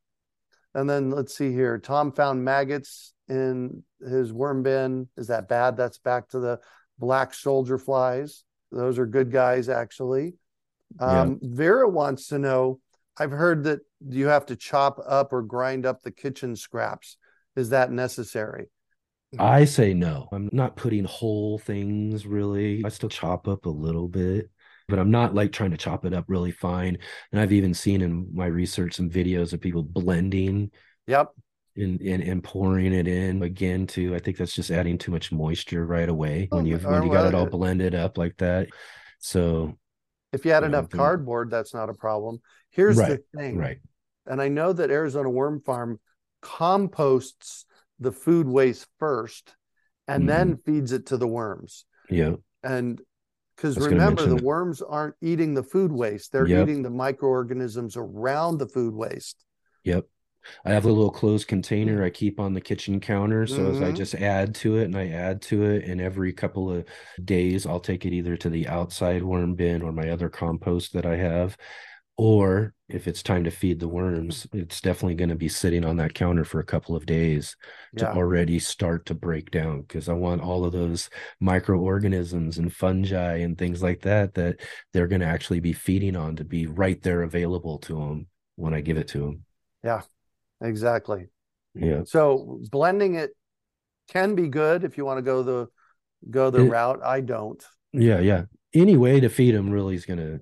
and 0.75 0.89
then 0.89 1.11
let's 1.11 1.37
see 1.37 1.53
here 1.53 1.79
tom 1.79 2.13
found 2.13 2.45
maggots 2.45 3.13
in 3.29 3.83
his 4.01 4.33
worm 4.33 4.63
bin 4.63 5.09
is 5.17 5.29
that 5.29 5.49
bad 5.49 5.77
that's 5.77 5.99
back 5.99 6.29
to 6.29 6.39
the 6.39 6.59
black 6.99 7.35
soldier 7.35 7.79
flies 7.79 8.45
those 8.73 8.99
are 8.99 9.07
good 9.07 9.31
guys 9.31 9.69
actually 9.69 10.35
um, 11.01 11.39
yeah. 11.43 11.49
vera 11.55 11.89
wants 11.89 12.29
to 12.29 12.39
know 12.39 12.81
I've 13.17 13.31
heard 13.31 13.65
that 13.65 13.81
you 14.07 14.27
have 14.27 14.47
to 14.47 14.57
chop 14.57 15.01
up 15.07 15.33
or 15.33 15.43
grind 15.43 15.87
up 15.87 16.03
the 16.03 16.11
kitchen 16.11 16.57
scraps. 16.57 17.17
Is 17.57 17.71
that 17.71 17.93
necessary? 17.93 18.67
I 19.39 19.65
say 19.65 19.95
no. 19.95 20.29
I'm 20.33 20.49
not 20.53 20.77
putting 20.77 21.05
whole 21.05 21.59
things 21.59 22.27
really. 22.27 22.83
I 22.85 22.89
still 22.89 23.09
chop 23.09 23.49
up 23.49 23.67
a 23.67 23.71
little 23.71 24.09
bit, 24.09 24.51
but 24.89 24.99
I'm 24.99 25.11
not 25.11 25.35
like 25.35 25.53
trying 25.53 25.71
to 25.71 25.77
chop 25.77 26.05
it 26.05 26.13
up 26.13 26.25
really 26.29 26.53
fine. 26.53 26.99
And 27.33 27.41
I've 27.41 27.53
even 27.53 27.75
seen 27.75 28.01
in 28.01 28.29
my 28.33 28.47
research 28.47 28.95
some 28.95 29.11
videos 29.11 29.53
of 29.53 29.61
people 29.61 29.83
blending. 29.83 30.71
Yep. 31.07 31.31
And, 31.77 32.01
and, 32.03 32.23
and 32.23 32.45
pouring 32.45 32.93
it 32.93 33.09
in 33.09 33.43
again 33.43 33.89
too. 33.89 34.15
I 34.15 34.21
think 34.21 34.37
that's 34.37 34.55
just 34.55 34.71
adding 34.71 34.97
too 34.97 35.11
much 35.11 35.33
moisture 35.33 35.85
right 35.85 36.09
away 36.09 36.47
when 36.51 36.63
oh, 36.63 36.69
you've 36.69 36.85
when 36.85 37.03
you 37.03 37.11
got 37.11 37.27
it 37.27 37.35
all 37.35 37.47
blended 37.47 37.97
up 37.97 38.17
like 38.17 38.37
that. 38.37 38.69
So 39.19 39.77
if 40.33 40.45
you 40.45 40.53
had 40.53 40.63
enough 40.63 40.89
cardboard, 40.89 41.51
that's 41.51 41.75
not 41.75 41.89
a 41.89 41.95
problem. 41.95 42.41
Here's 42.71 42.97
right, 42.97 43.21
the 43.33 43.39
thing. 43.39 43.57
Right. 43.57 43.79
And 44.27 44.41
I 44.41 44.49
know 44.49 44.73
that 44.73 44.91
Arizona 44.91 45.31
Worm 45.31 45.63
Farm 45.63 45.99
composts 46.43 47.65
the 47.99 48.13
food 48.13 48.47
waste 48.47 48.87
first 48.99 49.55
and 50.07 50.23
mm-hmm. 50.23 50.29
then 50.29 50.59
feeds 50.65 50.93
it 50.93 51.07
to 51.07 51.17
the 51.17 51.27
worms. 51.27 51.87
Yeah. 52.11 52.35
And 52.63 53.01
because 53.57 53.79
remember, 53.79 54.27
the 54.27 54.43
worms 54.43 54.83
aren't 54.83 55.15
eating 55.21 55.55
the 55.55 55.63
food 55.63 55.93
waste, 55.93 56.33
they're 56.33 56.47
yep. 56.47 56.69
eating 56.69 56.83
the 56.83 56.91
microorganisms 56.91 57.97
around 57.97 58.59
the 58.59 58.67
food 58.69 58.95
waste. 58.95 59.45
Yep. 59.85 60.07
I 60.65 60.73
have 60.73 60.85
a 60.85 60.89
little 60.93 61.11
closed 61.11 61.49
container 61.49 62.05
I 62.05 62.11
keep 62.11 62.39
on 62.39 62.53
the 62.53 62.61
kitchen 62.61 63.01
counter. 63.01 63.47
So 63.47 63.59
mm-hmm. 63.59 63.77
as 63.77 63.81
I 63.81 63.85
mm-hmm. 63.87 63.97
just 63.97 64.15
add 64.15 64.55
to 64.57 64.77
it 64.77 64.85
and 64.85 64.97
I 64.97 65.09
add 65.09 65.41
to 65.43 65.63
it, 65.65 65.85
and 65.85 66.01
every 66.01 66.33
couple 66.33 66.71
of 66.71 66.85
days, 67.25 67.67
I'll 67.67 67.81
take 67.81 68.05
it 68.05 68.13
either 68.13 68.37
to 68.39 68.51
the 68.51 68.69
outside 68.69 69.23
worm 69.23 69.55
bin 69.55 69.83
or 69.83 69.93
my 69.93 70.11
other 70.11 70.29
compost 70.29 70.93
that 70.93 71.07
I 71.07 71.17
have 71.17 71.57
or 72.17 72.73
if 72.89 73.09
it's 73.09 73.23
time 73.23 73.43
to 73.45 73.51
feed 73.51 73.81
the 73.81 73.89
worms 73.89 74.47
it's 74.53 74.81
definitely 74.81 75.15
going 75.15 75.29
to 75.29 75.35
be 75.35 75.49
sitting 75.49 75.85
on 75.85 75.97
that 75.97 76.15
counter 76.15 76.45
for 76.45 76.61
a 76.61 76.65
couple 76.65 76.95
of 76.95 77.07
days 77.07 77.57
to 77.97 78.09
already 78.13 78.59
start 78.59 79.05
to 79.07 79.15
break 79.15 79.51
down 79.51 79.81
because 79.81 80.09
i 80.09 80.13
want 80.13 80.41
all 80.41 80.65
of 80.65 80.73
those 80.73 81.11
microorganisms 81.41 82.59
and 82.59 82.73
fungi 82.73 83.39
and 83.39 83.59
things 83.59 83.83
like 83.83 84.01
that 84.03 84.35
that 84.35 84.61
they're 84.93 85.09
going 85.09 85.21
to 85.21 85.27
actually 85.27 85.61
be 85.61 85.73
feeding 85.73 86.15
on 86.15 86.37
to 86.37 86.45
be 86.45 86.67
right 86.67 87.03
there 87.03 87.23
available 87.23 87.79
to 87.79 87.95
them 87.95 88.27
when 88.57 88.75
i 88.75 88.81
give 88.81 88.97
it 88.97 89.09
to 89.09 89.19
them 89.19 89.45
yeah 89.83 90.03
exactly. 90.65 91.29
Yeah. 91.75 92.03
So 92.05 92.61
blending 92.71 93.17
it 93.17 93.31
can 94.09 94.35
be 94.35 94.49
good 94.49 94.85
if 94.85 94.97
you 94.97 95.05
want 95.05 95.19
to 95.19 95.23
go 95.23 95.43
the 95.43 95.69
go 96.31 96.51
the 96.51 96.65
it, 96.65 96.71
route. 96.71 97.01
I 97.05 97.21
don't. 97.21 97.63
Yeah 97.93 98.21
yeah. 98.21 98.45
Any 98.73 98.97
way 98.97 99.21
to 99.21 99.29
feed 99.29 99.55
them 99.55 99.71
really 99.71 99.95
is 99.95 100.07
going 100.07 100.19
to 100.19 100.41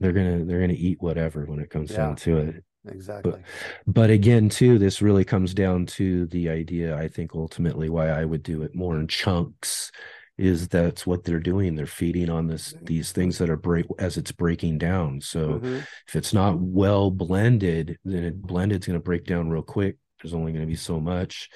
they're 0.00 0.12
gonna 0.12 0.44
they're 0.44 0.60
gonna 0.60 0.74
eat 0.74 1.00
whatever 1.00 1.44
when 1.44 1.60
it 1.60 1.70
comes 1.70 1.90
yeah, 1.90 1.96
down 1.96 2.16
to 2.16 2.38
it. 2.38 2.64
Exactly. 2.88 3.32
but, 3.32 3.42
but 3.86 4.10
again 4.10 4.48
too 4.48 4.78
this 4.78 5.02
really 5.02 5.24
comes 5.24 5.54
down 5.54 5.86
to 5.86 6.26
the 6.26 6.48
idea 6.48 6.96
i 6.96 7.08
think 7.08 7.34
ultimately 7.34 7.88
why 7.88 8.10
i 8.10 8.24
would 8.24 8.44
do 8.44 8.62
it 8.62 8.76
more 8.76 8.96
in 8.96 9.08
chunks 9.08 9.90
is 10.38 10.68
that's 10.68 11.06
what 11.06 11.24
they're 11.24 11.40
doing. 11.40 11.74
They're 11.74 11.86
feeding 11.86 12.28
on 12.28 12.46
this 12.46 12.74
these 12.82 13.12
things 13.12 13.38
that 13.38 13.48
are 13.48 13.56
break 13.56 13.86
as 13.98 14.16
it's 14.16 14.32
breaking 14.32 14.78
down. 14.78 15.20
So 15.20 15.54
mm-hmm. 15.54 15.76
if 15.76 16.16
it's 16.16 16.34
not 16.34 16.58
well 16.60 17.10
blended 17.10 17.98
then 18.04 18.24
it 18.24 18.42
blended's 18.42 18.86
going 18.86 18.98
to 18.98 19.04
break 19.04 19.24
down 19.24 19.48
real 19.48 19.62
quick. 19.62 19.96
There's 20.22 20.34
only 20.34 20.52
going 20.52 20.64
to 20.64 20.70
be 20.70 20.76
so 20.76 21.00
much. 21.00 21.48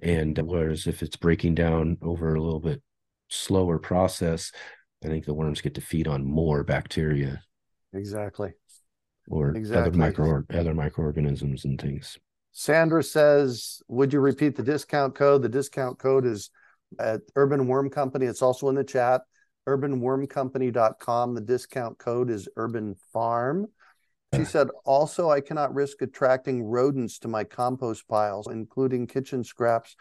And 0.00 0.38
whereas 0.38 0.86
if 0.86 1.02
it's 1.02 1.16
breaking 1.16 1.56
down 1.56 1.98
over 2.02 2.34
a 2.34 2.40
little 2.40 2.60
bit 2.60 2.82
slower 3.32 3.78
process 3.78 4.50
i 5.04 5.06
think 5.06 5.24
the 5.24 5.32
worms 5.32 5.60
get 5.60 5.76
to 5.76 5.80
feed 5.80 6.08
on 6.08 6.24
more 6.24 6.64
bacteria 6.64 7.40
Exactly. 7.92 8.52
Or 9.28 9.50
exactly. 9.50 9.88
other 9.88 9.96
micro 9.96 10.44
other 10.52 10.74
microorganisms 10.74 11.64
and 11.64 11.80
things. 11.80 12.18
Sandra 12.52 13.02
says, 13.02 13.80
would 13.88 14.12
you 14.12 14.20
repeat 14.20 14.56
the 14.56 14.62
discount 14.62 15.14
code? 15.14 15.42
The 15.42 15.48
discount 15.48 15.98
code 15.98 16.26
is 16.26 16.50
at 16.98 17.20
Urban 17.36 17.68
Worm 17.68 17.90
Company. 17.90 18.26
It's 18.26 18.42
also 18.42 18.68
in 18.68 18.74
the 18.74 18.84
chat. 18.84 19.22
Urbanwormcompany.com. 19.68 21.34
The 21.34 21.40
discount 21.40 21.98
code 21.98 22.30
is 22.30 22.48
Urban 22.56 22.96
Farm. 23.12 23.68
She 24.34 24.44
said, 24.44 24.68
also, 24.84 25.28
I 25.28 25.40
cannot 25.40 25.74
risk 25.74 26.02
attracting 26.02 26.62
rodents 26.62 27.18
to 27.20 27.28
my 27.28 27.42
compost 27.42 28.06
piles, 28.06 28.46
including 28.48 29.08
kitchen 29.08 29.42
scraps, 29.42 29.96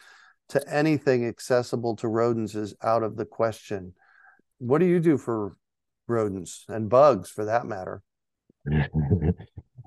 to 0.50 0.62
anything 0.72 1.26
accessible 1.26 1.96
to 1.98 2.08
rodents 2.08 2.54
is 2.54 2.76
out 2.84 3.02
of 3.02 3.16
the 3.16 3.26
question. 3.26 3.94
What 4.60 4.80
do 4.80 4.86
you 4.86 5.00
do 5.00 5.18
for 5.18 5.56
rodents 6.10 6.66
and 6.68 6.90
bugs 6.90 7.30
for 7.30 7.46
that 7.46 7.66
matter. 7.66 8.02
uh, 8.72 9.32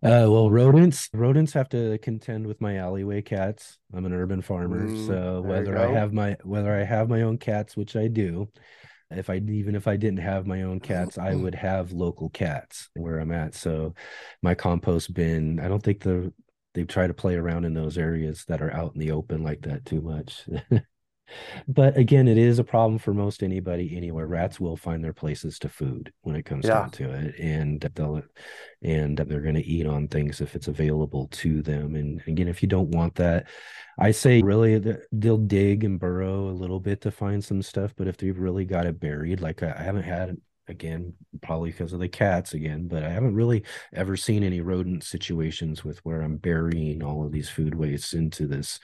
well, 0.03 0.51
rodents 0.51 1.09
rodents 1.13 1.53
have 1.53 1.69
to 1.71 1.99
contend 1.99 2.47
with 2.47 2.61
my 2.61 2.77
alleyway 2.77 3.23
cats. 3.23 3.79
I'm 3.93 4.07
an 4.07 4.13
urban 4.13 4.43
farmer, 4.43 4.89
mm, 4.89 5.07
so 5.07 5.43
whether 5.43 5.79
I 5.79 5.93
have 5.93 6.13
my 6.13 6.37
whether 6.43 6.75
I 6.75 6.85
have 6.85 7.09
my 7.09 7.23
own 7.23 7.39
cats, 7.39 7.77
which 7.77 7.97
I 7.97 8.09
do, 8.09 8.49
if 9.11 9.31
I 9.31 9.37
even 9.37 9.75
if 9.75 9.87
I 9.87 9.97
didn't 9.97 10.21
have 10.21 10.47
my 10.47 10.63
own 10.63 10.81
cats, 10.81 11.19
I 11.19 11.35
would 11.35 11.55
have 11.55 11.93
local 11.93 12.31
cats 12.31 12.89
where 12.95 13.19
I'm 13.19 13.33
at. 13.33 13.55
So 13.55 13.95
my 14.43 14.55
compost 14.55 15.13
bin, 15.13 15.61
I 15.61 15.69
don't 15.69 15.83
think 15.83 16.01
the 16.01 16.33
they 16.75 16.85
try 16.85 17.07
to 17.07 17.15
play 17.15 17.35
around 17.35 17.65
in 17.65 17.75
those 17.75 17.99
areas 17.99 18.45
that 18.49 18.63
are 18.63 18.73
out 18.73 18.95
in 18.95 19.01
the 19.01 19.11
open 19.11 19.43
like 19.43 19.63
that 19.63 19.85
too 19.85 20.01
much. 20.01 20.49
but 21.69 21.97
again, 21.97 22.29
it 22.29 22.39
is 22.39 22.59
a 22.59 22.65
problem 22.65 22.99
for 22.99 23.15
most 23.15 23.43
anybody 23.43 23.97
anywhere. 23.97 24.27
Rats 24.27 24.61
will 24.61 24.77
find 24.77 25.03
their 25.03 25.13
places 25.13 25.59
to 25.61 25.69
food 25.69 26.13
when 26.23 26.37
it 26.37 26.45
comes 26.45 26.67
yeah. 26.67 26.81
down 26.81 26.91
to 26.91 27.11
it, 27.13 27.39
and 27.39 27.81
they'll 27.95 28.23
and 28.83 29.17
they're 29.17 29.41
going 29.41 29.55
to 29.55 29.67
eat 29.67 29.87
on 29.87 30.09
things 30.09 30.41
if 30.41 30.55
it's 30.55 30.69
available 30.69 31.29
to 31.29 31.63
them. 31.63 31.95
And 31.95 32.23
again, 32.27 32.49
if 32.49 32.63
you 32.63 32.69
don't 32.69 32.91
want 32.91 33.15
that, 33.17 33.49
I 33.99 34.11
say 34.11 34.43
really 34.43 34.83
they'll 35.13 35.39
dig 35.39 35.85
and 35.85 35.99
burrow 35.99 36.49
a 36.49 36.53
little 36.53 36.81
bit 36.81 37.01
to 37.03 37.11
find 37.11 37.43
some 37.45 37.63
stuff. 37.63 37.95
But 37.97 38.09
if 38.09 38.17
they've 38.17 38.39
really 38.39 38.65
got 38.65 38.87
it 38.87 39.01
buried, 39.01 39.41
like 39.41 39.63
I 39.63 39.83
haven't 39.83 40.05
had 40.05 40.37
again 40.69 41.13
probably 41.43 41.71
because 41.71 41.93
of 41.93 41.99
the 41.99 42.09
cats 42.09 42.55
again 42.55 42.87
but 42.87 43.03
i 43.03 43.09
haven't 43.09 43.35
really 43.35 43.65
ever 43.93 44.17
seen 44.17 44.45
any 44.45 44.61
rodent 44.61 45.03
situations 45.03 45.85
with 45.85 45.99
where 46.05 46.23
i'm 46.23 46.37
burying 46.37 47.03
all 47.03 47.25
of 47.25 47.33
these 47.33 47.49
food 47.49 47.75
wastes 47.75 48.15
into 48.15 48.47
this 48.47 48.79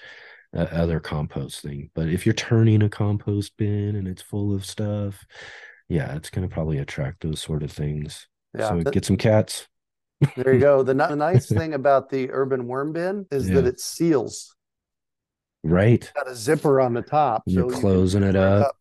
uh, 0.57 0.67
other 0.71 1.01
composting. 1.01 1.91
But 1.95 2.09
if 2.09 2.27
you're 2.27 2.35
turning 2.35 2.83
a 2.83 2.89
compost 2.89 3.57
bin 3.57 3.97
and 3.97 4.09
it's 4.09 4.23
full 4.23 4.55
of 4.55 4.65
stuff, 4.65 5.27
yeah, 5.89 6.15
it's 6.15 6.31
going 6.31 6.49
to 6.49 6.53
probably 6.53 6.79
attract 6.79 7.23
those 7.23 7.41
sort 7.41 7.63
of 7.63 7.71
things. 7.71 8.29
Yeah, 8.57 8.69
so 8.69 8.83
get 8.83 9.05
some 9.05 9.17
cats. 9.17 9.69
there 10.37 10.55
you 10.55 10.61
go. 10.61 10.83
The, 10.83 10.95
the 10.95 11.17
nice 11.17 11.47
thing 11.53 11.75
about 11.75 12.11
the 12.11 12.31
urban 12.31 12.67
worm 12.67 12.93
bin 12.93 13.27
is 13.31 13.49
yeah. 13.49 13.57
that 13.57 13.67
it 13.67 13.81
seals. 13.81 14.55
Right. 15.65 16.03
It's 16.03 16.13
got 16.13 16.29
a 16.29 16.35
zipper 16.35 16.81
on 16.81 16.95
the 16.95 17.03
top. 17.03 17.43
You're 17.47 17.71
so 17.71 17.81
closing 17.81 18.23
you 18.23 18.31
it 18.31 18.37
up. 18.37 18.67
up. 18.67 18.78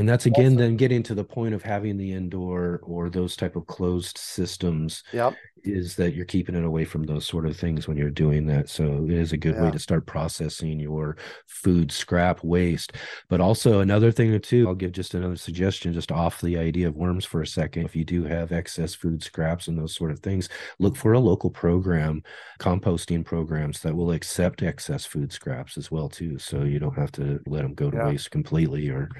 And 0.00 0.08
that's 0.08 0.24
again 0.24 0.56
then 0.56 0.76
getting 0.76 1.02
to 1.02 1.14
the 1.14 1.22
point 1.22 1.54
of 1.54 1.62
having 1.62 1.98
the 1.98 2.12
indoor 2.12 2.80
or 2.82 3.10
those 3.10 3.36
type 3.36 3.54
of 3.54 3.66
closed 3.66 4.16
systems 4.16 5.04
yep. 5.12 5.34
is 5.62 5.94
that 5.96 6.14
you're 6.14 6.24
keeping 6.24 6.54
it 6.54 6.64
away 6.64 6.86
from 6.86 7.02
those 7.02 7.26
sort 7.26 7.44
of 7.44 7.54
things 7.54 7.86
when 7.86 7.98
you're 7.98 8.10
doing 8.10 8.46
that. 8.46 8.70
So 8.70 9.04
it 9.04 9.10
is 9.10 9.32
a 9.32 9.36
good 9.36 9.56
Yeah. 9.56 9.64
way 9.64 9.70
to 9.72 9.78
start 9.78 10.06
processing 10.06 10.80
your 10.80 11.18
food 11.46 11.92
scrap 11.92 12.42
waste. 12.42 12.94
But 13.28 13.42
also 13.42 13.80
another 13.80 14.10
thing 14.10 14.40
too 14.40 14.66
i'll 14.68 14.74
give 14.74 14.92
just 14.92 15.12
another 15.12 15.36
suggestion 15.36 15.92
just 15.92 16.10
off 16.10 16.40
the 16.40 16.56
idea 16.56 16.88
of 16.88 16.96
worms 16.96 17.26
for 17.26 17.42
a 17.42 17.46
second. 17.46 17.84
If 17.84 17.94
you 17.94 18.04
do 18.04 18.24
have 18.24 18.52
excess 18.52 18.94
food 18.94 19.22
scraps 19.22 19.68
and 19.68 19.78
those 19.78 19.94
sort 19.94 20.12
of 20.12 20.20
things 20.20 20.48
look 20.78 20.96
for 20.96 21.12
a 21.12 21.20
local 21.20 21.50
program 21.50 22.22
composting 22.58 23.22
programs 23.24 23.80
that 23.80 23.94
will 23.94 24.12
accept 24.12 24.62
excess 24.62 25.04
food 25.04 25.30
scraps 25.30 25.76
as 25.76 25.90
well 25.90 26.08
too 26.08 26.38
so 26.38 26.62
you 26.62 26.78
don't 26.78 26.96
have 26.98 27.12
to 27.12 27.38
let 27.46 27.62
them 27.62 27.74
go 27.74 27.90
to 27.90 27.98
Yeah. 27.98 28.08
waste 28.08 28.30
completely 28.30 28.88
or 28.88 29.10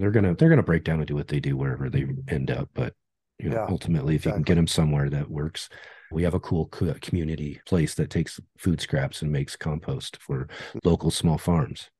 they're 0.00 0.10
gonna 0.10 0.34
they're 0.34 0.48
gonna 0.48 0.62
break 0.62 0.84
down 0.84 0.98
and 0.98 1.06
do 1.06 1.14
what 1.14 1.28
they 1.28 1.40
do 1.40 1.56
wherever 1.56 1.88
they 1.90 2.06
end 2.28 2.50
up 2.50 2.68
but 2.74 2.94
you 3.38 3.48
know 3.48 3.56
Yeah, 3.56 3.66
ultimately 3.68 4.14
if 4.14 4.26
you 4.26 4.32
can 4.32 4.42
get 4.42 4.54
them 4.56 4.66
somewhere 4.66 5.10
that 5.10 5.30
works 5.30 5.68
we 6.12 6.22
have 6.22 6.34
a 6.34 6.40
cool 6.40 6.66
community 6.66 7.60
place 7.66 7.94
that 7.94 8.10
takes 8.10 8.40
food 8.58 8.80
scraps 8.80 9.22
and 9.22 9.30
makes 9.30 9.56
compost 9.56 10.16
for 10.22 10.48
local 10.84 11.10
small 11.10 11.38
farms 11.38 11.90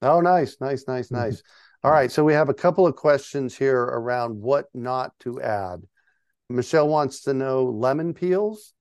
Oh, 0.00 0.20
nice, 0.20 0.56
nice, 0.60 0.86
nice, 0.86 1.10
Mhm. 1.10 1.16
nice. 1.16 1.42
All 1.82 1.90
right, 1.90 2.10
so 2.10 2.24
we 2.24 2.32
have 2.32 2.48
a 2.48 2.54
couple 2.54 2.86
of 2.86 2.96
questions 2.96 3.56
here 3.56 3.80
around 3.82 4.40
what 4.40 4.66
not 4.74 5.18
to 5.20 5.40
add. 5.40 5.82
Michelle 6.48 6.88
wants 6.88 7.22
to 7.22 7.34
know 7.34 7.64
lemon 7.66 8.14
peels. 8.14 8.74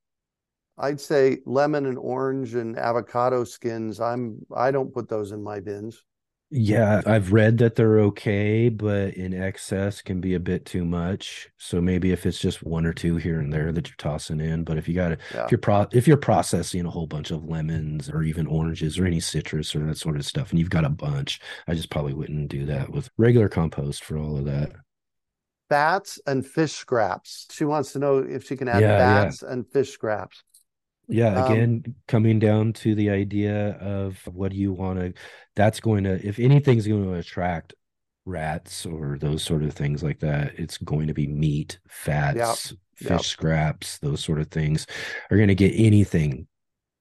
I'd 0.77 1.01
say 1.01 1.39
lemon 1.45 1.85
and 1.85 1.97
orange 1.97 2.55
and 2.55 2.77
avocado 2.77 3.43
skins. 3.43 3.99
I'm 3.99 4.45
I 4.55 4.71
don't 4.71 4.93
put 4.93 5.09
those 5.09 5.31
in 5.31 5.43
my 5.43 5.59
bins. 5.59 6.03
Yeah 6.49 7.01
i've 7.05 7.33
read 7.33 7.57
that 7.57 7.75
they're 7.75 7.99
okay 7.99 8.69
but 8.69 9.13
in 9.15 9.33
excess 9.33 10.01
can 10.01 10.21
be 10.21 10.33
a 10.33 10.39
bit 10.39 10.65
too 10.65 10.85
much 10.85 11.49
so 11.57 11.81
maybe 11.81 12.11
if 12.13 12.25
it's 12.25 12.39
just 12.39 12.63
one 12.63 12.85
or 12.85 12.93
two 12.93 13.17
here 13.17 13.39
and 13.41 13.51
there 13.51 13.73
that 13.73 13.89
you're 13.89 13.95
tossing 13.97 14.39
in 14.39 14.63
but 14.63 14.77
if 14.77 14.87
you 14.87 14.93
got 14.95 15.09
to 15.09 15.17
Yeah. 15.33 15.43
if 15.43 15.51
you're 15.51 15.57
pro 15.57 15.87
if 15.91 16.07
you're 16.07 16.15
processing 16.15 16.85
a 16.85 16.89
whole 16.89 17.05
bunch 17.07 17.31
of 17.31 17.43
lemons 17.43 18.09
or 18.09 18.23
even 18.23 18.47
oranges 18.47 18.97
or 18.97 19.05
any 19.05 19.19
citrus 19.19 19.75
or 19.75 19.85
that 19.87 19.97
sort 19.97 20.15
of 20.15 20.25
stuff 20.25 20.51
and 20.51 20.59
you've 20.59 20.69
got 20.69 20.85
a 20.85 20.89
bunch 20.89 21.41
i 21.67 21.73
just 21.73 21.89
probably 21.89 22.13
wouldn't 22.13 22.47
do 22.47 22.65
that 22.65 22.89
with 22.91 23.09
regular 23.17 23.49
compost 23.49 24.05
for 24.05 24.17
all 24.17 24.37
of 24.37 24.45
that 24.45 24.71
Bats 25.69 26.17
and 26.25 26.45
fish 26.47 26.71
scraps. 26.71 27.45
She 27.51 27.65
wants 27.65 27.91
to 27.91 27.99
know 27.99 28.19
if 28.19 28.45
she 28.45 28.55
can 28.55 28.69
add 28.69 28.81
Yeah, 28.81 29.25
yeah. 29.25 29.51
and 29.51 29.67
fish 29.67 29.91
scraps. 29.91 30.43
Yeah, 31.07 31.45
Um, 31.45 31.51
again, 31.51 31.95
coming 32.07 32.39
down 32.39 32.73
to 32.73 32.95
the 32.95 33.09
idea 33.09 33.77
of 33.79 34.19
what 34.27 34.51
do 34.51 34.57
you 34.57 34.73
want 34.73 34.99
to, 34.99 35.13
that's 35.55 35.79
going 35.79 36.03
to, 36.03 36.25
if 36.25 36.39
anything's 36.39 36.87
going 36.87 37.03
to 37.05 37.13
attract 37.13 37.73
rats 38.25 38.85
or 38.85 39.17
those 39.19 39.41
sort 39.43 39.63
of 39.63 39.73
things 39.73 40.03
like 40.03 40.19
that, 40.19 40.53
it's 40.59 40.77
going 40.77 41.07
to 41.07 41.13
be 41.13 41.27
meat, 41.27 41.79
fats, 41.87 42.73
fish 42.95 43.09
yep. 43.09 43.21
scraps, 43.21 43.99
those 43.99 44.23
sort 44.23 44.39
of 44.39 44.49
things 44.49 44.85
are 45.31 45.37
going 45.37 45.47
to 45.47 45.55
get 45.55 45.73
anything, 45.75 46.47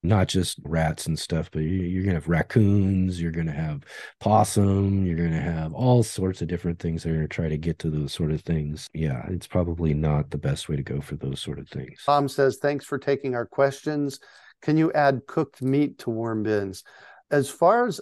not 0.06 0.28
just 0.28 0.58
rats 0.64 1.06
and 1.06 1.18
stuff, 1.18 1.50
but 1.50 1.60
you- 1.60 1.82
you're 1.82 2.02
going 2.02 2.14
to 2.14 2.20
have 2.20 2.28
raccoons, 2.28 3.20
you're 3.20 3.32
going 3.32 3.46
to 3.46 3.52
have 3.52 3.84
possum, 4.20 5.04
you're 5.06 5.16
going 5.16 5.30
to 5.30 5.40
have 5.40 5.72
all 5.74 6.02
sorts 6.02 6.42
of 6.42 6.48
different 6.48 6.78
things 6.78 7.02
that 7.02 7.10
are 7.10 7.14
going 7.14 7.28
to 7.28 7.34
try 7.34 7.48
to 7.48 7.58
get 7.58 7.78
to 7.80 7.90
those 7.90 8.12
sort 8.12 8.30
of 8.30 8.40
things. 8.42 8.86
Yeah, 8.92 9.24
it's 9.28 9.46
probably 9.46 9.94
not 9.94 10.30
the 10.30 10.38
best 10.38 10.68
way 10.68 10.76
to 10.76 10.82
go 10.82 11.00
for 11.00 11.16
those 11.16 11.40
sort 11.40 11.58
of 11.58 11.68
things. 11.68 12.02
Tom 12.04 12.28
says, 12.28 12.56
thanks 12.56 12.84
for 12.84 12.98
taking 12.98 13.34
our 13.34 13.46
questions. 13.46 14.20
Can 14.62 14.76
you 14.76 14.92
add 14.92 15.26
cooked 15.26 15.62
meat 15.62 15.98
to 15.98 16.10
worm 16.10 16.42
bins? 16.42 16.84
As 17.30 17.50
far 17.50 17.86
as, 17.86 18.00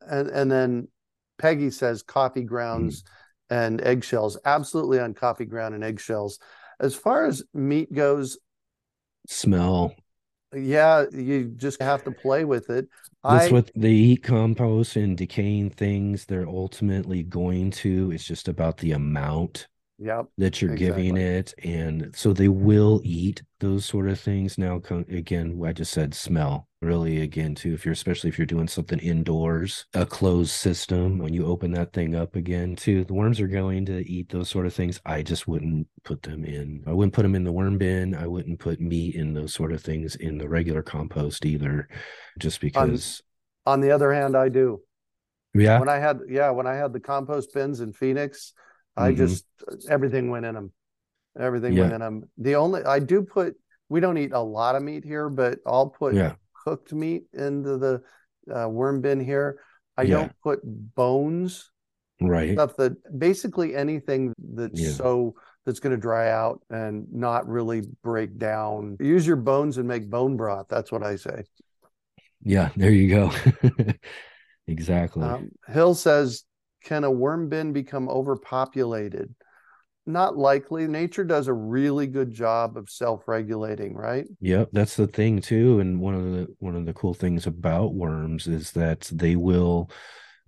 and, 0.00 0.28
and 0.28 0.50
then 0.50 0.88
Peggy 1.38 1.70
says 1.70 2.02
coffee 2.02 2.42
grounds 2.42 3.02
mm. 3.02 3.06
and 3.50 3.80
eggshells, 3.80 4.38
absolutely 4.44 5.00
on 5.00 5.14
coffee 5.14 5.44
ground 5.44 5.74
and 5.74 5.84
eggshells. 5.84 6.38
As 6.80 6.94
far 6.94 7.26
as 7.26 7.42
meat 7.52 7.92
goes, 7.92 8.38
Smell, 9.26 9.94
yeah, 10.54 11.04
you 11.12 11.52
just 11.56 11.80
have 11.80 12.04
to 12.04 12.10
play 12.10 12.44
with 12.44 12.70
it. 12.70 12.88
That's 13.22 13.48
I, 13.48 13.52
what 13.52 13.70
they 13.74 13.92
eat 13.92 14.22
compost 14.22 14.96
and 14.96 15.16
decaying 15.16 15.70
things. 15.70 16.24
They're 16.24 16.48
ultimately 16.48 17.22
going 17.22 17.70
to. 17.72 18.10
It's 18.12 18.24
just 18.24 18.48
about 18.48 18.78
the 18.78 18.92
amount 18.92 19.68
yep, 19.98 20.26
that 20.38 20.62
you're 20.62 20.74
giving 20.76 21.16
it, 21.16 21.54
and 21.64 22.14
so 22.14 22.32
they 22.32 22.48
will 22.48 23.00
eat 23.04 23.42
those 23.60 23.84
sort 23.84 24.08
of 24.08 24.18
things. 24.18 24.56
Now, 24.58 24.80
again, 25.10 25.60
I 25.64 25.72
just 25.72 25.92
said 25.92 26.14
smell. 26.14 26.68
Really, 26.80 27.22
again, 27.22 27.56
too. 27.56 27.74
If 27.74 27.84
you're 27.84 27.92
especially 27.92 28.28
if 28.28 28.38
you're 28.38 28.46
doing 28.46 28.68
something 28.68 29.00
indoors, 29.00 29.86
a 29.94 30.06
closed 30.06 30.52
system, 30.52 31.18
when 31.18 31.34
you 31.34 31.44
open 31.44 31.72
that 31.72 31.92
thing 31.92 32.14
up 32.14 32.36
again, 32.36 32.76
too, 32.76 33.04
the 33.04 33.14
worms 33.14 33.40
are 33.40 33.48
going 33.48 33.84
to 33.86 34.08
eat 34.08 34.28
those 34.28 34.48
sort 34.48 34.64
of 34.64 34.72
things. 34.72 35.00
I 35.04 35.22
just 35.22 35.48
wouldn't 35.48 35.88
put 36.04 36.22
them 36.22 36.44
in. 36.44 36.84
I 36.86 36.92
wouldn't 36.92 37.14
put 37.14 37.22
them 37.22 37.34
in 37.34 37.42
the 37.42 37.50
worm 37.50 37.78
bin. 37.78 38.14
I 38.14 38.28
wouldn't 38.28 38.60
put 38.60 38.80
meat 38.80 39.16
in 39.16 39.34
those 39.34 39.52
sort 39.52 39.72
of 39.72 39.82
things 39.82 40.14
in 40.14 40.38
the 40.38 40.48
regular 40.48 40.82
compost 40.82 41.44
either, 41.44 41.88
just 42.38 42.60
because. 42.60 43.22
on 43.66 43.80
the 43.80 43.90
other 43.90 44.12
hand, 44.12 44.36
I 44.36 44.48
do. 44.48 44.80
Yeah. 45.54 45.80
When 45.80 45.88
I 45.88 45.98
had, 45.98 46.20
yeah, 46.28 46.50
when 46.50 46.68
I 46.68 46.74
had 46.74 46.92
the 46.92 47.00
compost 47.00 47.52
bins 47.52 47.80
in 47.80 47.92
Phoenix, 47.92 48.52
I 48.98 49.12
Mhm. 49.12 49.16
just, 49.16 49.44
everything 49.88 50.30
went 50.30 50.46
in 50.46 50.54
them. 50.54 50.72
Everything 51.38 51.76
went 51.76 51.92
in 51.92 52.00
them. 52.00 52.24
The 52.38 52.56
only, 52.56 52.82
I 52.84 52.98
do 52.98 53.22
put, 53.22 53.56
we 53.88 54.00
don't 54.00 54.18
eat 54.18 54.32
a 54.32 54.40
lot 54.40 54.74
of 54.74 54.82
meat 54.82 55.04
here, 55.04 55.28
but 55.30 55.60
I'll 55.64 55.88
put 55.88 56.14
Yeah. 56.14 56.34
cooked 56.64 56.92
meat 56.92 57.24
into 57.32 57.78
the 57.78 58.02
uh, 58.54 58.66
worm 58.68 59.00
bin 59.02 59.20
here. 59.20 59.60
I 59.96 60.02
Yeah. 60.02 60.14
don't 60.16 60.32
put 60.42 60.60
bones, 60.64 61.70
Right. 62.20 62.54
stuff 62.54 62.76
that 62.76 62.96
basically 63.18 63.76
anything 63.76 64.32
that's 64.38 64.80
Yeah. 64.80 64.90
so 64.90 65.34
that's 65.64 65.80
going 65.80 65.94
to 65.94 66.00
dry 66.00 66.30
out 66.30 66.62
and 66.70 67.06
not 67.12 67.46
really 67.46 67.82
break 68.02 68.38
down. 68.38 68.96
Use 69.00 69.26
your 69.26 69.36
bones 69.36 69.76
and 69.78 69.86
make 69.86 70.08
bone 70.08 70.36
broth. 70.36 70.66
That's 70.68 70.90
what 70.90 71.02
I 71.02 71.16
say. 71.16 71.44
Yeah. 72.42 72.70
There 72.74 72.90
you 72.90 73.08
go. 73.10 73.30
exactly. 74.66 75.22
Um, 75.24 75.50
Hill 75.68 75.94
says, 75.94 76.44
can 76.88 77.04
a 77.04 77.10
worm 77.10 77.50
bin 77.50 77.72
become 77.74 78.08
overpopulated? 78.08 79.34
Not 80.06 80.38
likely. 80.38 80.86
Nature 80.88 81.24
does 81.24 81.46
a 81.46 81.52
really 81.52 82.06
good 82.06 82.32
job 82.32 82.78
of 82.78 82.88
self-regulating, 82.88 83.94
right? 83.94 84.26
Yep, 84.40 84.70
that's 84.72 84.96
the 84.96 85.06
thing 85.06 85.42
too. 85.42 85.80
And 85.80 86.00
one 86.00 86.14
of 86.14 86.24
the 86.24 86.48
one 86.60 86.74
of 86.74 86.86
the 86.86 86.94
cool 86.94 87.12
things 87.12 87.46
about 87.46 87.94
worms 87.94 88.46
is 88.46 88.72
that 88.72 89.10
they 89.12 89.36
will 89.36 89.90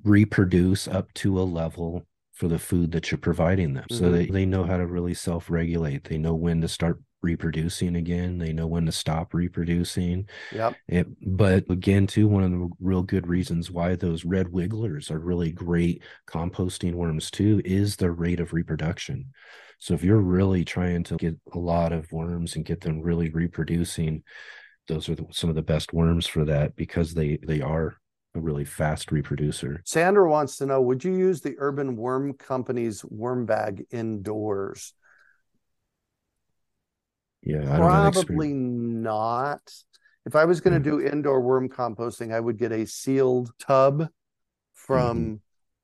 reproduce 0.03 0.89
up 0.89 1.13
to 1.13 1.39
a 1.39 1.43
level 1.43 2.07
for 2.33 2.49
the 2.49 2.59
food 2.59 2.93
that 2.93 3.11
you're 3.11 3.19
providing 3.19 3.75
them. 3.75 3.85
So 3.91 4.07
Mhm. 4.07 4.13
they, 4.13 4.27
they 4.27 4.47
know 4.47 4.65
how 4.65 4.79
to 4.79 4.87
really 4.87 5.13
self-regulate. 5.13 6.05
They 6.05 6.17
know 6.17 6.35
when 6.35 6.63
to 6.63 6.69
start 6.69 7.03
reproducing 7.23 7.97
again. 7.97 8.39
They 8.39 8.53
know 8.53 8.67
when 8.67 8.87
to 8.87 8.93
stop 8.93 9.35
reproducing. 9.35 10.29
Yep. 10.53 10.77
It, 10.89 11.07
but 11.37 11.71
again, 11.71 12.07
too, 12.07 12.29
one 12.29 12.45
of 12.45 12.51
the 12.51 12.69
real 12.81 13.03
good 13.03 13.27
reasons 13.27 13.71
why 13.71 13.97
those 13.97 14.25
red 14.25 14.51
wigglers 14.53 15.11
are 15.11 15.19
really 15.19 15.53
great 15.53 16.03
composting 16.29 16.95
worms 16.95 17.31
too 17.31 17.61
is 17.65 17.97
their 17.97 18.13
rate 18.13 18.41
of 18.41 18.53
reproduction. 18.53 19.27
So 19.79 19.95
if 19.95 20.05
you're 20.05 20.21
really 20.21 20.65
trying 20.65 21.05
to 21.05 21.17
get 21.17 21.37
a 21.55 21.59
lot 21.59 21.93
of 21.93 22.11
worms 22.13 22.57
and 22.57 22.65
get 22.65 22.83
them 22.83 23.01
really 23.01 23.31
reproducing, 23.31 24.23
those 24.89 25.09
are 25.09 25.15
the, 25.15 25.27
some 25.31 25.49
of 25.49 25.57
the 25.57 25.63
best 25.63 25.93
worms 25.93 26.27
for 26.27 26.45
that 26.45 26.77
because 26.77 27.15
they 27.15 27.39
they 27.47 27.61
are 27.61 27.97
a 28.35 28.41
really 28.41 28.65
fast 28.65 29.11
reproducer. 29.11 29.83
Sandra 29.85 30.29
wants 30.29 30.57
to 30.57 30.67
know, 30.67 30.81
would 30.83 31.03
you 31.03 31.13
use 31.13 31.41
the 31.41 31.55
Urban 31.59 31.97
Worm 31.97 32.35
Company's 32.35 33.05
worm 33.05 33.47
bag 33.47 33.87
indoors? 33.91 34.93
Yeah, 37.43 37.59
I 37.59 37.79
don't 37.79 37.91
have 37.91 38.13
Probably 38.13 38.49
experience. 38.49 39.03
not. 39.05 39.73
If 40.27 40.37
I 40.37 40.45
was 40.45 40.61
going 40.61 40.81
to 40.83 40.91
Yeah. 40.91 40.97
do 40.99 41.07
indoor 41.07 41.41
worm 41.41 41.69
composting, 41.69 42.33
I 42.33 42.41
would 42.41 42.59
get 42.59 42.73
a 42.73 42.87
sealed 42.87 43.53
tub 43.59 44.09
from 44.75 45.17
Mm-hmm. 45.19 45.35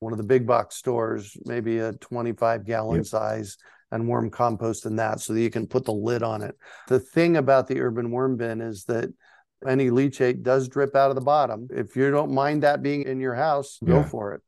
one 0.00 0.12
of 0.12 0.18
the 0.18 0.24
big 0.24 0.46
box 0.46 0.76
stores, 0.76 1.36
maybe 1.44 1.78
a 1.78 1.92
25 1.94 2.64
gallon 2.64 2.96
Yep. 2.98 3.06
size, 3.06 3.56
and 3.90 4.08
worm 4.08 4.30
compost 4.30 4.84
in 4.84 4.96
that 4.96 5.20
so 5.20 5.32
that 5.32 5.40
you 5.40 5.48
can 5.50 5.66
put 5.66 5.84
the 5.84 5.92
lid 5.92 6.22
on 6.22 6.42
it. 6.42 6.56
The 6.88 7.00
thing 7.00 7.36
about 7.36 7.66
the 7.68 7.80
urban 7.80 8.10
worm 8.10 8.36
bin 8.36 8.60
is 8.60 8.84
that 8.84 9.08
any 9.66 9.88
leachate 9.90 10.42
does 10.42 10.68
drip 10.68 10.94
out 10.94 11.10
of 11.10 11.14
the 11.14 11.22
bottom. 11.22 11.68
If 11.70 11.96
you 11.96 12.10
don't 12.10 12.32
mind 12.32 12.62
that 12.62 12.82
being 12.82 13.02
in 13.04 13.20
your 13.20 13.34
house, 13.34 13.78
go 13.82 13.98
Yeah. 13.98 14.04
for 14.04 14.34
it. 14.34 14.42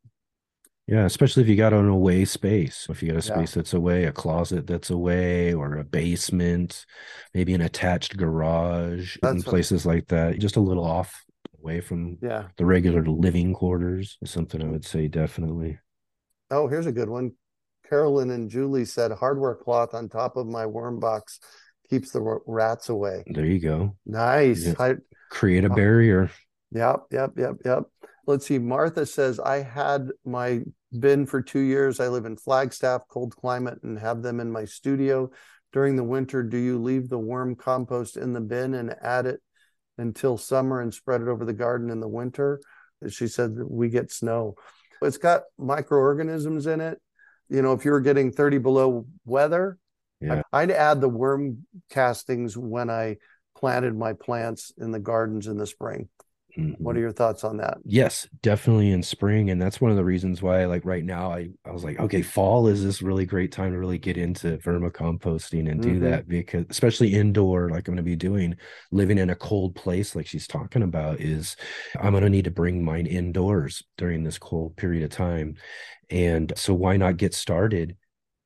Yeah, 0.89 1.05
especially 1.05 1.43
if 1.43 1.49
you 1.51 1.57
got 1.57 1.74
an 1.74 1.86
away 1.86 2.24
space. 2.24 2.86
If 2.89 3.03
you 3.03 3.12
got 3.12 3.22
a 3.22 3.28
Yeah. 3.28 3.34
space 3.34 3.53
that's 3.55 3.74
away, 3.74 4.05
a 4.05 4.12
closet 4.12 4.66
that's 4.66 4.89
away, 4.89 5.53
or 5.53 5.76
a 5.76 5.84
basement, 5.84 6.86
maybe 7.34 7.53
an 7.53 7.61
attached 7.61 8.16
garage, 8.16 9.18
That's 9.20 9.45
places 9.45 9.84
like 9.84 10.09
that, 10.09 10.39
just 10.39 10.57
a 10.57 10.61
little 10.61 10.84
off 10.84 11.24
away 11.62 11.82
from 11.82 12.16
Yeah. 12.22 12.49
the 12.57 12.64
regular 12.64 13.05
living 13.05 13.53
quarters 13.53 14.16
is 14.22 14.30
something 14.30 14.62
I 14.62 14.68
would 14.68 14.86
say 14.86 15.09
definitely. 15.09 15.78
Oh, 16.51 16.68
here's 16.68 16.86
a 16.86 16.93
good 16.93 17.11
one. 17.11 17.32
Carolyn 17.86 18.30
and 18.30 18.49
Julie 18.49 18.86
said 18.86 19.12
hardware 19.12 19.55
cloth 19.55 19.93
on 19.93 20.09
top 20.09 20.36
of 20.39 20.47
my 20.47 20.64
worm 20.64 20.99
box 21.01 21.39
keeps 21.91 22.12
the 22.12 22.41
rats 22.47 22.89
away. 22.89 23.24
There 23.26 23.45
you 23.45 23.61
go. 23.61 23.97
Nice. 24.07 24.66
Yeah. 24.66 24.74
I, 24.78 24.97
Create 25.30 25.64
a 25.64 25.70
Oh. 25.70 25.74
barrier. 25.74 26.30
Yep, 26.70 27.07
yep, 27.11 27.32
yep, 27.36 27.57
yep. 27.64 27.84
let's 28.26 28.47
see. 28.47 28.59
Martha 28.59 29.05
says, 29.05 29.39
I 29.39 29.59
had 29.62 30.11
my 30.24 30.62
bin 30.97 31.26
for 31.26 31.43
two 31.43 31.61
years. 31.61 32.01
I 32.01 32.09
live 32.09 32.24
in 32.24 32.36
Flagstaff, 32.36 33.03
cold 33.09 33.34
climate, 33.36 33.78
and 33.82 33.99
have 33.99 34.22
them 34.22 34.41
in 34.41 34.51
my 34.51 34.64
studio. 34.64 35.30
During 35.72 35.97
the 35.97 36.05
winter, 36.05 36.43
do 36.43 36.57
you 36.57 36.78
leave 36.78 37.09
the 37.09 37.18
worm 37.18 37.55
compost 37.55 38.16
in 38.16 38.32
the 38.32 38.41
bin 38.41 38.74
and 38.74 38.95
add 39.03 39.26
it 39.26 39.41
until 39.99 40.39
summer 40.39 40.80
and 40.80 40.93
spread 40.93 41.20
it 41.20 41.28
over 41.28 41.45
the 41.45 41.53
garden 41.53 41.91
in 41.91 42.01
the 42.01 42.09
winter? 42.09 42.61
She 43.09 43.28
said, 43.28 43.57
We 43.57 43.89
get 43.89 44.11
snow. 44.11 44.57
It's 45.03 45.18
got 45.18 45.43
microorganisms 45.59 46.66
in 46.66 46.80
it. 46.80 46.99
You 47.49 47.62
know, 47.62 47.72
if 47.72 47.84
you're 47.84 48.01
getting 48.01 48.32
30 48.32 48.59
below 48.59 49.07
weather, 49.24 49.78
yeah. 50.20 50.43
I'd 50.53 50.70
add 50.70 51.01
the 51.01 51.09
worm 51.09 51.66
castings 51.91 52.57
when 52.57 52.91
I 52.91 53.18
planted 53.57 53.97
my 53.97 54.12
plants 54.14 54.72
in 54.76 54.91
the 54.91 54.99
gardens 54.99 55.47
in 55.47 55.59
the 55.59 55.66
spring. 55.66 56.09
Mm-hmm. 56.59 56.82
What 56.82 56.96
are 56.96 57.00
your 57.00 57.12
thoughts 57.12 57.44
on 57.44 57.56
that? 57.59 57.78
Yes, 57.84 58.26
definitely 58.42 58.90
in 58.90 59.02
spring. 59.02 59.50
And 59.50 59.62
that's 59.62 59.80
one 59.80 59.90
of 59.90 59.96
the 59.96 60.04
reasons 60.04 60.42
why, 60.42 60.64
like 60.64 60.84
right 60.84 61.04
now, 61.04 61.32
I, 61.32 61.50
I 61.64 61.70
was 61.70 61.84
like, 61.84 62.00
okay, 62.00 62.22
fall 62.22 62.66
is 62.66 62.82
this 62.82 63.00
really 63.00 63.26
great 63.26 63.52
time 63.52 63.72
to 63.72 63.78
really 63.78 63.98
get 63.98 64.16
into 64.16 64.59
vermicomposting 64.59 65.70
and 65.70 65.80
do 65.80 65.92
mm-hmm. 65.92 66.04
that 66.04 66.28
because, 66.28 66.64
especially 66.68 67.14
indoor, 67.14 67.70
like 67.70 67.86
I'm 67.86 67.94
going 67.94 67.96
to 67.98 68.02
be 68.02 68.16
doing, 68.16 68.56
living 68.90 69.18
in 69.18 69.30
a 69.30 69.36
cold 69.36 69.76
place, 69.76 70.16
like 70.16 70.26
she's 70.26 70.48
talking 70.48 70.82
about, 70.82 71.20
is 71.20 71.56
I'm 72.00 72.12
going 72.12 72.24
to 72.24 72.30
need 72.30 72.44
to 72.44 72.50
bring 72.50 72.84
mine 72.84 73.06
indoors 73.06 73.84
during 73.96 74.24
this 74.24 74.38
cold 74.38 74.76
period 74.76 75.04
of 75.04 75.11
time. 75.11 75.56
And 76.11 76.52
so, 76.56 76.74
why 76.74 76.96
not 76.96 77.18
get 77.18 77.34
started 77.34 77.96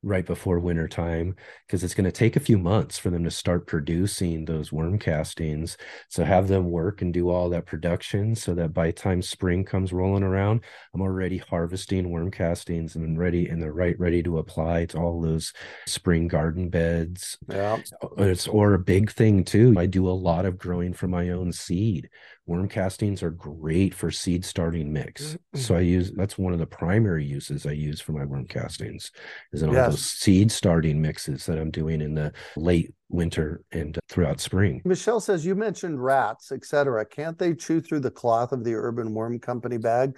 right 0.02 0.26
before 0.26 0.58
winter 0.58 0.88
time 0.88 1.36
because 1.66 1.84
it's 1.84 1.94
going 1.94 2.04
to 2.04 2.12
take 2.12 2.36
a 2.36 2.40
few 2.40 2.58
months 2.58 2.98
for 2.98 3.10
them 3.10 3.24
to 3.24 3.30
start 3.30 3.66
producing 3.66 4.44
those 4.44 4.72
worm 4.72 4.98
castings. 4.98 5.76
So 6.08 6.24
have 6.24 6.48
them 6.48 6.70
work 6.70 7.02
and 7.02 7.12
do 7.12 7.30
all 7.30 7.48
that 7.50 7.66
production 7.66 8.34
so 8.34 8.54
that 8.54 8.72
by 8.72 8.90
time 8.90 9.22
spring 9.22 9.64
comes 9.64 9.92
rolling 9.92 10.22
around 10.22 10.60
i'm 10.94 11.00
already 11.00 11.38
harvesting 11.38 12.10
worm 12.10 12.30
castings 12.30 12.96
and 12.96 13.18
ready 13.18 13.48
and 13.48 13.62
they're 13.62 13.72
right 13.72 13.98
ready 13.98 14.22
to 14.22 14.38
apply 14.38 14.86
to 14.86 14.98
all 14.98 15.20
those 15.20 15.52
spring 15.86 16.28
garden 16.28 16.68
beds. 16.68 17.38
Yeah. 17.48 17.78
Oh, 18.02 18.10
it's 18.18 18.48
or 18.48 18.74
a 18.74 18.78
big 18.78 19.10
thing 19.10 19.44
too 19.44 19.74
i 19.78 19.86
do 19.86 20.08
a 20.08 20.10
lot 20.10 20.44
of 20.44 20.58
growing 20.58 20.92
from 20.92 21.10
my 21.10 21.30
own 21.30 21.52
seed 21.52 22.08
worm 22.46 22.68
castings 22.68 23.22
are 23.22 23.30
great 23.30 23.94
for 23.94 24.10
seed 24.10 24.44
starting 24.44 24.92
mix. 24.92 25.22
Mm-hmm. 25.22 25.58
so 25.58 25.74
i 25.76 25.80
use 25.80 26.12
that's 26.12 26.36
one 26.36 26.52
of 26.52 26.58
the 26.58 26.66
primary 26.66 27.24
uses 27.24 27.66
i 27.66 27.70
use 27.70 28.00
for 28.00 28.12
my 28.12 28.24
worm 28.24 28.46
castings 28.46 29.10
is 29.52 29.62
in 29.62 29.68
all 29.68 29.74
those 29.90 30.04
seed 30.04 30.50
starting 30.50 31.00
mixes 31.00 31.46
that 31.46 31.58
i'm 31.58 31.70
doing 31.70 32.00
in 32.00 32.14
the 32.14 32.32
late 32.56 32.92
winter 33.08 33.62
and 33.72 33.98
throughout 34.08 34.40
spring. 34.40 34.80
Michelle 34.86 35.20
says 35.20 35.44
you 35.44 35.54
mentioned 35.54 36.02
rats 36.02 36.50
etc 36.50 37.04
can't 37.04 37.38
they 37.38 37.54
chew 37.54 37.80
through 37.80 38.00
the 38.00 38.10
cloth 38.10 38.52
of 38.52 38.64
the 38.64 38.74
urban 38.74 39.12
worm 39.14 39.38
company 39.38 39.78
bag? 39.78 40.16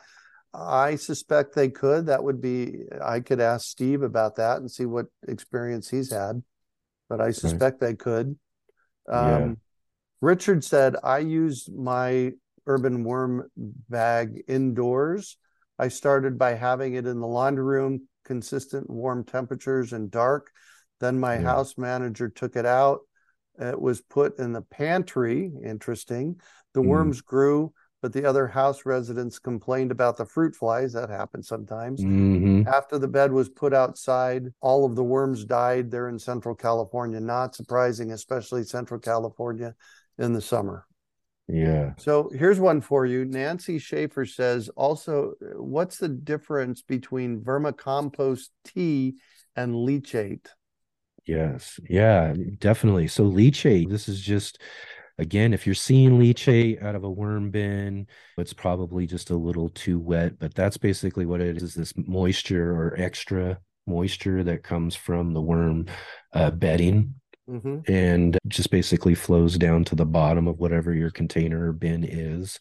I 0.57 0.95
suspect 0.95 1.57
they 1.57 1.69
could. 1.69 2.07
That 2.07 2.23
would 2.23 2.41
be 2.41 2.85
i 3.03 3.21
could 3.21 3.41
ask 3.41 3.67
steve 3.67 4.03
about 4.03 4.37
that 4.37 4.59
and 4.59 4.71
see 4.71 4.87
what 4.87 5.07
experience 5.27 5.91
he's 5.91 6.13
had 6.13 6.43
but 7.09 7.21
i 7.21 7.31
suspect 7.31 7.83
right. 7.83 7.91
they 7.91 7.95
could. 7.95 8.39
Um, 9.11 9.29
yeah. 9.29 9.55
Richard 10.21 10.65
said, 10.65 10.97
I 11.03 11.19
use 11.19 11.69
my 11.69 12.33
urban 12.67 13.05
worm 13.05 13.49
bag 13.57 14.43
indoors. 14.49 15.37
I 15.79 15.89
started 15.89 16.39
by 16.39 16.55
having 16.55 16.95
it 16.95 17.07
in 17.07 17.21
the 17.21 17.27
laundry 17.27 17.65
room, 17.65 18.09
consistent 18.25 18.89
warm 18.89 19.25
temperatures 19.25 19.93
and 19.93 20.11
dark. 20.11 20.51
Then 21.01 21.19
my 21.19 21.35
yeah. 21.35 21.43
house 21.43 21.77
manager 21.77 22.29
took 22.29 22.57
it 22.57 22.67
out. 22.67 23.01
It 23.59 23.81
was 23.81 24.01
put 24.01 24.39
in 24.39 24.53
the 24.53 24.63
pantry. 24.63 25.53
Interesting. 25.65 26.41
The 26.73 26.81
mm. 26.81 26.87
worms 26.87 27.21
grew, 27.21 27.73
but 28.03 28.13
the 28.13 28.25
other 28.25 28.47
house 28.47 28.87
residents 28.87 29.39
complained 29.39 29.91
about 29.91 30.17
the 30.17 30.25
fruit 30.25 30.55
flies. 30.55 30.93
That 30.93 31.11
happens 31.11 31.49
sometimes. 31.49 32.03
Mm-hmm. 32.03 32.69
After 32.69 32.99
the 32.99 33.09
bed 33.09 33.33
was 33.33 33.49
put 33.49 33.75
outside, 33.75 34.47
all 34.61 34.85
of 34.85 34.97
the 34.97 35.05
worms 35.05 35.45
died 35.45 35.91
there 35.91 36.09
in 36.09 36.19
Central 36.19 36.55
California. 36.55 37.21
Not 37.21 37.55
surprising, 37.55 38.13
especially 38.13 38.65
Central 38.65 39.01
California 39.01 39.75
in 40.19 40.33
the 40.33 40.41
summer. 40.41 40.87
Yeah. 41.49 41.93
So 41.99 42.31
here's 42.35 42.59
one 42.59 42.81
for 42.81 43.05
you. 43.05 43.25
Nancy 43.25 43.79
Schaefer 43.79 44.25
says 44.25 44.71
also, 44.71 45.35
what's 45.57 45.99
the 45.99 46.09
difference 46.09 46.83
between 46.83 47.43
vermicompost 47.43 48.49
tea 48.65 49.17
and 49.55 49.75
leachate? 49.75 50.47
Yes. 51.27 51.79
Yeah, 51.89 52.35
definitely. 52.59 53.09
So 53.09 53.25
leachate, 53.31 53.91
this 53.91 54.09
is 54.09 54.21
just 54.21 54.61
again, 55.19 55.53
if 55.53 55.67
you're 55.67 55.75
seeing 55.75 56.19
leachate 56.19 56.83
out 56.83 56.95
of 56.95 57.05
a 57.05 57.11
worm 57.11 57.51
bin, 57.51 58.07
it's 58.39 58.53
probably 58.53 59.07
just 59.07 59.31
a 59.31 59.37
little 59.37 59.69
too 59.69 59.99
wet, 59.99 60.39
but 60.39 60.55
that's 60.55 60.77
basically 60.77 61.27
what 61.27 61.41
it 61.41 61.63
is, 61.63 61.75
this 61.75 61.93
moisture 61.97 62.73
or 62.73 62.95
extra 62.99 63.59
moisture 63.87 64.43
that 64.43 64.63
comes 64.63 64.95
from 64.95 65.35
the 65.35 65.41
worm 65.41 65.87
uh, 66.33 66.51
bedding 66.51 67.15
Mm-hmm. 67.49 67.93
and 67.93 68.39
just 68.49 68.71
basically 68.71 69.15
flows 69.15 69.59
down 69.59 69.85
to 69.85 69.95
the 69.95 70.07
bottom 70.07 70.49
of 70.49 70.61
whatever 70.61 70.95
your 70.95 71.11
container 71.11 71.69
or 71.69 71.73
bin 71.75 72.03
is 72.03 72.59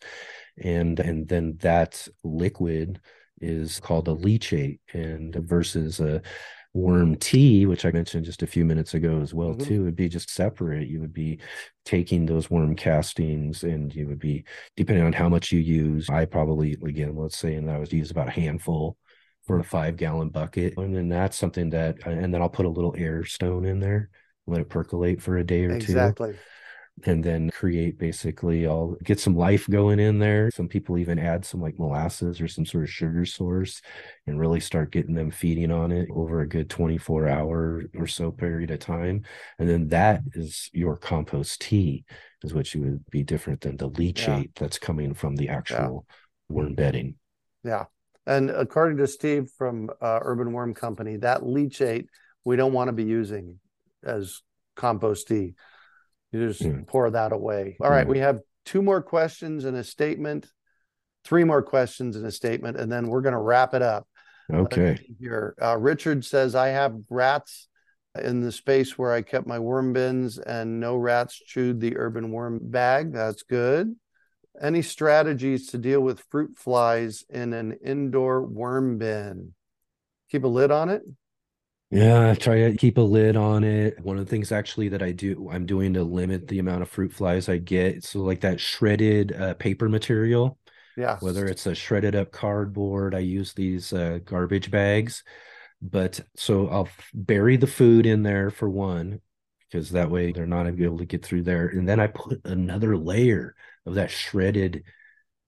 and 0.62 1.00
and 1.00 1.26
then 1.26 1.56
that 1.62 2.06
liquid 2.26 3.00
is 3.40 3.80
called 3.80 4.10
a 4.10 4.16
leachate 4.16 4.80
and 4.94 5.36
versus 5.36 6.02
a 6.02 6.22
worm 6.74 7.16
tea 7.16 7.66
which 7.66 7.86
i 7.86 7.92
mentioned 7.92 8.26
just 8.26 8.42
a 8.44 8.48
few 8.48 8.66
minutes 8.66 8.94
ago 8.94 9.22
as 9.22 9.34
well 9.34 9.52
mm-hmm. 9.52 9.64
too 9.64 9.84
would 9.86 9.96
be 9.96 10.10
just 10.10 10.30
separate 10.30 10.90
you 10.90 11.00
would 11.00 11.14
be 11.14 11.40
taking 11.86 12.26
those 12.26 12.50
worm 12.50 12.76
castings 12.76 13.64
and 13.64 13.96
you 13.96 14.08
would 14.08 14.20
be 14.20 14.44
depending 14.76 15.06
on 15.06 15.14
how 15.14 15.30
much 15.30 15.52
you 15.52 15.60
use 15.60 16.10
i 16.10 16.26
probably 16.26 16.76
again 16.86 17.16
let's 17.16 17.38
say 17.38 17.56
and 17.56 17.70
i 17.72 17.78
was 17.78 17.94
use 17.94 18.12
about 18.12 18.28
a 18.28 18.32
handful 18.32 18.98
for 19.46 19.60
a 19.60 19.64
five 19.64 19.98
gallon 19.98 20.30
bucket 20.30 20.74
and 20.78 20.96
then 20.96 21.10
that's 21.10 21.38
something 21.38 21.70
that 21.70 21.96
and 22.06 22.34
then 22.34 22.42
i'll 22.42 22.50
put 22.50 22.66
a 22.66 22.70
little 22.70 22.96
air 22.98 23.24
stone 23.24 23.66
in 23.66 23.80
there 23.80 24.10
let 24.48 24.62
it 24.62 24.70
percolate 24.70 25.22
for 25.22 25.38
a 25.38 25.44
day 25.44 25.66
or 25.66 25.72
exactly. 25.72 26.32
two. 26.32 26.32
Exactly. 26.32 26.50
And 27.06 27.24
then 27.24 27.50
create 27.50 27.98
basically, 27.98 28.68
I'll 28.68 28.96
get 29.04 29.20
some 29.20 29.36
life 29.36 29.68
going 29.68 30.00
in 30.00 30.20
there. 30.20 30.52
Some 30.52 30.68
people 30.68 31.00
even 31.00 31.18
add 31.18 31.44
some 31.44 31.60
like 31.60 31.80
molasses 31.80 32.40
or 32.40 32.48
some 32.48 32.68
sort 32.68 32.84
of 32.84 32.92
sugar 32.92 33.26
source 33.26 33.82
and 34.28 34.40
really 34.40 34.60
start 34.60 34.92
getting 34.92 35.16
them 35.16 35.32
feeding 35.32 35.72
on 35.72 35.92
it 35.92 36.08
over 36.14 36.42
a 36.42 36.48
good 36.48 36.70
24 36.70 37.28
hour 37.28 37.84
or 37.96 38.06
so 38.06 38.30
period 38.30 38.70
of 38.70 38.80
time. 38.80 39.24
And 39.58 39.68
then 39.68 39.88
that 39.88 40.22
is 40.34 40.70
your 40.72 40.96
compost 40.96 41.62
tea, 41.62 42.06
is 42.44 42.54
what 42.54 42.74
you 42.76 42.82
would 42.82 43.10
be 43.10 43.24
different 43.24 43.62
than 43.62 43.76
the 43.76 43.90
leachate 43.90 44.44
yeah. 44.44 44.52
that's 44.56 44.78
coming 44.78 45.16
from 45.16 45.36
the 45.36 45.50
actual 45.50 46.06
yeah. 46.08 46.56
worm 46.56 46.76
bedding. 46.76 47.16
Yeah. 47.64 47.86
And 48.28 48.52
according 48.52 48.98
to 48.98 49.08
Steve 49.08 49.50
from 49.58 49.90
uh, 50.00 50.20
Urban 50.22 50.54
Worm 50.54 50.76
Company, 50.76 51.18
that 51.18 51.42
leachate 51.42 52.06
we 52.46 52.56
don't 52.56 52.74
want 52.74 52.90
to 52.90 52.94
be 52.94 53.04
using 53.04 53.60
as 54.06 54.42
compost 54.76 55.28
tea. 55.28 55.56
You 56.32 56.48
just 56.48 56.62
mm. 56.62 56.88
pour 56.88 57.12
that 57.12 57.32
away. 57.32 57.78
All 57.80 57.90
mm. 57.90 57.94
right, 57.94 58.08
we 58.08 58.20
have 58.20 58.40
two 58.66 58.82
more 58.82 59.02
questions 59.02 59.66
and 59.66 59.78
a 59.78 59.84
statement, 59.84 60.48
three 61.24 61.44
more 61.44 61.62
questions 61.62 62.16
and 62.16 62.26
a 62.26 62.32
statement, 62.32 62.78
and 62.78 62.92
then 62.92 63.08
we're 63.08 63.22
going 63.22 63.34
to 63.34 63.40
wrap 63.40 63.74
it 63.74 63.82
up. 63.82 64.08
Okay. 64.52 65.00
Here, 65.20 65.56
uh, 65.62 65.78
Richard 65.78 66.26
says 66.26 66.56
I 66.56 66.70
have 66.70 66.96
rats 67.10 67.68
in 68.22 68.42
the 68.42 68.52
space 68.52 68.98
where 68.98 69.12
I 69.12 69.22
kept 69.22 69.48
my 69.48 69.60
worm 69.60 69.94
bins, 69.94 70.38
and 70.38 70.80
no 70.80 70.96
rats 70.96 71.36
chewed 71.36 71.80
the 71.80 71.98
urban 71.98 72.32
worm 72.32 72.60
bag. 72.62 73.14
That's 73.14 73.44
good. 73.44 73.96
Any 74.62 74.82
strategies 74.82 75.68
to 75.68 75.78
deal 75.78 76.02
with 76.02 76.26
fruit 76.30 76.58
flies 76.58 77.24
in 77.30 77.54
an 77.54 77.78
indoor 77.84 78.44
worm 78.44 78.98
bin? 78.98 79.54
Keep 80.30 80.44
a 80.44 80.48
lid 80.48 80.72
on 80.72 80.90
it. 80.90 81.02
Yeah, 81.94 82.32
I 82.32 82.34
try 82.34 82.72
to 82.72 82.76
keep 82.76 82.98
a 82.98 83.02
lid 83.02 83.36
on 83.36 83.64
it. 83.64 84.00
One 84.00 84.18
of 84.18 84.26
the 84.26 84.30
things 84.30 84.52
actually 84.52 84.90
that 84.90 85.04
I 85.04 85.12
do, 85.12 85.50
I'm 85.52 85.68
doing 85.68 85.94
to 85.94 86.04
limit 86.04 86.48
the 86.48 86.58
amount 86.58 86.82
of 86.82 86.90
fruit 86.90 87.14
flies 87.14 87.48
I 87.50 87.58
get. 87.58 88.04
So, 88.04 88.20
like 88.22 88.42
that 88.42 88.60
shredded 88.60 89.32
uh, 89.32 89.54
paper 89.54 89.88
material. 89.88 90.58
Yeah. 90.98 91.18
Whether 91.20 91.46
it's 91.46 91.68
a 91.68 91.76
shredded 91.76 92.16
up 92.16 92.32
cardboard, 92.32 93.14
I 93.14 93.20
use 93.20 93.54
these 93.54 93.94
uh, 93.94 94.20
garbage 94.26 94.72
bags. 94.72 95.24
But 95.82 96.20
so 96.36 96.68
I'll 96.70 96.90
bury 97.14 97.58
the 97.58 97.68
food 97.68 98.06
in 98.06 98.24
there 98.24 98.50
for 98.50 98.70
one, 98.70 99.22
because 99.70 99.92
that 99.92 100.10
way 100.10 100.32
they're 100.32 100.48
not 100.48 100.66
able 100.66 100.98
to 100.98 101.06
get 101.06 101.24
through 101.24 101.44
there. 101.44 101.68
And 101.68 101.88
then 101.88 102.00
I 102.00 102.08
put 102.08 102.42
another 102.46 102.98
layer 102.98 103.54
of 103.86 103.96
that 103.96 104.10
shredded 104.10 104.84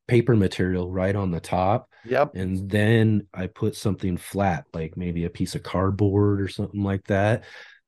paper 0.08 0.36
material 0.36 0.92
right 0.92 1.16
on 1.16 1.32
the 1.32 1.40
top. 1.40 1.90
Yep. 2.06 2.36
And 2.36 2.70
then 2.70 3.28
I 3.34 3.48
put 3.48 3.76
something 3.76 4.18
flat, 4.18 4.66
like 4.74 4.96
maybe 4.96 5.26
a 5.26 5.30
piece 5.30 5.56
of 5.56 5.64
cardboard 5.64 6.42
or 6.42 6.48
something 6.48 6.84
like 6.84 7.08
that 7.08 7.44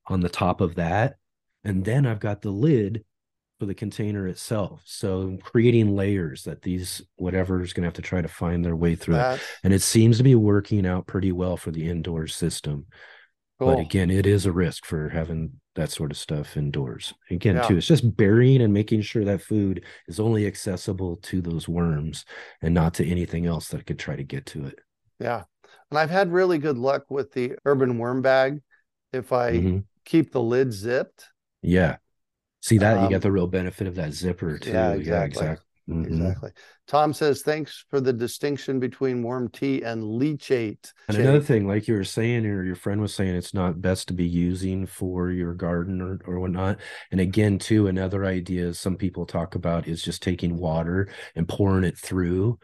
on 0.07 0.21
the 0.21 0.29
top 0.29 0.61
of 0.61 0.75
that. 0.75 1.15
And 1.63 1.83
then 1.83 2.05
I've 2.05 2.19
got 2.19 2.41
the 2.41 2.51
lid 2.51 3.03
for 3.59 3.65
the 3.65 3.75
container 3.75 4.27
itself. 4.27 4.81
So 4.85 5.21
I'm 5.21 5.37
creating 5.37 5.95
layers 5.95 6.43
that 6.43 6.61
these 6.61 7.01
whatever 7.15 7.61
is 7.61 7.73
going 7.73 7.83
to 7.83 7.87
have 7.87 7.95
to 7.95 8.01
try 8.01 8.21
to 8.21 8.27
find 8.27 8.63
their 8.63 8.75
way 8.75 8.95
through. 8.95 9.15
It. 9.15 9.41
And 9.63 9.73
it 9.73 9.81
seems 9.81 10.17
to 10.17 10.23
be 10.23 10.35
working 10.35 10.85
out 10.85 11.07
pretty 11.07 11.31
well 11.31 11.57
for 11.57 11.71
the 11.71 11.89
indoor 11.89 12.27
system. 12.27 12.85
Cool. 13.59 13.75
But 13.75 13.79
again, 13.79 14.11
it 14.11 14.25
is 14.27 14.45
a 14.45 14.51
risk 14.51 14.85
for 14.85 15.09
having 15.09 15.59
that 15.75 15.89
sort 15.91 16.11
of 16.11 16.17
stuff 16.17 16.55
indoors. 16.57 17.13
Again, 17.31 17.55
Yeah. 17.55 17.63
too, 17.63 17.77
it's 17.77 17.87
just 17.87 18.15
burying 18.15 18.61
and 18.61 18.71
making 18.73 19.01
sure 19.01 19.25
that 19.25 19.41
food 19.41 19.83
is 20.07 20.19
only 20.19 20.45
accessible 20.45 21.15
to 21.17 21.41
those 21.41 21.67
worms 21.67 22.23
and 22.61 22.73
not 22.73 22.93
to 22.95 23.05
anything 23.05 23.45
else 23.47 23.69
that 23.69 23.85
could 23.87 23.97
try 23.99 24.15
to 24.15 24.23
get 24.23 24.45
to 24.47 24.65
it. 24.65 24.79
Yeah. 25.19 25.43
And 25.89 25.97
I've 25.97 26.09
had 26.11 26.31
really 26.31 26.57
good 26.59 26.77
luck 26.77 27.09
with 27.09 27.31
the 27.31 27.55
urban 27.65 27.97
worm 27.97 28.21
bag. 28.21 28.61
If 29.13 29.31
I 29.33 29.53
Mhm. 29.53 29.83
keep 30.05 30.31
the 30.31 30.41
lid 30.43 30.71
zipped, 30.73 31.25
Yeah. 31.63 31.97
See 32.61 32.77
that 32.79 32.95
you 32.99 33.05
Um, 33.05 33.09
get 33.09 33.21
the 33.21 33.31
real 33.31 33.47
benefit 33.47 33.87
of 33.87 33.95
that 33.95 34.13
zipper 34.13 34.57
too. 34.59 34.71
yeah, 34.71 34.91
exactly. 34.93 35.41
exact- 35.41 35.63
Mhm. 35.89 36.05
exactly. 36.05 36.51
Tom 36.87 37.13
says, 37.13 37.41
thanks 37.41 37.85
for 37.89 38.01
the 38.01 38.11
distinction 38.11 38.79
between 38.79 39.23
worm 39.23 39.49
tea 39.49 39.83
and 39.83 40.03
leachate. 40.03 40.91
And 41.07 41.17
another 41.17 41.39
thing, 41.39 41.67
like 41.67 41.87
you 41.87 41.93
were 41.95 42.03
saying, 42.03 42.45
or 42.45 42.63
your 42.63 42.75
friend 42.75 42.99
was 42.99 43.13
saying, 43.13 43.35
it's 43.35 43.53
not 43.53 43.81
best 43.81 44.07
to 44.09 44.13
be 44.13 44.27
using 44.27 44.85
for 44.85 45.31
your 45.31 45.53
garden 45.53 46.01
or, 46.01 46.19
or 46.25 46.39
whatnot. 46.39 46.79
And 47.11 47.21
again, 47.21 47.57
too, 47.57 47.87
another 47.87 48.25
idea 48.25 48.73
some 48.73 48.97
people 48.97 49.25
talk 49.25 49.55
about 49.55 49.87
is 49.87 50.03
just 50.03 50.21
taking 50.21 50.57
water 50.57 51.09
and 51.35 51.47
pouring 51.47 51.85
it 51.85 51.97
through 51.97 52.59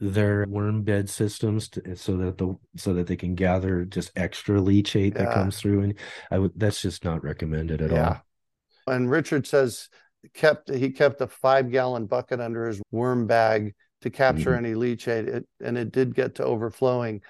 their 0.00 0.44
worm 0.48 0.82
bed 0.82 1.08
systems 1.08 1.68
to, 1.70 1.96
so 1.96 2.16
that 2.16 2.36
the 2.36 2.54
so 2.76 2.92
that 2.94 3.06
they 3.06 3.16
can 3.16 3.34
gather 3.34 3.84
just 3.84 4.10
extra 4.16 4.60
leachate 4.60 5.14
that 5.14 5.32
comes 5.32 5.58
through. 5.58 5.82
And 5.82 5.94
I 6.30 6.38
would 6.38 6.52
that's 6.56 6.82
just 6.82 7.04
not 7.04 7.22
recommended 7.22 7.80
at 7.80 7.90
Yeah. 7.90 8.08
all. 8.86 8.94
And 8.94 9.10
Richard 9.10 9.46
says 9.46 9.88
kept 10.32 10.72
he 10.72 10.90
kept 10.90 11.20
a 11.20 11.26
five 11.26 11.70
gallon 11.70 12.06
bucket 12.06 12.40
under 12.40 12.66
his 12.66 12.80
worm 12.90 13.26
bag 13.26 13.74
to 14.02 14.10
capture 14.10 14.52
Mhm. 14.52 14.58
any 14.58 14.74
leachate, 14.74 15.26
it, 15.28 15.48
and 15.60 15.76
it 15.78 15.92
did 15.92 16.14
get 16.14 16.36
to 16.36 16.44
overflowing. 16.44 17.22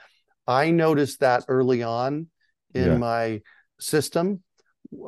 I 0.47 0.71
noticed 0.71 1.21
that 1.21 1.45
early 1.49 1.83
on 1.83 2.29
in 2.75 2.85
Yeah. 2.85 2.99
my 2.99 3.43
system. 3.81 4.43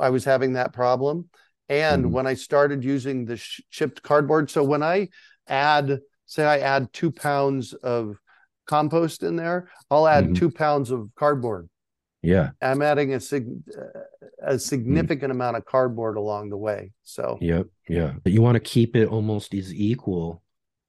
I 0.00 0.10
was 0.10 0.24
having 0.24 0.54
that 0.54 0.72
problem. 0.72 1.28
And 1.68 2.06
Mhm. 2.06 2.10
when 2.10 2.26
I 2.26 2.34
started 2.34 2.84
using 2.84 3.24
the 3.24 3.36
sh- 3.36 3.60
chipped 3.70 4.02
cardboard, 4.02 4.50
so 4.50 4.62
when 4.64 4.82
I 4.82 5.08
add, 5.46 6.00
say, 6.24 6.44
I 6.44 6.58
add 6.58 6.92
two 6.92 7.10
pounds 7.10 7.72
of 7.72 8.18
compost 8.66 9.22
in 9.22 9.36
there, 9.36 9.68
I'll 9.90 10.08
add 10.08 10.26
Mhm. 10.26 10.34
two 10.36 10.50
pounds 10.50 10.90
of 10.90 11.10
cardboard. 11.16 11.68
Yeah. 12.26 12.50
I'm 12.60 12.82
adding 12.82 13.14
a 13.14 13.20
sig- 13.20 13.48
a 14.42 14.54
mm. 14.54 14.60
significant 14.60 15.30
amount 15.32 15.56
of 15.56 15.64
cardboard 15.64 16.16
along 16.16 16.50
the 16.50 16.56
way. 16.56 16.92
So 17.02 17.38
Yep. 17.40 17.66
Yeah. 17.88 18.14
But 18.22 18.32
you 18.32 18.42
want 18.42 18.56
to 18.56 18.60
keep 18.60 18.96
it 18.96 19.08
almost 19.08 19.54
as 19.54 19.72
equal 19.72 20.42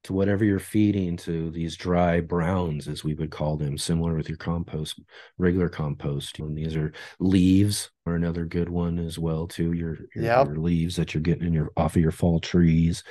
to 0.04 0.14
whatever 0.14 0.46
you're 0.46 0.60
feeding 0.60 1.18
to 1.18 1.52
these 1.52 1.76
dry 1.76 2.22
browns, 2.22 2.88
as 2.88 3.04
we 3.04 3.14
would 3.14 3.32
call 3.32 3.58
them, 3.58 3.78
similar 3.78 4.16
with 4.16 4.30
your 4.30 4.38
compost, 4.38 5.02
regular 5.38 5.70
compost. 5.70 6.40
And 6.40 6.58
these 6.58 6.76
are 6.78 6.94
leaves 7.20 7.90
are 8.06 8.16
another 8.16 8.46
good 8.46 8.70
one 8.70 9.00
as 9.00 9.20
well, 9.20 9.48
too. 9.48 9.74
Your, 9.74 9.98
your, 10.16 10.24
Yep. 10.24 10.48
your 10.48 10.58
leaves 10.58 10.96
that 10.96 11.14
you're 11.14 11.22
getting 11.22 11.48
in 11.48 11.54
your 11.54 11.72
off 11.76 11.96
of 11.96 12.02
your 12.02 12.12
fall 12.12 12.40
trees, 12.40 13.04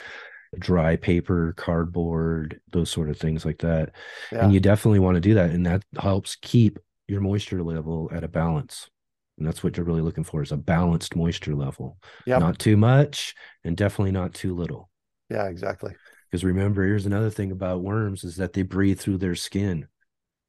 dry 0.58 0.96
paper, 0.96 1.52
cardboard, 1.56 2.60
those 2.72 2.90
sort 2.90 3.10
of 3.10 3.18
things 3.18 3.44
like 3.44 3.58
that. 3.58 3.90
yeah, 4.32 4.44
And 4.44 4.54
you 4.54 4.60
definitely 4.60 5.00
want 5.00 5.16
to 5.16 5.20
do 5.20 5.34
that. 5.34 5.50
And 5.50 5.66
that 5.66 5.84
helps 5.98 6.36
keep 6.36 6.78
your 7.08 7.20
moisture 7.20 7.62
level 7.62 8.10
at 8.12 8.24
a 8.24 8.28
balance. 8.28 8.90
And 9.38 9.46
that's 9.46 9.62
what 9.62 9.76
you're 9.76 9.86
really 9.86 10.00
looking 10.00 10.24
for 10.24 10.42
is 10.42 10.52
a 10.52 10.56
balanced 10.56 11.14
moisture 11.14 11.54
level. 11.54 11.98
Yep. 12.26 12.40
Not 12.40 12.58
too 12.58 12.76
much 12.76 13.34
and 13.64 13.76
definitely 13.76 14.12
not 14.12 14.34
too 14.34 14.54
little. 14.54 14.90
yeah, 15.28 15.46
exactly. 15.46 15.94
Because 16.30 16.42
remember, 16.44 16.84
here's 16.84 17.06
another 17.06 17.30
thing 17.30 17.52
about 17.52 17.82
worms 17.82 18.24
is 18.24 18.36
that 18.36 18.52
they 18.52 18.62
breathe 18.62 18.98
through 18.98 19.18
their 19.18 19.34
skin. 19.34 19.88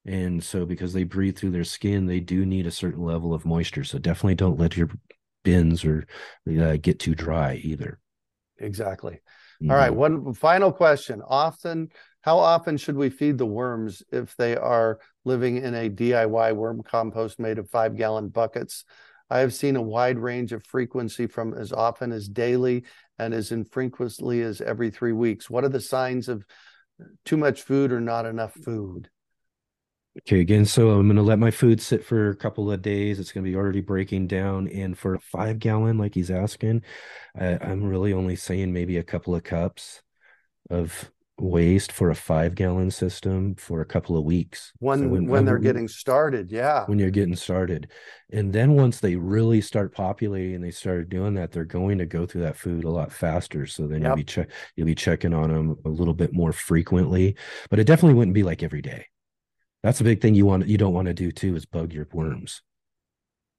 And 0.05 0.41
so 0.43 0.65
because 0.65 0.93
they 0.93 1.03
breathe 1.03 1.37
through 1.37 1.51
their 1.51 1.65
skin, 1.65 2.05
they 2.05 2.21
do 2.21 2.45
need 2.45 2.65
a 2.65 2.71
certain 2.71 3.03
level 3.03 3.33
of 3.33 3.45
moisture. 3.45 3.83
So 3.83 3.99
definitely 3.99 4.35
don't 4.35 4.59
let 4.59 4.77
your 4.77 4.89
bins 5.43 5.83
or 5.83 6.07
uh, 6.49 6.77
get 6.77 6.99
too 6.99 7.13
dry 7.13 7.55
either. 7.55 7.99
Exactly. 8.57 9.21
All 9.69 9.75
right. 9.75 9.93
One 9.93 10.33
final 10.33 10.71
question. 10.71 11.21
Often, 11.27 11.89
how 12.27 12.39
often 12.39 12.75
should 12.75 12.97
we 12.97 13.09
feed 13.09 13.37
the 13.37 13.45
worms 13.45 14.03
if 14.11 14.35
they 14.35 14.57
are 14.57 14.99
living 15.23 15.63
in 15.63 15.73
a 15.73 15.89
DIY 15.89 16.53
worm 16.53 16.83
compost 16.83 17.39
made 17.39 17.57
of 17.57 17.69
five 17.69 17.95
gallon 17.95 18.27
buckets? 18.27 18.83
I 19.29 19.39
have 19.39 19.53
seen 19.53 19.77
a 19.77 19.81
wide 19.81 20.19
range 20.19 20.51
of 20.51 20.65
frequency 20.65 21.27
from 21.27 21.53
as 21.53 21.71
often 21.71 22.11
as 22.11 22.27
daily 22.27 22.83
and 23.17 23.33
as 23.33 23.53
infrequently 23.53 24.41
as 24.41 24.59
every 24.59 24.89
three 24.89 25.13
weeks. 25.13 25.49
What 25.49 25.63
are 25.63 25.69
the 25.69 25.79
signs 25.79 26.27
of 26.27 26.45
too 27.23 27.37
much 27.37 27.61
food 27.61 27.93
or 27.93 28.01
not 28.01 28.25
enough 28.25 28.55
food? 28.55 29.09
Okay, 30.17 30.41
again, 30.41 30.65
so 30.65 30.89
I'm 30.89 31.07
going 31.07 31.15
to 31.15 31.21
let 31.21 31.39
my 31.39 31.51
food 31.51 31.81
sit 31.81 32.03
for 32.03 32.31
a 32.31 32.35
couple 32.35 32.69
of 32.69 32.81
days. 32.81 33.21
It's 33.21 33.31
going 33.31 33.45
to 33.45 33.49
be 33.49 33.55
already 33.55 33.79
breaking 33.79 34.27
down. 34.27 34.67
And 34.67 34.97
for 34.97 35.13
a 35.13 35.19
five 35.21 35.59
gallon, 35.59 35.97
like 35.97 36.13
he's 36.13 36.31
asking, 36.31 36.81
I, 37.39 37.57
I'm 37.61 37.85
really 37.85 38.11
only 38.11 38.35
saying 38.35 38.73
maybe 38.73 38.97
a 38.97 39.03
couple 39.03 39.33
of 39.33 39.45
cups 39.45 40.01
of 40.69 41.09
waste 41.39 41.91
for 41.91 42.09
a 42.09 42.15
five 42.15 42.55
gallon 42.55 42.89
system 42.89 43.53
for 43.55 43.81
a 43.81 43.85
couple 43.85 44.17
of 44.17 44.23
weeks. 44.23 44.71
So 44.71 44.75
When 44.79 45.09
when, 45.27 45.45
they're 45.45 45.55
wouldn't- 45.55 45.63
getting 45.63 45.87
started, 45.87 46.51
yeah. 46.51 46.85
when 46.85 46.97
you're 46.97 47.11
getting 47.11 47.35
started. 47.35 47.91
And 48.31 48.51
then 48.51 48.73
once 48.73 48.99
they 48.99 49.15
really 49.15 49.61
start 49.61 49.93
populating 49.93 50.55
and 50.55 50.63
they 50.63 50.71
start 50.71 51.09
doing 51.09 51.35
that, 51.35 51.51
they're 51.51 51.63
going 51.63 51.99
to 51.99 52.05
go 52.05 52.25
through 52.25 52.41
that 52.41 52.57
food 52.57 52.83
a 52.85 52.89
lot 52.89 53.11
faster. 53.11 53.65
So 53.67 53.87
then 53.87 54.01
Yep. 54.01 54.07
you'll 54.09 54.15
be 54.15 54.23
check 54.23 54.49
you'll 54.75 54.85
be 54.87 54.95
checking 54.95 55.33
on 55.33 55.49
them 55.53 55.77
a 55.85 55.89
little 55.89 56.15
bit 56.15 56.33
more 56.33 56.51
frequently. 56.51 57.35
But 57.69 57.79
it 57.79 57.85
definitely 57.85 58.15
wouldn't 58.15 58.35
be 58.35 58.43
like 58.43 58.63
every 58.63 58.81
day. 58.81 59.05
That's 59.83 60.01
a 60.01 60.03
big 60.03 60.21
thing 60.21 60.33
you 60.33 60.45
want 60.47 60.67
you 60.67 60.77
don't 60.79 60.93
want 60.93 61.07
to 61.07 61.13
do 61.13 61.31
too 61.31 61.55
is 61.55 61.65
bug 61.65 61.93
your 61.93 62.07
worms. 62.11 62.61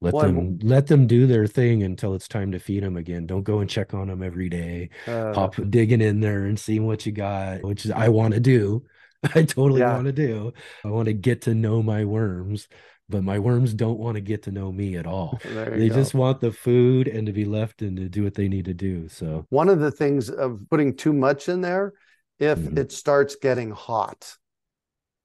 Let 0.01 0.15
Well, 0.15 0.27
them 0.27 0.59
let 0.63 0.87
them 0.87 1.07
do 1.09 1.27
their 1.27 1.47
thing 1.47 1.83
until 1.83 2.15
it's 2.15 2.29
time 2.29 2.53
to 2.53 2.61
feed 2.61 2.83
them 2.85 2.97
again. 2.97 3.27
Don't 3.27 3.43
go 3.43 3.59
and 3.59 3.69
check 3.69 3.95
on 3.95 4.09
them 4.09 4.23
every 4.23 4.49
day. 4.49 4.91
Uh, 5.07 5.33
Pop 5.35 5.57
digging 5.71 6.01
in 6.01 6.21
there 6.21 6.45
and 6.45 6.59
seeing 6.59 6.87
what 6.87 7.05
you 7.05 7.13
got, 7.13 7.65
which 7.65 7.85
is 7.85 7.91
I 7.91 8.09
want 8.09 8.35
to 8.35 8.41
do. 8.41 8.85
I 9.35 9.43
totally 9.43 9.81
Yeah. 9.81 9.95
want 9.95 10.07
to 10.07 10.13
do. 10.13 10.53
I 10.85 10.89
want 10.89 11.07
to 11.07 11.13
get 11.15 11.43
to 11.43 11.55
know 11.55 11.83
my 11.83 12.05
worms, 12.05 12.69
but 13.09 13.25
my 13.25 13.41
worms 13.41 13.75
don't 13.75 13.99
want 13.99 14.15
to 14.15 14.21
get 14.21 14.45
to 14.45 14.53
know 14.53 14.71
me 14.71 14.97
at 14.97 15.07
all. 15.07 15.41
They 15.43 15.89
go. 15.89 15.95
just 15.97 16.15
want 16.15 16.41
the 16.41 16.53
food 16.53 17.09
and 17.09 17.27
to 17.27 17.33
be 17.33 17.45
left 17.45 17.83
and 17.83 17.97
to 17.97 18.09
do 18.09 18.23
what 18.23 18.35
they 18.35 18.47
need 18.49 18.67
to 18.67 18.75
do. 18.75 19.09
So 19.09 19.47
One 19.49 19.69
of 19.69 19.81
the 19.81 19.91
things 19.91 20.31
of 20.31 20.61
putting 20.71 20.95
too 20.95 21.13
much 21.13 21.49
in 21.49 21.61
there, 21.61 21.95
if 22.39 22.59
Mhm. 22.61 22.79
it 22.79 22.93
starts 22.93 23.35
getting 23.35 23.73
hot. 23.73 24.37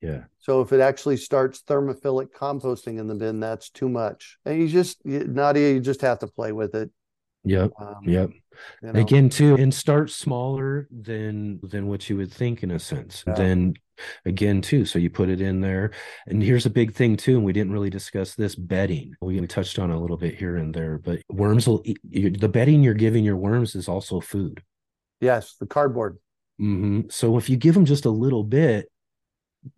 Yeah. 0.04 0.24
So 0.40 0.62
if 0.62 0.74
it 0.74 0.82
actually 0.82 1.18
starts 1.18 1.64
thermophilic 1.64 2.28
composting 2.38 3.00
in 3.00 3.08
the 3.08 3.16
bin, 3.16 3.40
that's 3.40 3.70
too 3.70 3.88
much. 3.88 4.38
And 4.46 4.60
you 4.60 4.68
just, 4.68 4.98
you, 5.06 5.24
Nadia, 5.26 5.74
you 5.74 5.80
just 5.80 6.02
have 6.02 6.20
to 6.20 6.28
play 6.28 6.52
with 6.52 6.76
it. 6.76 6.92
Yep. 7.46 7.72
Um, 7.80 7.96
Yep. 8.04 8.30
you 8.84 8.92
know. 8.94 9.00
again 9.00 9.30
too 9.30 9.56
and 9.56 9.74
start 9.74 10.12
smaller 10.12 10.88
than 10.92 11.60
than 11.64 11.88
what 11.88 12.08
you 12.10 12.16
would 12.18 12.32
think 12.32 12.62
in 12.64 12.72
a 12.72 12.80
sense 12.80 13.24
Yeah. 13.26 13.34
then 13.34 13.74
again 14.26 14.62
too 14.62 14.86
so 14.86 15.00
you 15.00 15.10
put 15.10 15.28
it 15.30 15.42
in 15.42 15.60
there 15.60 15.92
and 16.28 16.42
here's 16.42 16.66
a 16.68 16.70
big 16.70 16.94
thing 16.94 17.18
too 17.18 17.36
and 17.38 17.44
we 17.44 17.52
didn't 17.52 17.74
really 17.74 17.90
discuss 17.90 18.36
this 18.36 18.56
bedding 18.56 19.16
we 19.22 19.40
we 19.42 19.48
touched 19.48 19.78
on 19.80 19.90
a 19.92 20.00
little 20.00 20.18
bit 20.18 20.36
here 20.36 20.56
and 20.58 20.74
there 20.74 21.00
but 21.00 21.20
worms 21.30 21.68
will 21.68 21.82
eat 21.84 21.98
you- 22.10 22.30
the 22.30 22.48
bedding 22.48 22.84
you're 22.84 22.94
giving 22.94 23.24
your 23.26 23.38
worms 23.38 23.76
is 23.76 23.88
also 23.90 24.20
food 24.22 24.62
Yes, 25.20 25.56
the 25.60 25.66
cardboard. 25.66 26.18
hmm 26.60 27.02
So 27.10 27.38
if 27.38 27.50
you 27.50 27.58
give 27.58 27.74
them 27.74 27.86
just 27.86 28.06
a 28.06 28.10
little 28.12 28.44
bit, 28.44 28.90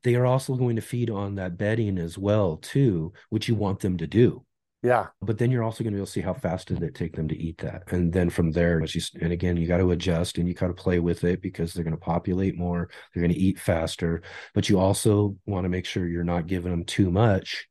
they 0.03 0.15
are 0.15 0.25
also 0.25 0.55
going 0.55 0.75
to 0.75 0.81
feed 0.81 1.09
on 1.09 1.35
that 1.35 1.57
bedding 1.57 1.97
as 1.97 2.17
well 2.17 2.57
too, 2.57 3.13
which 3.29 3.47
you 3.47 3.55
want 3.55 3.79
them 3.79 3.97
to 3.97 4.07
do. 4.07 4.45
Yeah. 4.83 5.07
But 5.21 5.39
then 5.39 5.49
you're 5.49 5.63
also 5.63 5.83
going 5.83 5.93
to 5.93 5.95
be 5.95 5.99
able 5.99 6.05
to 6.05 6.11
see 6.11 6.21
how 6.21 6.35
fast 6.35 6.67
did 6.67 6.83
it 6.83 6.93
take 6.93 7.15
them 7.15 7.27
to 7.27 7.37
eat 7.37 7.57
that, 7.59 7.91
and 7.91 8.13
then 8.13 8.29
from 8.29 8.51
there, 8.51 8.83
as 8.83 8.93
you, 8.93 9.01
and 9.19 9.31
again, 9.31 9.57
you 9.57 9.67
got 9.67 9.77
to 9.77 9.91
adjust 9.91 10.37
and 10.37 10.47
you 10.47 10.53
got 10.53 10.67
to 10.67 10.73
play 10.73 10.99
with 10.99 11.23
it 11.23 11.41
because 11.41 11.73
they're 11.73 11.83
going 11.83 11.95
to 11.95 11.97
populate 11.97 12.55
more, 12.55 12.89
they're 13.13 13.23
going 13.23 13.33
to 13.33 13.39
eat 13.39 13.59
faster. 13.59 14.21
But 14.53 14.69
you 14.69 14.79
also 14.79 15.37
want 15.47 15.65
to 15.65 15.69
make 15.69 15.85
sure 15.85 16.07
you're 16.07 16.23
not 16.23 16.45
giving 16.45 16.69
them 16.69 16.83
too 16.83 17.09
much, 17.09 17.67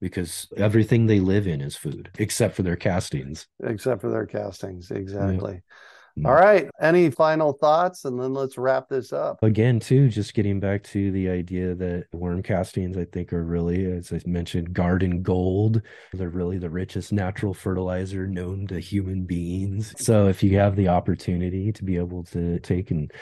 because 0.00 0.48
everything 0.56 1.06
they 1.06 1.20
live 1.20 1.46
in 1.46 1.60
is 1.60 1.76
food 1.76 2.10
except 2.18 2.56
for 2.56 2.62
their 2.62 2.76
castings. 2.76 3.46
Except 3.62 4.00
for 4.00 4.10
their 4.10 4.26
castings. 4.26 4.90
Exactly. 4.90 5.54
Mm. 5.54 5.62
All 6.24 6.32
mm. 6.32 6.40
right. 6.40 6.70
Any 6.80 7.10
final 7.10 7.52
thoughts? 7.52 8.04
And 8.04 8.18
then 8.20 8.32
let's 8.32 8.56
wrap 8.56 8.88
this 8.88 9.12
up. 9.12 9.42
again 9.42 9.80
too 9.80 10.08
just 10.08 10.34
getting 10.34 10.60
back 10.60 10.82
to 10.82 11.10
the 11.12 11.28
idea 11.28 11.74
that 11.74 12.06
worm 12.12 12.42
castings 12.42 12.96
i 12.96 13.04
think 13.06 13.32
are 13.32 13.44
really 13.44 13.84
as 13.86 14.12
i 14.12 14.20
mentioned 14.26 14.72
garden 14.72 15.22
gold 15.22 15.82
they're 16.12 16.28
really 16.28 16.58
the 16.58 16.70
richest 16.70 17.12
natural 17.12 17.54
fertilizer 17.54 18.26
known 18.26 18.66
to 18.66 18.78
human 18.78 19.24
beings 19.24 19.94
so 19.98 20.26
if 20.26 20.42
you 20.42 20.58
have 20.58 20.76
the 20.76 20.88
opportunity 20.88 21.72
to 21.72 21.84
be 21.84 21.96
able 21.96 22.22
to 22.22 22.58
take 22.60 22.90
and 22.90 23.12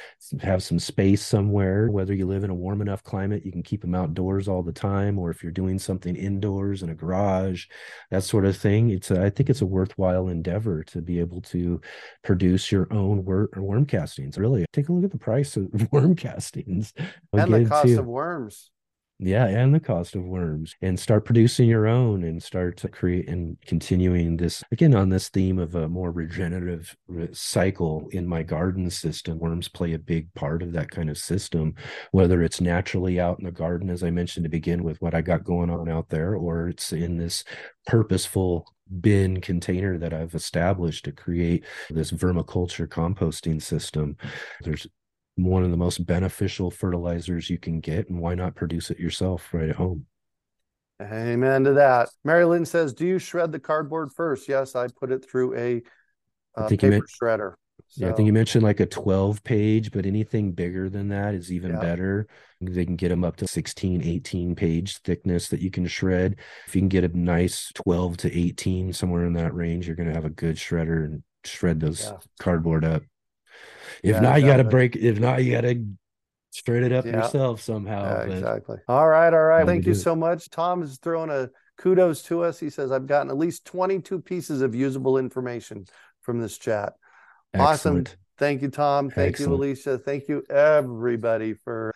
have 0.42 0.62
some 0.62 0.78
space 0.78 1.22
somewhere 1.22 1.90
whether 1.90 2.14
you 2.14 2.26
live 2.26 2.44
in 2.44 2.50
a 2.50 2.54
warm 2.54 2.80
enough 2.80 3.02
climate 3.02 3.44
you 3.44 3.52
can 3.52 3.62
keep 3.62 3.80
them 3.80 3.94
outdoors 3.94 4.48
all 4.48 4.62
the 4.62 4.72
time 4.72 5.18
or 5.18 5.30
if 5.30 5.42
you're 5.42 5.52
doing 5.52 5.78
something 5.78 6.16
indoors 6.16 6.82
in 6.82 6.90
a 6.90 6.94
garage 6.94 7.66
that 8.10 8.22
sort 8.22 8.44
of 8.44 8.56
thing 8.56 8.90
it's 8.90 9.10
a, 9.10 9.22
i 9.22 9.30
think 9.30 9.50
it's 9.50 9.62
a 9.62 9.66
worthwhile 9.66 10.28
endeavor 10.28 10.82
to 10.82 11.00
be 11.00 11.20
able 11.20 11.40
to 11.40 11.80
produce 12.22 12.70
your 12.70 12.83
own 12.92 13.24
wor- 13.24 13.50
worm 13.56 13.86
castings. 13.86 14.38
Really, 14.38 14.64
take 14.72 14.88
a 14.88 14.92
look 14.92 15.04
at 15.04 15.10
the 15.10 15.18
price 15.18 15.56
of 15.56 15.68
worm 15.92 16.14
castings. 16.14 16.92
And 17.32 17.52
the 17.52 17.66
cost 17.66 17.86
too. 17.86 17.98
of 17.98 18.06
worms. 18.06 18.70
Yeah, 19.20 19.46
and 19.46 19.72
the 19.72 19.78
cost 19.78 20.16
of 20.16 20.24
worms, 20.24 20.74
and 20.82 20.98
start 20.98 21.24
producing 21.24 21.68
your 21.68 21.86
own, 21.86 22.24
and 22.24 22.42
start 22.42 22.76
to 22.78 22.88
create 22.88 23.28
and 23.28 23.56
continuing 23.64 24.36
this 24.36 24.64
again 24.72 24.92
on 24.92 25.08
this 25.08 25.28
theme 25.28 25.60
of 25.60 25.76
a 25.76 25.88
more 25.88 26.10
regenerative 26.10 26.96
uh, 27.16 27.26
cycle 27.32 28.08
in 28.10 28.26
my 28.26 28.42
garden 28.42 28.90
system. 28.90 29.38
Worms 29.38 29.68
play 29.68 29.92
a 29.92 30.00
big 30.00 30.34
part 30.34 30.64
of 30.64 30.72
that 30.72 30.90
kind 30.90 31.08
of 31.08 31.16
system, 31.16 31.76
whether 32.10 32.42
it's 32.42 32.60
naturally 32.60 33.20
out 33.20 33.38
in 33.38 33.44
the 33.44 33.52
garden, 33.52 33.88
as 33.88 34.02
I 34.02 34.10
mentioned 34.10 34.44
to 34.44 34.50
begin 34.50 34.82
with, 34.82 35.00
what 35.00 35.14
I 35.14 35.22
got 35.22 35.44
going 35.44 35.70
on 35.70 35.88
out 35.88 36.08
there, 36.08 36.34
or 36.34 36.68
it's 36.68 36.92
in 36.92 37.16
this 37.16 37.44
purposeful 37.86 38.66
bin 39.00 39.40
container 39.40 39.96
that 39.96 40.12
I've 40.12 40.34
established 40.34 41.04
to 41.04 41.12
create 41.12 41.64
this 41.88 42.10
vermiculture 42.10 42.88
composting 42.88 43.62
system. 43.62 44.16
There's 44.62 44.88
one 45.36 45.64
of 45.64 45.70
the 45.70 45.76
most 45.76 46.04
beneficial 46.06 46.70
fertilizers 46.70 47.50
you 47.50 47.58
can 47.58 47.80
get, 47.80 48.08
and 48.08 48.20
why 48.20 48.34
not 48.34 48.54
produce 48.54 48.90
it 48.90 48.98
yourself 48.98 49.52
right 49.52 49.68
at 49.68 49.76
home? 49.76 50.06
Amen 51.02 51.64
to 51.64 51.72
that. 51.74 52.08
Mary 52.24 52.44
Lynn 52.44 52.64
says, 52.64 52.92
"Do 52.92 53.06
you 53.06 53.18
shred 53.18 53.52
the 53.52 53.58
cardboard 53.58 54.12
first? 54.12 54.48
Yes, 54.48 54.76
I 54.76 54.86
put 54.88 55.10
it 55.10 55.28
through 55.28 55.56
a 55.56 55.82
uh, 56.56 56.68
paper 56.68 56.88
meant, 56.88 57.04
shredder. 57.08 57.54
So, 57.88 58.06
yeah, 58.06 58.12
I 58.12 58.14
think 58.14 58.26
you 58.26 58.32
mentioned 58.32 58.64
like 58.64 58.80
a 58.80 58.86
12 58.86 59.42
page, 59.44 59.90
but 59.90 60.06
anything 60.06 60.52
bigger 60.52 60.88
than 60.88 61.08
that 61.08 61.34
is 61.34 61.52
even 61.52 61.72
yeah. 61.72 61.80
better. 61.80 62.26
They 62.60 62.84
can 62.84 62.96
get 62.96 63.10
them 63.10 63.24
up 63.24 63.36
to 63.36 63.46
16, 63.46 64.02
18 64.02 64.54
page 64.54 64.98
thickness 64.98 65.48
that 65.48 65.60
you 65.60 65.70
can 65.70 65.86
shred. 65.86 66.36
If 66.66 66.74
you 66.74 66.80
can 66.80 66.88
get 66.88 67.04
a 67.04 67.18
nice 67.18 67.70
12 67.74 68.16
to 68.18 68.38
18, 68.38 68.92
somewhere 68.92 69.26
in 69.26 69.34
that 69.34 69.54
range, 69.54 69.86
you're 69.86 69.96
going 69.96 70.08
to 70.08 70.14
have 70.14 70.24
a 70.24 70.30
good 70.30 70.56
shredder 70.56 71.04
and 71.04 71.22
shred 71.44 71.80
those 71.80 72.04
yeah. 72.04 72.16
cardboard 72.40 72.84
up. 72.84 73.02
If 74.02 74.16
yeah, 74.16 74.20
not, 74.20 74.40
you 74.40 74.46
got 74.46 74.58
to 74.58 74.64
break. 74.64 74.96
If 74.96 75.18
not, 75.18 75.44
you 75.44 75.52
got 75.52 75.62
to 75.62 75.84
straight 76.50 76.84
it 76.84 76.92
up 76.92 77.04
yeah. 77.04 77.22
yourself 77.22 77.60
somehow. 77.60 78.26
Yeah, 78.26 78.34
exactly. 78.34 78.78
All 78.88 79.08
right, 79.08 79.32
all 79.32 79.42
right. 79.42 79.66
Thank 79.66 79.86
you 79.86 79.94
so 79.94 80.14
much. 80.14 80.48
Tom 80.50 80.82
is 80.82 80.98
throwing 80.98 81.30
a 81.30 81.50
kudos 81.78 82.22
to 82.24 82.42
us. 82.42 82.58
He 82.58 82.70
says, 82.70 82.92
"I've 82.92 83.06
gotten 83.06 83.30
at 83.30 83.36
least 83.36 83.64
22 83.66 84.20
pieces 84.20 84.62
of 84.62 84.74
usable 84.74 85.18
information 85.18 85.86
from 86.22 86.40
this 86.40 86.56
chat." 86.58 86.94
Excellent. 87.52 88.08
Awesome. 88.08 88.18
Thank 88.38 88.62
you, 88.62 88.68
Tom. 88.68 89.10
Thank 89.10 89.30
Excellent. 89.34 89.50
you, 89.50 89.56
Alicia. 89.56 89.98
Thank 89.98 90.28
you, 90.28 90.42
everybody, 90.50 91.54
for 91.54 91.94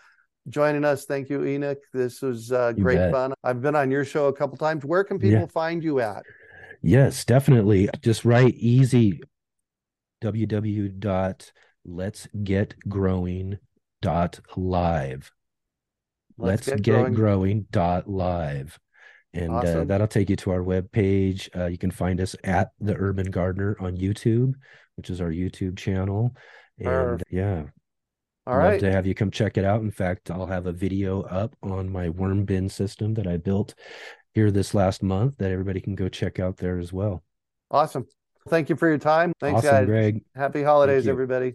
joining 0.48 0.84
us. 0.84 1.04
Thank 1.04 1.30
you, 1.30 1.44
Enoch. 1.44 1.78
This 1.92 2.22
was 2.22 2.52
uh, 2.52 2.72
great 2.72 3.10
fun. 3.10 3.34
I've 3.42 3.60
been 3.60 3.74
on 3.74 3.90
your 3.90 4.04
show 4.04 4.26
a 4.26 4.32
couple 4.32 4.56
times. 4.56 4.84
Where 4.84 5.04
can 5.04 5.18
people 5.18 5.40
yeah. 5.40 5.46
find 5.46 5.82
you 5.82 6.00
at? 6.00 6.22
Yes, 6.82 7.24
definitely. 7.24 7.88
Just 8.02 8.24
write 8.24 8.54
easy 8.54 9.20
www 10.22 11.50
let's 11.88 12.28
get 12.44 12.74
growing 12.88 13.58
dot 14.02 14.40
live. 14.56 15.32
Let's, 16.36 16.68
let's 16.68 16.80
get, 16.80 17.06
get, 17.06 17.14
growing. 17.14 17.66
dot 17.70 18.08
live. 18.08 18.78
And 19.34 19.50
uh, 19.50 19.56
awesome. 19.56 19.80
uh, 19.80 19.84
that'll 19.84 20.06
take 20.06 20.30
you 20.30 20.36
to 20.36 20.50
our 20.52 20.62
web 20.62 20.90
page 20.90 21.50
uh, 21.54 21.66
you 21.66 21.76
can 21.76 21.90
find 21.90 22.18
us 22.20 22.34
at 22.44 22.70
the 22.80 22.96
urban 22.96 23.30
gardener 23.30 23.76
on 23.78 23.94
youtube 23.98 24.54
which 24.96 25.10
is 25.10 25.20
our 25.20 25.28
youtube 25.28 25.76
channel. 25.76 26.34
And 26.78 26.86
Perfect. 26.86 27.32
yeah. 27.32 27.64
All 28.46 28.54
I'd 28.54 28.56
right. 28.56 28.70
love 28.70 28.80
to 28.80 28.92
have 28.92 29.06
you 29.06 29.14
come 29.14 29.30
check 29.30 29.58
it 29.58 29.64
out. 29.64 29.82
In 29.82 29.90
fact 29.90 30.30
i'll 30.30 30.46
have 30.46 30.66
a 30.66 30.72
video 30.72 31.22
up 31.22 31.54
on 31.62 31.90
my 31.90 32.08
worm 32.08 32.44
bin 32.44 32.68
system 32.68 33.14
that 33.14 33.26
i 33.26 33.36
built 33.36 33.74
here 34.32 34.50
this 34.50 34.74
last 34.74 35.02
month 35.02 35.36
that 35.38 35.50
everybody 35.50 35.80
can 35.80 35.94
go 35.94 36.08
check 36.08 36.38
out 36.38 36.56
there 36.56 36.78
as 36.78 36.92
well. 36.92 37.22
Awesome. 37.70 38.06
Thank 38.48 38.70
you 38.70 38.76
for 38.76 38.88
your 38.88 38.98
time. 38.98 39.32
Thanks 39.40 39.58
awesome, 39.58 39.70
guys. 39.70 39.86
Greg. 39.86 40.22
Happy 40.34 40.62
holidays 40.62 41.06
everybody 41.06 41.54